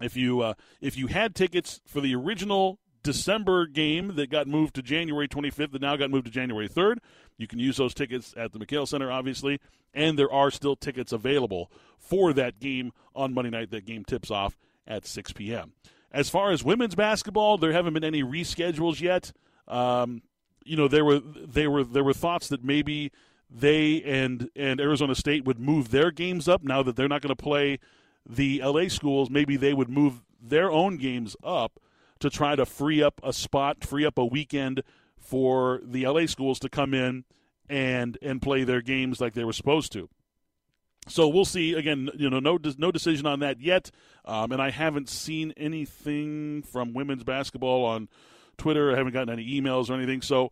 if 0.00 0.16
you 0.16 0.40
uh, 0.40 0.54
if 0.80 0.96
you 0.96 1.08
had 1.08 1.34
tickets 1.34 1.80
for 1.86 2.00
the 2.00 2.14
original 2.14 2.78
December 3.04 3.66
game 3.66 4.16
that 4.16 4.30
got 4.30 4.48
moved 4.48 4.74
to 4.74 4.82
January 4.82 5.28
25th, 5.28 5.70
that 5.72 5.82
now 5.82 5.94
got 5.94 6.10
moved 6.10 6.24
to 6.24 6.32
January 6.32 6.68
3rd. 6.68 6.98
You 7.36 7.46
can 7.46 7.60
use 7.60 7.76
those 7.76 7.94
tickets 7.94 8.34
at 8.36 8.52
the 8.52 8.58
McKale 8.58 8.88
Center, 8.88 9.12
obviously, 9.12 9.60
and 9.92 10.18
there 10.18 10.32
are 10.32 10.50
still 10.50 10.74
tickets 10.74 11.12
available 11.12 11.70
for 11.98 12.32
that 12.32 12.58
game 12.58 12.92
on 13.14 13.32
Monday 13.32 13.50
night. 13.50 13.70
That 13.70 13.84
game 13.84 14.04
tips 14.04 14.30
off 14.30 14.58
at 14.86 15.06
6 15.06 15.32
p.m. 15.32 15.72
As 16.10 16.28
far 16.28 16.50
as 16.50 16.64
women's 16.64 16.94
basketball, 16.94 17.58
there 17.58 17.72
haven't 17.72 17.94
been 17.94 18.04
any 18.04 18.22
reschedules 18.22 19.00
yet. 19.00 19.32
Um, 19.68 20.22
you 20.64 20.76
know, 20.76 20.88
there 20.88 21.04
were 21.04 21.20
there 21.20 21.70
were 21.70 21.84
there 21.84 22.04
were 22.04 22.14
thoughts 22.14 22.48
that 22.48 22.64
maybe 22.64 23.12
they 23.50 24.02
and 24.02 24.48
and 24.56 24.80
Arizona 24.80 25.14
State 25.14 25.44
would 25.44 25.58
move 25.58 25.90
their 25.90 26.10
games 26.10 26.48
up 26.48 26.62
now 26.62 26.82
that 26.82 26.96
they're 26.96 27.08
not 27.08 27.20
going 27.20 27.34
to 27.34 27.42
play 27.42 27.78
the 28.28 28.62
LA 28.62 28.88
schools. 28.88 29.28
Maybe 29.28 29.56
they 29.56 29.74
would 29.74 29.90
move 29.90 30.22
their 30.40 30.70
own 30.70 30.96
games 30.96 31.36
up 31.42 31.80
to 32.24 32.30
try 32.30 32.56
to 32.56 32.64
free 32.64 33.02
up 33.02 33.20
a 33.22 33.34
spot, 33.34 33.84
free 33.84 34.06
up 34.06 34.16
a 34.16 34.24
weekend 34.24 34.82
for 35.18 35.80
the 35.84 36.06
LA 36.06 36.24
schools 36.24 36.58
to 36.60 36.70
come 36.70 36.94
in 36.94 37.24
and 37.68 38.16
and 38.22 38.40
play 38.40 38.64
their 38.64 38.80
games 38.80 39.20
like 39.20 39.34
they 39.34 39.44
were 39.44 39.52
supposed 39.52 39.92
to. 39.92 40.08
So 41.06 41.28
we'll 41.28 41.44
see. 41.44 41.74
Again, 41.74 42.08
you 42.14 42.30
know, 42.30 42.40
no 42.40 42.58
no 42.78 42.90
decision 42.90 43.26
on 43.26 43.40
that 43.40 43.60
yet, 43.60 43.90
um, 44.24 44.52
and 44.52 44.62
I 44.62 44.70
haven't 44.70 45.10
seen 45.10 45.52
anything 45.58 46.62
from 46.62 46.94
women's 46.94 47.24
basketball 47.24 47.84
on 47.84 48.08
Twitter. 48.56 48.90
I 48.90 48.96
haven't 48.96 49.12
gotten 49.12 49.34
any 49.34 49.60
emails 49.60 49.90
or 49.90 49.94
anything. 49.94 50.22
So 50.22 50.48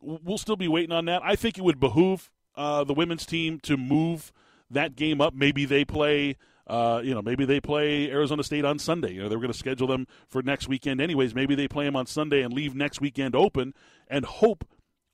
we'll 0.00 0.36
still 0.36 0.56
be 0.56 0.66
waiting 0.66 0.92
on 0.92 1.04
that. 1.04 1.22
I 1.22 1.36
think 1.36 1.58
it 1.58 1.62
would 1.62 1.78
behoove 1.78 2.28
uh, 2.56 2.82
the 2.82 2.94
women's 2.94 3.24
team 3.24 3.60
to 3.60 3.76
move 3.76 4.32
that 4.68 4.96
game 4.96 5.20
up. 5.20 5.32
Maybe 5.32 5.64
they 5.64 5.84
play 5.84 6.38
uh, 6.66 7.00
you 7.04 7.14
know, 7.14 7.22
maybe 7.22 7.44
they 7.44 7.60
play 7.60 8.10
Arizona 8.10 8.42
State 8.42 8.64
on 8.64 8.78
Sunday. 8.78 9.12
You 9.12 9.22
know, 9.22 9.28
they 9.28 9.36
were 9.36 9.42
going 9.42 9.52
to 9.52 9.58
schedule 9.58 9.86
them 9.86 10.06
for 10.28 10.42
next 10.42 10.68
weekend 10.68 11.00
anyways. 11.00 11.34
Maybe 11.34 11.54
they 11.54 11.68
play 11.68 11.84
them 11.84 11.96
on 11.96 12.06
Sunday 12.06 12.42
and 12.42 12.54
leave 12.54 12.74
next 12.74 13.00
weekend 13.00 13.34
open 13.34 13.74
and 14.08 14.24
hope, 14.24 14.64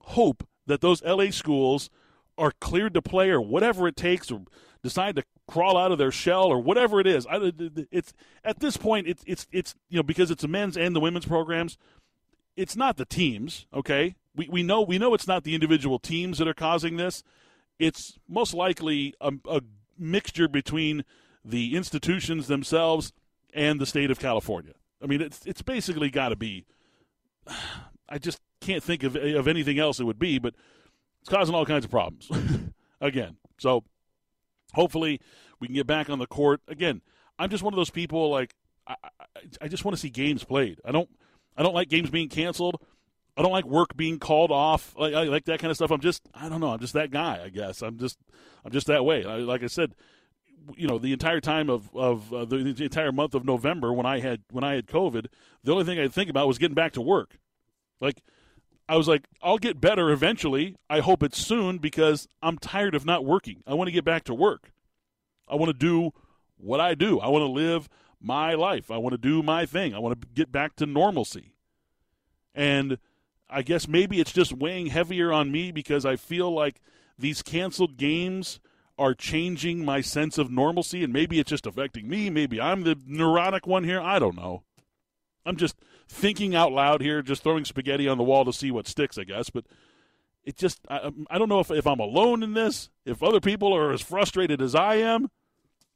hope 0.03 0.47
that 0.67 0.81
those 0.81 1.03
LA 1.03 1.31
schools 1.31 1.91
are 2.39 2.53
cleared 2.61 2.95
to 2.95 3.03
play 3.03 3.31
or 3.31 3.41
whatever 3.41 3.89
it 3.89 3.97
takes 3.97 4.31
or 4.31 4.43
decide 4.83 5.17
to 5.17 5.25
crawl 5.49 5.77
out 5.77 5.93
of 5.93 5.99
their 5.99 6.13
shell 6.13 6.45
or 6.45 6.61
whatever 6.61 7.01
it 7.01 7.07
is. 7.07 7.27
I, 7.27 7.53
it's 7.91 8.15
at 8.45 8.61
this 8.61 8.77
point, 8.77 9.09
it's 9.09 9.23
it's 9.27 9.47
it's 9.53 9.75
you 9.89 9.97
know 9.97 10.03
because 10.03 10.31
it's 10.31 10.43
the 10.43 10.49
men's 10.49 10.77
and 10.77 10.95
the 10.95 11.01
women's 11.01 11.27
programs. 11.27 11.77
It's 12.57 12.77
not 12.77 12.97
the 12.97 13.05
teams, 13.05 13.67
okay? 13.75 14.15
We 14.35 14.49
we 14.49 14.63
know 14.63 14.83
we 14.83 14.99
know 14.99 15.15
it's 15.15 15.27
not 15.27 15.45
the 15.45 15.55
individual 15.55 15.99
teams 15.99 16.39
that 16.39 16.49
are 16.49 16.55
causing 16.55 16.97
this. 16.97 17.23
It's 17.79 18.19
most 18.29 18.55
likely 18.55 19.15
a, 19.21 19.33
a 19.49 19.63
mixture 19.99 20.49
between 20.49 21.05
the 21.45 21.77
institutions 21.77 22.47
themselves, 22.47 23.13
and 23.55 23.81
the 23.81 23.87
state 23.87 24.11
of 24.11 24.19
California. 24.19 24.75
I 25.03 25.07
mean, 25.07 25.21
it's 25.21 25.45
it's 25.47 25.63
basically 25.63 26.11
got 26.11 26.31
to 26.31 26.37
be. 26.37 26.67
I 28.09 28.19
just 28.19 28.41
can't 28.61 28.83
think 28.83 29.03
of 29.03 29.17
of 29.17 29.49
anything 29.49 29.79
else 29.79 30.01
it 30.01 30.05
would 30.05 30.19
be, 30.19 30.39
but 30.39 30.55
it's 31.21 31.31
causing 31.31 31.55
all 31.55 31.67
kinds 31.67 31.85
of 31.85 31.91
problems. 31.91 32.31
Again, 33.01 33.37
so 33.59 33.85
hopefully 34.75 35.21
we 35.59 35.69
can 35.69 35.75
get 35.75 35.87
back 35.87 36.11
on 36.11 36.19
the 36.19 36.27
court. 36.27 36.61
Again, 36.69 37.03
I'm 37.39 37.51
just 37.51 37.63
one 37.63 37.73
of 37.73 37.77
those 37.77 37.91
people 37.91 38.31
like 38.31 38.55
I, 38.87 38.97
I, 39.03 39.25
I 39.63 39.69
just 39.69 39.85
want 39.85 39.97
to 39.97 40.01
see 40.01 40.11
games 40.11 40.45
played. 40.45 40.81
I 40.85 40.93
don't 40.93 41.09
I 41.57 41.63
don't 41.63 41.75
like 41.75 41.89
games 41.89 42.11
being 42.11 42.29
canceled. 42.29 42.83
I 43.37 43.43
don't 43.43 43.53
like 43.53 43.65
work 43.65 43.97
being 43.97 44.19
called 44.19 44.51
off, 44.51 44.95
like, 44.99 45.15
I 45.15 45.23
like 45.23 45.45
that 45.47 45.61
kind 45.61 45.71
of 45.71 45.77
stuff. 45.77 45.91
I'm 45.91 46.01
just, 46.01 46.29
I 46.35 46.49
don't 46.49 46.61
know. 46.61 46.73
I'm 46.73 46.81
just 46.81 46.93
that 46.95 47.11
guy. 47.11 47.41
I 47.43 47.49
guess 47.49 47.81
I'm 47.81 47.97
just, 47.97 48.19
I'm 48.65 48.73
just 48.73 48.89
that 48.89 49.05
way. 49.05 49.25
I, 49.25 49.37
like 49.37 49.63
I 49.63 49.69
said, 49.69 49.95
you 50.77 50.87
know 50.87 50.99
the 50.99 51.13
entire 51.13 51.41
time 51.41 51.69
of 51.69 51.95
of 51.95 52.33
uh, 52.33 52.45
the, 52.45 52.73
the, 52.73 52.85
entire 52.85 53.13
month 53.13 53.35
of 53.35 53.45
November 53.45 53.93
when 53.93 54.07
I 54.07 54.21
had 54.21 54.43
when 54.51 54.65
I 54.65 54.75
had 54.75 54.87
COVID, 54.87 55.27
the 55.65 55.73
only 55.73 55.85
thing 55.85 55.99
I'd 55.99 56.13
think 56.13 56.31
about 56.31 56.47
was 56.47 56.59
getting 56.59 56.75
back 56.75 56.93
to 56.93 57.01
work. 57.01 57.39
Like 58.01 58.23
I 58.89 58.97
was 58.97 59.07
like, 59.07 59.29
I'll 59.43 59.59
get 59.59 59.81
better 59.81 60.11
eventually. 60.11 60.77
I 60.89 61.01
hope 61.01 61.23
it's 61.23 61.39
soon 61.39 61.79
because 61.79 62.27
I'm 62.43 62.59
tired 62.59 62.95
of 62.95 63.07
not 63.07 63.25
working. 63.25 63.63
I 63.67 63.75
want 63.75 63.89
to 63.89 63.93
get 63.93 64.05
back 64.05 64.25
to 64.25 64.35
work. 64.35 64.73
I 65.49 65.55
want 65.55 65.69
to 65.69 65.79
do 65.79 66.13
what 66.57 66.81
I 66.81 66.95
do. 66.95 67.21
I 67.21 67.29
want 67.29 67.43
to 67.43 67.51
live 67.51 67.89
my 68.21 68.55
life. 68.55 68.91
I 68.91 68.99
want 68.99 69.13
to 69.13 69.19
do 69.19 69.43
my 69.43 69.65
thing. 69.67 69.95
I 69.95 69.99
want 69.99 70.21
to 70.21 70.29
get 70.35 70.53
back 70.53 70.77
to 70.77 70.87
normalcy. 70.87 71.55
And 72.55 72.99
I 73.49 73.63
guess 73.63 73.89
maybe 73.89 74.21
it's 74.21 74.33
just 74.33 74.53
weighing 74.53 74.87
heavier 74.87 75.33
on 75.33 75.51
me 75.51 75.73
because 75.73 76.05
I 76.05 76.17
feel 76.17 76.53
like 76.53 76.81
these 77.19 77.43
canceled 77.43 77.97
games 77.97 78.61
are 79.01 79.15
changing 79.15 79.85
my 79.85 80.03
sense 80.03 80.37
of 80.37 80.51
normalcy, 80.51 81.03
and 81.03 81.13
maybe 81.13 81.41
it's 81.41 81.49
just 81.49 81.67
affecting 81.67 82.07
me. 82.07 82.29
Maybe 82.29 82.61
I'm 82.61 82.85
the 82.85 82.97
neurotic 83.07 83.67
one 83.67 83.85
here. 83.85 84.01
I 84.01 84.19
don't 84.19 84.37
know. 84.37 84.63
I'm 85.47 85.57
just 85.57 85.77
thinking 86.07 86.55
out 86.55 86.71
loud 86.71 87.01
here, 87.01 87.23
just 87.23 87.43
throwing 87.43 87.65
spaghetti 87.65 88.07
on 88.07 88.19
the 88.19 88.25
wall 88.25 88.45
to 88.45 88.53
see 88.53 88.71
what 88.71 88.87
sticks, 88.87 89.17
I 89.17 89.25
guess. 89.25 89.49
But 89.49 89.65
it 90.45 90.59
just, 90.59 90.81
I, 90.89 91.11
I 91.31 91.39
don't 91.39 91.49
know 91.49 91.61
if, 91.61 91.71
if 91.71 91.87
I'm 91.87 91.99
alone 91.99 92.43
in 92.43 92.53
this, 92.53 92.91
if 93.07 93.23
other 93.23 93.41
people 93.41 93.75
are 93.75 93.91
as 93.91 94.03
frustrated 94.03 94.61
as 94.61 94.75
I 94.75 94.97
am. 94.97 95.31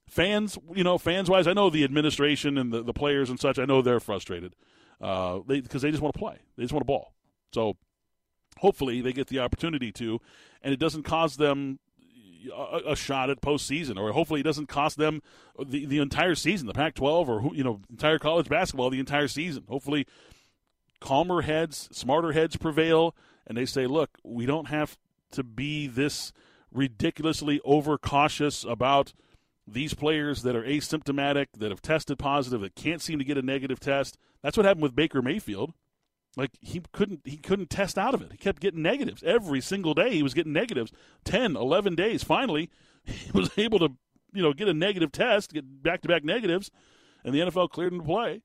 Fans, 0.09 0.59
you 0.75 0.85
know, 0.85 0.99
fans 0.99 1.31
wise, 1.31 1.47
I 1.47 1.53
know 1.53 1.71
the 1.71 1.85
administration 1.85 2.59
and 2.59 2.73
the, 2.73 2.83
the 2.83 2.93
players 2.93 3.31
and 3.31 3.41
such, 3.41 3.59
I 3.59 3.65
know 3.65 3.83
they're 3.83 4.01
frustrated 4.01 4.55
because 4.99 5.41
uh, 5.41 5.43
they, 5.47 5.61
they 5.61 5.91
just 5.91 6.03
want 6.03 6.15
to 6.15 6.19
play. 6.19 6.39
They 6.57 6.65
just 6.65 6.73
want 6.73 6.83
to 6.83 6.87
ball. 6.87 7.15
So 7.53 7.77
hopefully 8.59 9.01
they 9.01 9.13
get 9.13 9.29
the 9.29 9.41
opportunity 9.41 9.93
to, 9.93 10.21
and 10.63 10.73
it 10.73 10.79
doesn't 10.79 11.05
cause 11.05 11.37
them 11.37 11.79
a, 12.53 12.93
a 12.93 12.97
shot 12.97 13.31
at 13.31 13.41
postseason, 13.41 13.99
or 13.99 14.13
hopefully 14.13 14.41
it 14.41 14.45
doesn't 14.45 14.69
cost 14.69 14.97
them 14.97 15.23
the, 15.59 15.87
the 15.87 15.99
entire 15.99 16.35
season, 16.35 16.67
the 16.67 16.75
Pac-12, 16.75 17.29
or 17.29 17.55
you 17.55 17.65
know, 17.65 17.81
entire 17.91 18.19
college 18.19 18.49
basketball 18.49 18.91
the 18.91 19.01
entire 19.01 19.29
season. 19.29 19.65
Hopefully, 19.69 20.07
calmer 21.01 21.43
heads, 21.43 21.89
smarter 21.93 22.33
heads 22.33 22.57
prevail, 22.57 23.15
and 23.47 23.57
they 23.57 23.67
say, 23.67 23.87
"Look, 23.87 24.19
we 24.23 24.47
don't 24.47 24.69
have 24.69 24.97
to 25.33 25.43
be 25.43 25.87
this 25.87 26.33
ridiculously 26.73 27.61
overcautious 27.65 28.65
about." 28.65 29.13
These 29.67 29.95
players 29.95 30.43
that 30.43 30.55
are 30.55 30.63
asymptomatic, 30.63 31.47
that 31.57 31.71
have 31.71 31.81
tested 31.81 32.19
positive, 32.19 32.61
that 32.61 32.75
can't 32.75 33.01
seem 33.01 33.19
to 33.19 33.25
get 33.25 33.39
a 33.39 33.43
negative 33.43 33.81
test. 33.81 34.19
That's 34.43 34.59
what 34.59 34.67
happened 34.67 34.83
with 34.83 34.95
Baker 34.95 35.23
Mayfield. 35.23 35.73
Like 36.37 36.51
he 36.61 36.83
couldn't 36.93 37.21
he 37.25 37.37
couldn't 37.37 37.71
test 37.71 37.97
out 37.97 38.15
of 38.15 38.23
it. 38.23 38.33
He 38.33 38.39
kept 38.39 38.61
getting 38.61 38.83
negatives 38.83 39.23
every 39.23 39.61
single 39.61 39.95
day. 39.95 40.15
He 40.15 40.23
was 40.23 40.35
getting 40.35 40.53
negatives 40.53 40.93
10, 41.25 41.57
11 41.57 41.95
days. 41.95 42.25
Finally, 42.25 42.71
he 43.05 43.31
was 43.33 43.51
able 43.57 43.79
to, 43.79 43.91
you 44.33 44.43
know, 44.43 44.53
get 44.53 44.69
a 44.69 44.75
negative 44.75 45.13
test, 45.13 45.53
get 45.53 45.83
back-to-back 45.83 46.25
negatives, 46.25 46.71
and 47.25 47.35
the 47.35 47.41
NFL 47.41 47.71
cleared 47.71 47.93
him 47.93 48.01
to 48.01 48.07
play. 48.07 48.43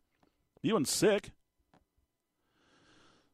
He 0.61 0.71
wasn't 0.71 0.87
sick. 0.87 1.31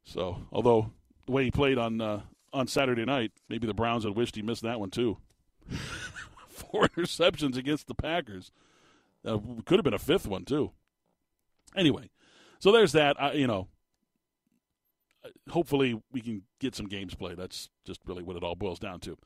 So, 0.03 0.43
although 0.51 0.91
the 1.25 1.31
way 1.31 1.43
he 1.45 1.51
played 1.51 1.77
on 1.77 1.99
uh, 1.99 2.21
on 2.53 2.67
Saturday 2.67 3.05
night, 3.05 3.31
maybe 3.49 3.67
the 3.67 3.73
Browns 3.73 4.03
had 4.05 4.15
wished 4.15 4.35
he 4.35 4.41
missed 4.41 4.63
that 4.63 4.79
one 4.79 4.91
too. 4.91 5.17
Four 6.49 6.87
interceptions 6.89 7.57
against 7.57 7.87
the 7.87 7.95
Packers. 7.95 8.51
Uh, 9.25 9.39
could 9.65 9.79
have 9.79 9.83
been 9.83 9.93
a 9.93 9.99
fifth 9.99 10.27
one 10.27 10.45
too. 10.45 10.71
Anyway, 11.75 12.09
so 12.59 12.71
there's 12.71 12.93
that. 12.93 13.21
I, 13.21 13.33
you 13.33 13.47
know, 13.47 13.67
hopefully 15.49 16.01
we 16.11 16.21
can 16.21 16.43
get 16.59 16.76
some 16.76 16.88
games 16.88 17.15
played. 17.15 17.38
That's 17.38 17.69
just 17.86 18.01
really 18.05 18.23
what 18.23 18.36
it 18.36 18.43
all 18.43 18.55
boils 18.55 18.80
down 18.80 18.99
to. 19.01 19.17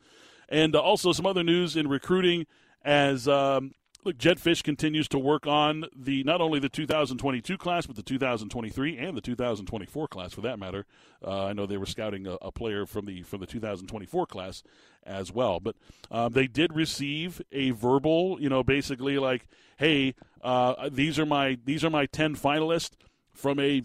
And 0.47 0.76
uh, 0.76 0.82
also 0.82 1.12
some 1.12 1.26
other 1.26 1.43
news 1.43 1.76
in 1.76 1.88
recruiting 1.88 2.45
as 2.84 3.28
um, 3.28 3.74
look, 4.04 4.18
Jedd 4.18 4.39
Fisch 4.39 4.64
continues 4.64 5.08
to 5.10 5.20
work 5.20 5.45
on 5.45 5.86
the 5.95 6.24
not 6.24 6.41
only 6.41 6.60
the 6.60 6.70
2022 6.70 7.58
class, 7.58 7.86
but 7.86 7.95
the 7.95 8.04
2023 8.04 8.97
and 8.97 9.16
the 9.16 9.22
2024 9.22 10.08
class, 10.08 10.34
for 10.34 10.41
that 10.41 10.60
matter. 10.60 10.86
Uh, 11.24 11.45
I 11.45 11.54
know 11.54 11.66
they 11.66 11.78
were 11.78 11.86
scouting 11.86 12.28
a, 12.28 12.38
a, 12.41 12.52
player 12.52 12.86
from 12.86 13.06
the 13.06 13.24
from 13.24 13.41
the 13.41 13.45
2024 13.45 14.26
class 14.26 14.64
as 15.04 15.32
well, 15.32 15.60
but 15.60 15.76
um, 16.12 16.34
they 16.34 16.47
did 16.47 16.74
receive 16.76 17.41
a 17.52 17.72
verbal, 17.72 18.38
you 18.39 18.50
know, 18.50 18.64
basically 18.64 19.18
like, 19.18 19.47
hey, 19.78 20.16
uh, 20.41 20.89
these 20.91 21.20
are 21.20 21.26
my 21.26 21.58
these 21.64 21.84
are 21.84 21.89
my 21.89 22.06
10 22.06 22.36
finalists 22.36 22.91
from 23.32 23.60
a 23.60 23.84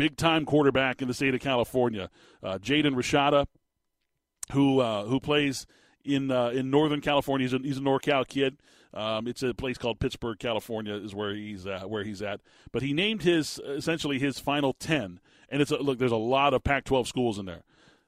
big 0.00 0.16
time 0.16 0.46
quarterback 0.46 1.02
in 1.02 1.08
the 1.08 1.14
state 1.14 1.34
of 1.34 1.40
California, 1.42 2.08
uh, 2.42 2.56
Jaden 2.56 2.94
Rashada, 2.94 3.46
who 4.52 4.80
uh, 4.80 5.04
who 5.04 5.20
plays 5.20 5.66
in 6.06 6.30
uh, 6.30 6.48
in 6.48 6.70
Northern 6.70 7.02
California. 7.02 7.46
He's 7.46 7.52
a, 7.52 7.58
he's 7.58 7.76
a 7.76 7.82
NorCal 7.82 8.26
kid. 8.26 8.56
Um, 8.94 9.28
it's 9.28 9.42
a 9.42 9.52
place 9.52 9.76
called 9.76 10.00
Pittsburg, 10.00 10.38
California, 10.38 10.94
is 10.94 11.14
where 11.14 11.34
he's 11.34 11.66
uh, 11.66 11.82
where 11.86 12.02
he's 12.02 12.22
at. 12.22 12.40
But 12.72 12.80
he 12.80 12.94
named 12.94 13.24
his 13.24 13.58
essentially 13.58 14.18
his 14.18 14.38
final 14.38 14.72
ten, 14.72 15.20
and 15.50 15.60
it's 15.60 15.70
a, 15.70 15.76
look. 15.76 15.98
There's 15.98 16.10
a 16.10 16.16
lot 16.16 16.54
of 16.54 16.64
Pac-12 16.64 17.06
schools 17.06 17.38
in 17.38 17.44
there. 17.44 17.62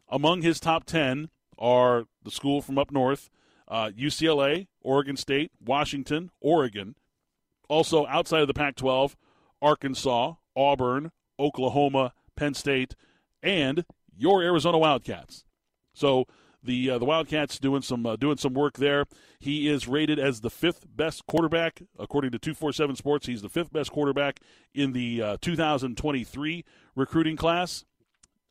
among 0.09 0.41
his 0.41 0.59
top 0.61 0.85
10 0.85 1.29
are 1.59 2.05
the 2.25 2.31
school 2.31 2.63
from 2.63 2.79
up 2.79 2.91
north, 2.91 3.29
uh, 3.69 3.91
UCLA, 3.97 4.67
Oregon 4.81 5.17
State, 5.17 5.53
Washington, 5.63 6.31
Oregon. 6.41 6.95
Also 7.69 8.07
outside 8.07 8.41
of 8.41 8.49
the 8.49 8.55
Pac 8.55 8.77
12, 8.77 9.15
Arkansas, 9.61 10.35
Auburn, 10.57 11.13
Oklahoma, 11.39 12.13
Penn 12.37 12.55
State, 12.55 12.95
and 13.43 13.85
your 14.17 14.43
Arizona 14.43 14.79
Wildcats. 14.79 15.45
So 15.95 16.27
the 16.63 16.91
uh, 16.91 16.99
the 16.99 17.05
Wildcats 17.05 17.59
doing 17.59 17.83
some 17.83 18.07
uh, 18.07 18.17
doing 18.17 18.37
some 18.37 18.55
work 18.55 18.79
there. 18.79 19.07
He 19.39 19.69
is 19.69 19.89
rated 19.89 20.19
as 20.19 20.41
the 20.41 20.51
fifth 20.51 20.87
best 20.89 21.27
quarterback 21.27 21.83
according 21.99 22.31
to 22.33 22.39
247 22.39 22.97
Sports. 22.97 23.27
He's 23.27 23.43
the 23.43 23.49
fifth 23.49 23.73
best 23.73 23.91
quarterback 23.91 24.41
in 24.75 24.93
the 24.93 25.23
uh, 25.23 25.37
2023 25.41 26.65
recruiting 26.95 27.37
class, 27.37 27.85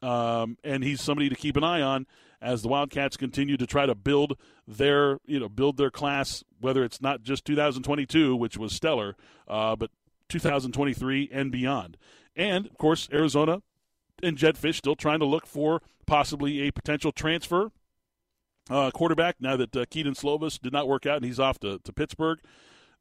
um, 0.01 0.57
and 0.63 0.83
he's 0.83 1.01
somebody 1.01 1.29
to 1.29 1.35
keep 1.35 1.55
an 1.55 1.63
eye 1.63 1.81
on 1.81 2.05
as 2.41 2.63
the 2.63 2.67
Wildcats 2.67 3.17
continue 3.17 3.55
to 3.55 3.67
try 3.67 3.85
to 3.85 3.95
build 3.95 4.37
their 4.67 5.19
you 5.25 5.39
know 5.39 5.49
build 5.49 5.77
their 5.77 5.91
class. 5.91 6.43
Whether 6.59 6.83
it's 6.83 7.01
not 7.01 7.23
just 7.23 7.45
2022, 7.45 8.35
which 8.35 8.57
was 8.57 8.73
stellar, 8.73 9.15
uh, 9.47 9.75
but 9.75 9.89
2023 10.29 11.29
and 11.31 11.51
beyond. 11.51 11.97
And 12.35 12.65
of 12.65 12.77
course, 12.77 13.09
Arizona 13.11 13.61
and 14.23 14.37
Fisch 14.37 14.75
still 14.75 14.95
trying 14.95 15.19
to 15.19 15.25
look 15.25 15.45
for 15.45 15.81
possibly 16.05 16.67
a 16.67 16.71
potential 16.71 17.11
transfer 17.11 17.71
uh, 18.69 18.91
quarterback 18.91 19.35
now 19.39 19.57
that 19.57 19.75
uh, 19.75 19.85
Kedon 19.89 20.13
Slovis 20.13 20.59
did 20.59 20.73
not 20.73 20.87
work 20.87 21.05
out 21.05 21.17
and 21.17 21.25
he's 21.25 21.39
off 21.39 21.59
to, 21.59 21.79
to 21.79 21.93
Pittsburgh. 21.93 22.39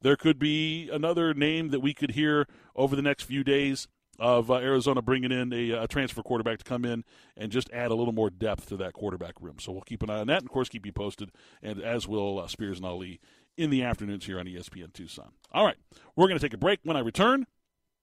There 0.01 0.15
could 0.15 0.39
be 0.39 0.89
another 0.89 1.33
name 1.33 1.69
that 1.69 1.79
we 1.79 1.93
could 1.93 2.11
hear 2.11 2.47
over 2.75 2.95
the 2.95 3.03
next 3.03 3.23
few 3.23 3.43
days 3.43 3.87
of 4.19 4.51
uh, 4.51 4.55
Arizona 4.55 5.01
bringing 5.01 5.31
in 5.31 5.53
a, 5.53 5.71
a, 5.71 5.87
transfer 5.87 6.21
quarterback 6.21 6.59
to 6.59 6.63
come 6.63 6.85
in 6.85 7.03
and 7.35 7.51
just 7.51 7.71
add 7.71 7.91
a 7.91 7.95
little 7.95 8.13
more 8.13 8.29
depth 8.29 8.67
to 8.67 8.77
that 8.77 8.93
quarterback 8.93 9.33
room. 9.41 9.57
So 9.59 9.71
we'll 9.71 9.81
keep 9.81 10.03
an 10.03 10.09
eye 10.09 10.19
on 10.19 10.27
that, 10.27 10.39
and 10.39 10.45
of 10.45 10.51
course, 10.51 10.69
keep 10.69 10.85
you 10.85 10.91
posted, 10.91 11.31
and 11.61 11.81
as 11.81 12.07
will 12.07 12.39
uh, 12.39 12.47
Spears 12.47 12.77
and 12.77 12.85
Ali 12.85 13.19
in 13.57 13.69
the 13.69 13.83
afternoons 13.83 14.25
here 14.25 14.39
on 14.39 14.45
ESPN 14.45 14.93
Tucson. 14.93 15.31
All 15.51 15.65
right, 15.65 15.77
we're 16.15 16.27
going 16.27 16.39
to 16.39 16.45
take 16.45 16.53
a 16.53 16.57
break. 16.57 16.79
When 16.83 16.97
I 16.97 16.99
return, 16.99 17.47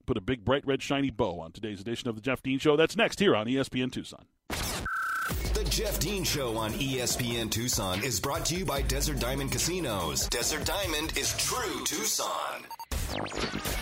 put 0.09 0.17
a 0.17 0.23
big, 0.23 0.43
bright 0.43 0.67
red, 0.67 0.83
shiny 0.83 1.11
bow 1.11 1.39
on 1.39 1.53
today's 1.53 1.83
edition 1.83 2.09
of 2.09 2.15
the 2.15 2.23
Jeff 2.23 2.43
Dean 2.43 2.59
Show. 2.59 2.77
That's 2.77 2.97
next 2.97 3.21
here 3.21 3.37
on 3.37 3.47
ESPN 3.47 3.93
Tucson. 3.93 4.25
The 4.49 5.67
Jeff 5.69 6.01
Dean 6.01 6.25
Show 6.25 6.57
on 6.57 6.73
ESPN 6.73 7.51
Tucson 7.51 8.03
is 8.03 8.19
brought 8.19 8.47
to 8.47 8.57
you 8.57 8.65
by 8.65 8.81
Desert 8.81 9.21
Diamond 9.21 9.53
Casinos. 9.53 10.27
Desert 10.29 10.65
Diamond 10.65 11.13
is 11.19 11.37
true 11.37 11.85
Tucson. 11.85 12.63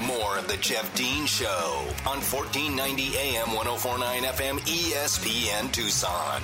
More 0.03 0.37
of 0.37 0.49
the 0.49 0.57
Jeff 0.61 0.93
Dean 0.97 1.27
Show 1.27 1.85
on 2.05 2.19
1490 2.19 3.17
AM 3.17 3.55
1049 3.55 4.23
FM 4.25 4.59
ESPN 4.67 5.71
Tucson. 5.71 6.43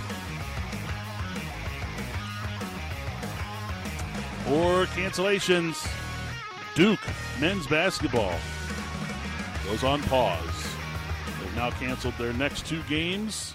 Or 4.48 4.86
cancellations. 4.94 5.84
Duke 6.76 7.00
men's 7.40 7.66
basketball 7.66 8.38
goes 9.64 9.84
on 9.84 10.02
pause. 10.02 10.66
They've 11.40 11.56
now 11.56 11.70
canceled 11.70 12.14
their 12.18 12.32
next 12.32 12.66
two 12.66 12.82
games 12.88 13.54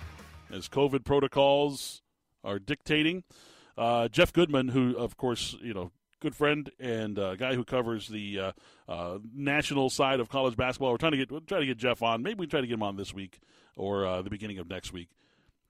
as 0.52 0.68
COVID 0.70 1.04
protocols 1.04 2.02
are 2.44 2.60
dictating. 2.60 3.24
Uh, 3.78 4.08
Jeff 4.08 4.32
Goodman, 4.32 4.70
who, 4.70 4.96
of 4.98 5.18
course, 5.18 5.56
you 5.62 5.74
know, 5.74 5.92
good 6.20 6.36
friend 6.36 6.72
and 6.80 7.20
uh, 7.20 7.36
guy 7.36 7.54
who 7.56 7.64
covers 7.64 8.08
the 8.08 8.40
uh, 8.40 8.52
uh, 8.88 9.20
national 9.36 9.90
side 9.90 10.20
of 10.20 10.30
college 10.30 10.56
basketball. 10.56 10.92
We're 10.92 10.98
trying 10.98 11.12
to 11.12 11.18
get 11.18 11.32
we're 11.32 11.40
trying 11.42 11.62
to 11.62 11.68
get 11.68 11.78
Jeff 11.78 12.02
on. 12.02 12.24
Maybe 12.24 12.40
we 12.40 12.48
try 12.48 12.62
to 12.62 12.68
get 12.68 12.74
him 12.74 12.84
on 12.84 12.96
this 12.96 13.14
week 13.14 13.40
or 13.76 14.06
uh, 14.06 14.22
the 14.22 14.30
beginning 14.30 14.60
of 14.60 14.70
next 14.70 14.94
week. 14.94 15.10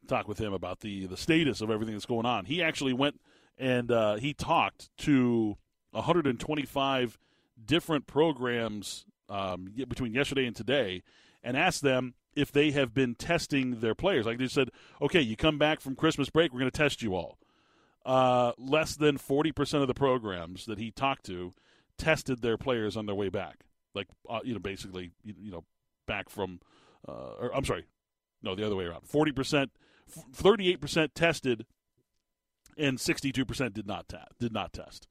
Talk 0.08 0.28
with 0.28 0.40
him 0.40 0.54
about 0.54 0.80
the 0.80 1.06
the 1.08 1.18
status 1.18 1.62
of 1.62 1.70
everything 1.70 1.96
that's 1.96 2.06
going 2.06 2.26
on. 2.26 2.46
He 2.46 2.62
actually 2.62 2.94
went 2.94 3.20
and 3.58 3.92
uh, 3.92 4.16
he 4.16 4.34
talked 4.34 4.90
to 5.00 5.58
125 5.92 7.18
different 7.66 8.08
programs 8.08 9.06
um, 9.30 9.74
between 9.88 10.14
yesterday 10.14 10.46
and 10.46 10.56
today, 10.56 11.04
and 11.44 11.56
asked 11.56 11.82
them 11.82 12.14
if 12.36 12.52
they 12.52 12.72
have 12.72 12.94
been 12.94 13.16
testing 13.16 13.80
their 13.80 13.96
players. 13.96 14.26
Like 14.26 14.38
they 14.38 14.48
said, 14.48 14.70
okay, 15.02 15.22
you 15.22 15.36
come 15.36 15.58
back 15.58 15.82
from 15.82 15.96
Christmas 15.96 16.30
break, 16.30 16.54
we're 16.54 16.60
going 16.60 16.72
to 16.72 16.78
test 16.78 17.02
you 17.02 17.16
all. 17.16 17.40
Uh, 18.06 18.54
less 18.58 18.96
than 18.96 19.18
40% 19.18 19.82
of 19.82 19.88
the 19.88 19.94
programs 19.94 20.66
that 20.66 20.78
he 20.78 20.92
talked 20.92 21.26
to 21.26 21.54
tested 21.98 22.42
their 22.42 22.58
players 22.58 22.96
on 22.96 23.06
their 23.06 23.16
way 23.16 23.30
back. 23.30 23.66
Like, 23.94 24.08
uh, 24.30 24.40
you 24.44 24.54
know, 24.54 24.60
basically, 24.60 25.12
you, 25.24 25.34
you 25.40 25.52
know, 25.52 25.64
back 26.06 26.30
from, 26.30 26.60
uh, 27.08 27.34
or 27.40 27.56
I'm 27.56 27.66
sorry, 27.66 27.86
no, 28.44 28.56
the 28.56 28.66
other 28.66 28.76
way 28.76 28.86
around. 28.86 29.08
40%, 29.12 29.70
38% 30.36 31.10
tested 31.16 31.66
and 32.78 32.98
62% 32.98 33.74
did 33.74 33.88
not, 33.88 34.08
ta- 34.08 34.26
did 34.40 34.54
not 34.54 34.72
test. 34.72 35.08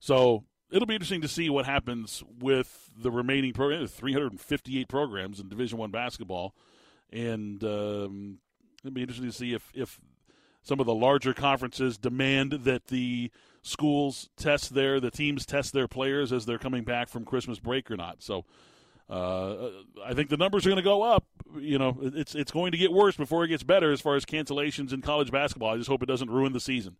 So 0.00 0.44
it'll 0.72 0.86
be 0.86 0.94
interesting 0.94 1.20
to 1.20 1.28
see 1.28 1.50
what 1.50 1.66
happens 1.66 2.24
with 2.40 2.90
the 2.96 3.10
remaining 3.10 3.52
programs. 3.52 3.92
358 3.92 4.88
programs 4.88 5.38
in 5.38 5.48
Division 5.48 5.78
One 5.78 5.90
basketball, 5.90 6.54
and 7.12 7.62
um, 7.62 8.38
it'll 8.82 8.94
be 8.94 9.02
interesting 9.02 9.30
to 9.30 9.36
see 9.36 9.52
if 9.52 9.70
if 9.74 10.00
some 10.62 10.80
of 10.80 10.86
the 10.86 10.94
larger 10.94 11.34
conferences 11.34 11.98
demand 11.98 12.52
that 12.52 12.86
the 12.86 13.30
schools 13.62 14.30
test 14.36 14.74
their 14.74 14.98
the 14.98 15.10
teams 15.10 15.46
test 15.46 15.72
their 15.72 15.86
players 15.86 16.32
as 16.32 16.46
they're 16.46 16.58
coming 16.58 16.82
back 16.82 17.08
from 17.08 17.24
Christmas 17.24 17.60
break 17.60 17.90
or 17.90 17.96
not. 17.96 18.22
So. 18.22 18.44
Uh, 19.10 19.68
I 20.02 20.14
think 20.14 20.30
the 20.30 20.38
numbers 20.38 20.64
are 20.64 20.70
going 20.70 20.78
to 20.78 20.82
go 20.82 21.02
up. 21.02 21.26
You 21.58 21.76
know, 21.76 21.98
it's 22.00 22.34
it's 22.34 22.50
going 22.50 22.72
to 22.72 22.78
get 22.78 22.92
worse 22.92 23.14
before 23.14 23.44
it 23.44 23.48
gets 23.48 23.62
better 23.62 23.92
as 23.92 24.00
far 24.00 24.14
as 24.16 24.24
cancellations 24.24 24.90
in 24.90 25.02
college 25.02 25.30
basketball. 25.30 25.74
I 25.74 25.76
just 25.76 25.88
hope 25.88 26.02
it 26.02 26.06
doesn't 26.06 26.30
ruin 26.30 26.54
the 26.54 26.60
season. 26.60 26.96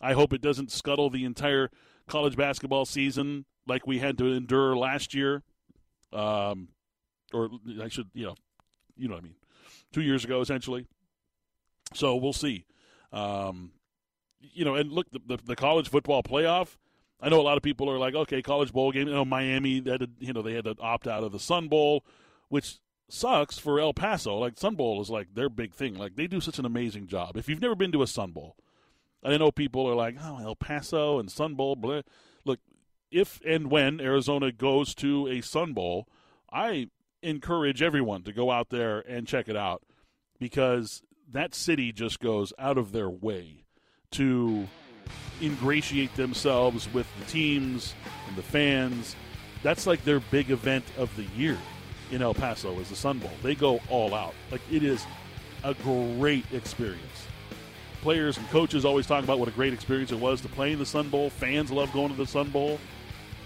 I 0.00 0.12
hope 0.12 0.32
it 0.32 0.40
doesn't 0.40 0.70
scuttle 0.70 1.10
the 1.10 1.24
entire 1.24 1.70
college 2.08 2.36
basketball 2.36 2.84
season 2.84 3.44
like 3.66 3.86
we 3.86 3.98
had 3.98 4.18
to 4.18 4.26
endure 4.32 4.76
last 4.76 5.14
year, 5.14 5.42
um, 6.12 6.68
or 7.32 7.50
I 7.82 7.88
should, 7.88 8.08
you 8.14 8.26
know, 8.26 8.34
you 8.96 9.08
know 9.08 9.14
what 9.14 9.24
I 9.24 9.24
mean, 9.24 9.34
two 9.92 10.02
years 10.02 10.24
ago 10.24 10.40
essentially. 10.40 10.86
So 11.94 12.16
we'll 12.16 12.32
see. 12.32 12.64
Um, 13.12 13.72
you 14.40 14.64
know, 14.64 14.74
and 14.74 14.92
look, 14.92 15.10
the, 15.10 15.20
the, 15.26 15.38
the, 15.44 15.56
college 15.56 15.88
football 15.88 16.22
playoff. 16.22 16.76
I 17.20 17.28
know 17.28 17.40
a 17.40 17.42
lot 17.42 17.56
of 17.56 17.62
people 17.62 17.90
are 17.90 17.98
like, 17.98 18.14
okay, 18.14 18.42
college 18.42 18.72
bowl 18.72 18.92
game. 18.92 19.08
You 19.08 19.14
know, 19.14 19.24
Miami, 19.24 19.80
that 19.80 20.06
you 20.18 20.32
know, 20.32 20.42
they 20.42 20.52
had 20.52 20.64
to 20.64 20.76
opt 20.80 21.06
out 21.06 21.24
of 21.24 21.32
the 21.32 21.38
Sun 21.38 21.68
Bowl, 21.68 22.04
which 22.48 22.78
sucks 23.08 23.58
for 23.58 23.80
El 23.80 23.94
Paso. 23.94 24.36
Like 24.36 24.58
Sun 24.58 24.74
Bowl 24.74 25.00
is 25.00 25.08
like 25.08 25.34
their 25.34 25.48
big 25.48 25.72
thing. 25.72 25.94
Like 25.94 26.16
they 26.16 26.26
do 26.26 26.40
such 26.40 26.58
an 26.58 26.66
amazing 26.66 27.06
job. 27.06 27.36
If 27.36 27.48
you've 27.48 27.62
never 27.62 27.74
been 27.74 27.92
to 27.92 28.02
a 28.02 28.06
Sun 28.06 28.32
Bowl, 28.32 28.56
I 29.26 29.36
know 29.36 29.50
people 29.50 29.88
are 29.88 29.94
like, 29.94 30.16
oh, 30.22 30.38
El 30.40 30.54
Paso 30.54 31.18
and 31.18 31.30
Sun 31.30 31.54
Bowl. 31.54 31.74
Blah. 31.74 32.02
Look, 32.44 32.60
if 33.10 33.40
and 33.44 33.70
when 33.70 34.00
Arizona 34.00 34.52
goes 34.52 34.94
to 34.96 35.26
a 35.28 35.40
Sun 35.40 35.72
Bowl, 35.72 36.06
I 36.52 36.88
encourage 37.22 37.82
everyone 37.82 38.22
to 38.22 38.32
go 38.32 38.50
out 38.50 38.68
there 38.70 39.00
and 39.00 39.26
check 39.26 39.48
it 39.48 39.56
out 39.56 39.82
because 40.38 41.02
that 41.30 41.54
city 41.54 41.92
just 41.92 42.20
goes 42.20 42.52
out 42.58 42.78
of 42.78 42.92
their 42.92 43.10
way 43.10 43.64
to 44.12 44.68
ingratiate 45.42 46.14
themselves 46.14 46.92
with 46.92 47.06
the 47.18 47.24
teams 47.24 47.94
and 48.28 48.36
the 48.36 48.42
fans. 48.42 49.16
That's 49.62 49.86
like 49.86 50.04
their 50.04 50.20
big 50.20 50.50
event 50.50 50.84
of 50.96 51.14
the 51.16 51.24
year 51.36 51.58
in 52.12 52.22
El 52.22 52.34
Paso 52.34 52.78
is 52.78 52.90
the 52.90 52.96
Sun 52.96 53.18
Bowl. 53.18 53.32
They 53.42 53.56
go 53.56 53.80
all 53.90 54.14
out. 54.14 54.34
Like 54.52 54.62
it 54.70 54.84
is 54.84 55.04
a 55.64 55.74
great 55.74 56.44
experience 56.52 57.15
players 58.06 58.38
and 58.38 58.48
coaches 58.50 58.84
always 58.84 59.04
talk 59.04 59.24
about 59.24 59.40
what 59.40 59.48
a 59.48 59.50
great 59.50 59.72
experience 59.72 60.12
it 60.12 60.20
was 60.20 60.40
to 60.40 60.46
play 60.46 60.70
in 60.70 60.78
the 60.78 60.86
Sun 60.86 61.08
Bowl. 61.08 61.28
Fans 61.28 61.72
love 61.72 61.92
going 61.92 62.08
to 62.08 62.14
the 62.14 62.24
Sun 62.24 62.50
Bowl. 62.50 62.78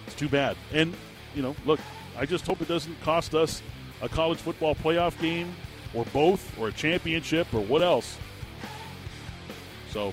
It's 0.06 0.14
too 0.14 0.28
bad. 0.28 0.54
And, 0.70 0.92
you 1.34 1.40
know, 1.40 1.56
look, 1.64 1.80
I 2.14 2.26
just 2.26 2.46
hope 2.46 2.60
it 2.60 2.68
doesn't 2.68 3.00
cost 3.00 3.34
us 3.34 3.62
a 4.02 4.08
college 4.10 4.36
football 4.36 4.74
playoff 4.74 5.18
game 5.18 5.54
or 5.94 6.04
both 6.12 6.58
or 6.58 6.68
a 6.68 6.72
championship 6.72 7.46
or 7.54 7.62
what 7.62 7.80
else. 7.80 8.18
So, 9.88 10.12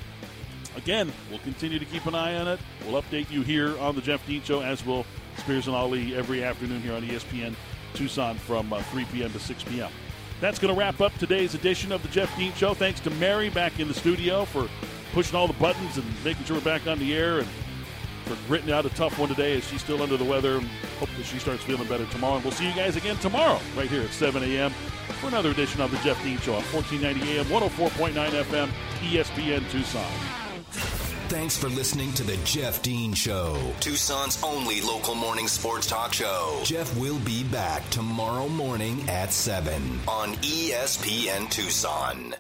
again, 0.78 1.12
we'll 1.30 1.40
continue 1.40 1.78
to 1.78 1.86
keep 1.86 2.06
an 2.06 2.16
eye 2.16 2.36
on 2.36 2.48
it. 2.48 2.62
We'll 2.86 3.02
update 3.02 3.30
you 3.30 3.42
here 3.42 3.78
on 3.80 3.96
the 3.96 4.02
Jeff 4.02 4.26
Dean 4.26 4.42
Show, 4.44 4.62
as 4.62 4.86
will 4.86 5.06
Spears 5.40 5.68
and 5.68 5.76
Ali 5.76 6.16
every 6.16 6.42
afternoon 6.42 6.80
here 6.80 6.94
on 6.94 7.02
ESPN 7.02 7.54
Tucson 7.96 8.38
from 8.38 8.72
uh, 8.72 8.82
3 8.84 9.04
p.m. 9.12 9.34
to 9.34 9.40
6 9.40 9.64
p.m. 9.66 9.92
That's 10.40 10.60
going 10.60 10.74
to 10.74 10.80
wrap 10.80 11.02
up 11.02 11.18
today's 11.18 11.56
edition 11.56 11.92
of 11.92 12.04
the 12.04 12.10
Jeff 12.10 12.36
Dean 12.38 12.54
Show. 12.54 12.76
Thanks 12.76 13.00
to 13.02 13.10
Mary 13.12 13.50
back 13.50 13.80
in 13.80 13.88
the 13.88 13.94
studio 13.94 14.46
for 14.46 14.70
pushing 15.14 15.36
all 15.36 15.48
the 15.48 15.54
buttons 15.54 15.98
and 15.98 16.06
making 16.24 16.46
sure 16.46 16.58
we're 16.58 16.64
back 16.64 16.86
on 16.86 17.00
the 17.00 17.16
air 17.16 17.40
and 17.40 17.48
for 18.26 18.38
gritting 18.48 18.72
out 18.72 18.86
a 18.86 18.90
tough 18.90 19.18
one 19.18 19.30
today 19.30 19.58
as 19.58 19.68
she's 19.68 19.82
still 19.82 20.02
under 20.04 20.16
the 20.16 20.24
weather. 20.24 20.60
Hope 21.00 21.10
that 21.18 21.26
she 21.26 21.40
starts 21.40 21.64
feeling 21.64 21.88
better 21.88 22.06
tomorrow. 22.08 22.36
And 22.36 22.44
we'll 22.44 22.54
see 22.54 22.68
you 22.68 22.76
guys 22.76 22.96
again 22.96 23.16
tomorrow 23.18 23.60
right 23.76 23.90
here 23.90 24.04
at 24.04 24.12
7 24.12 24.44
a.m. 24.44 24.72
for 25.22 25.28
another 25.28 25.50
edition 25.50 25.82
of 25.82 25.90
the 25.90 25.98
Jeff 25.98 26.22
Dean 26.24 26.38
Show 26.40 26.54
on 26.54 26.64
1490 26.66 27.40
AM, 27.40 27.46
104.9 27.46 28.30
FM, 28.44 28.70
ESPN 29.00 29.72
Tucson. 29.72 30.47
Thanks 31.30 31.58
for 31.58 31.68
listening 31.68 32.14
to 32.14 32.24
the 32.24 32.38
Jeff 32.46 32.82
Dean 32.82 33.14
Show, 33.14 33.58
Tucson's 33.82 34.42
only 34.44 34.80
local 34.80 35.14
morning 35.14 35.50
sports 35.50 35.86
talk 35.86 36.14
show. 36.14 36.58
Jeff 36.64 36.98
will 36.98 37.20
be 37.20 37.44
back 37.44 37.88
tomorrow 37.90 38.48
morning 38.48 39.04
at 39.10 39.34
7 39.34 40.00
on 40.08 40.36
ESPN 40.36 41.50
Tucson. 41.50 42.34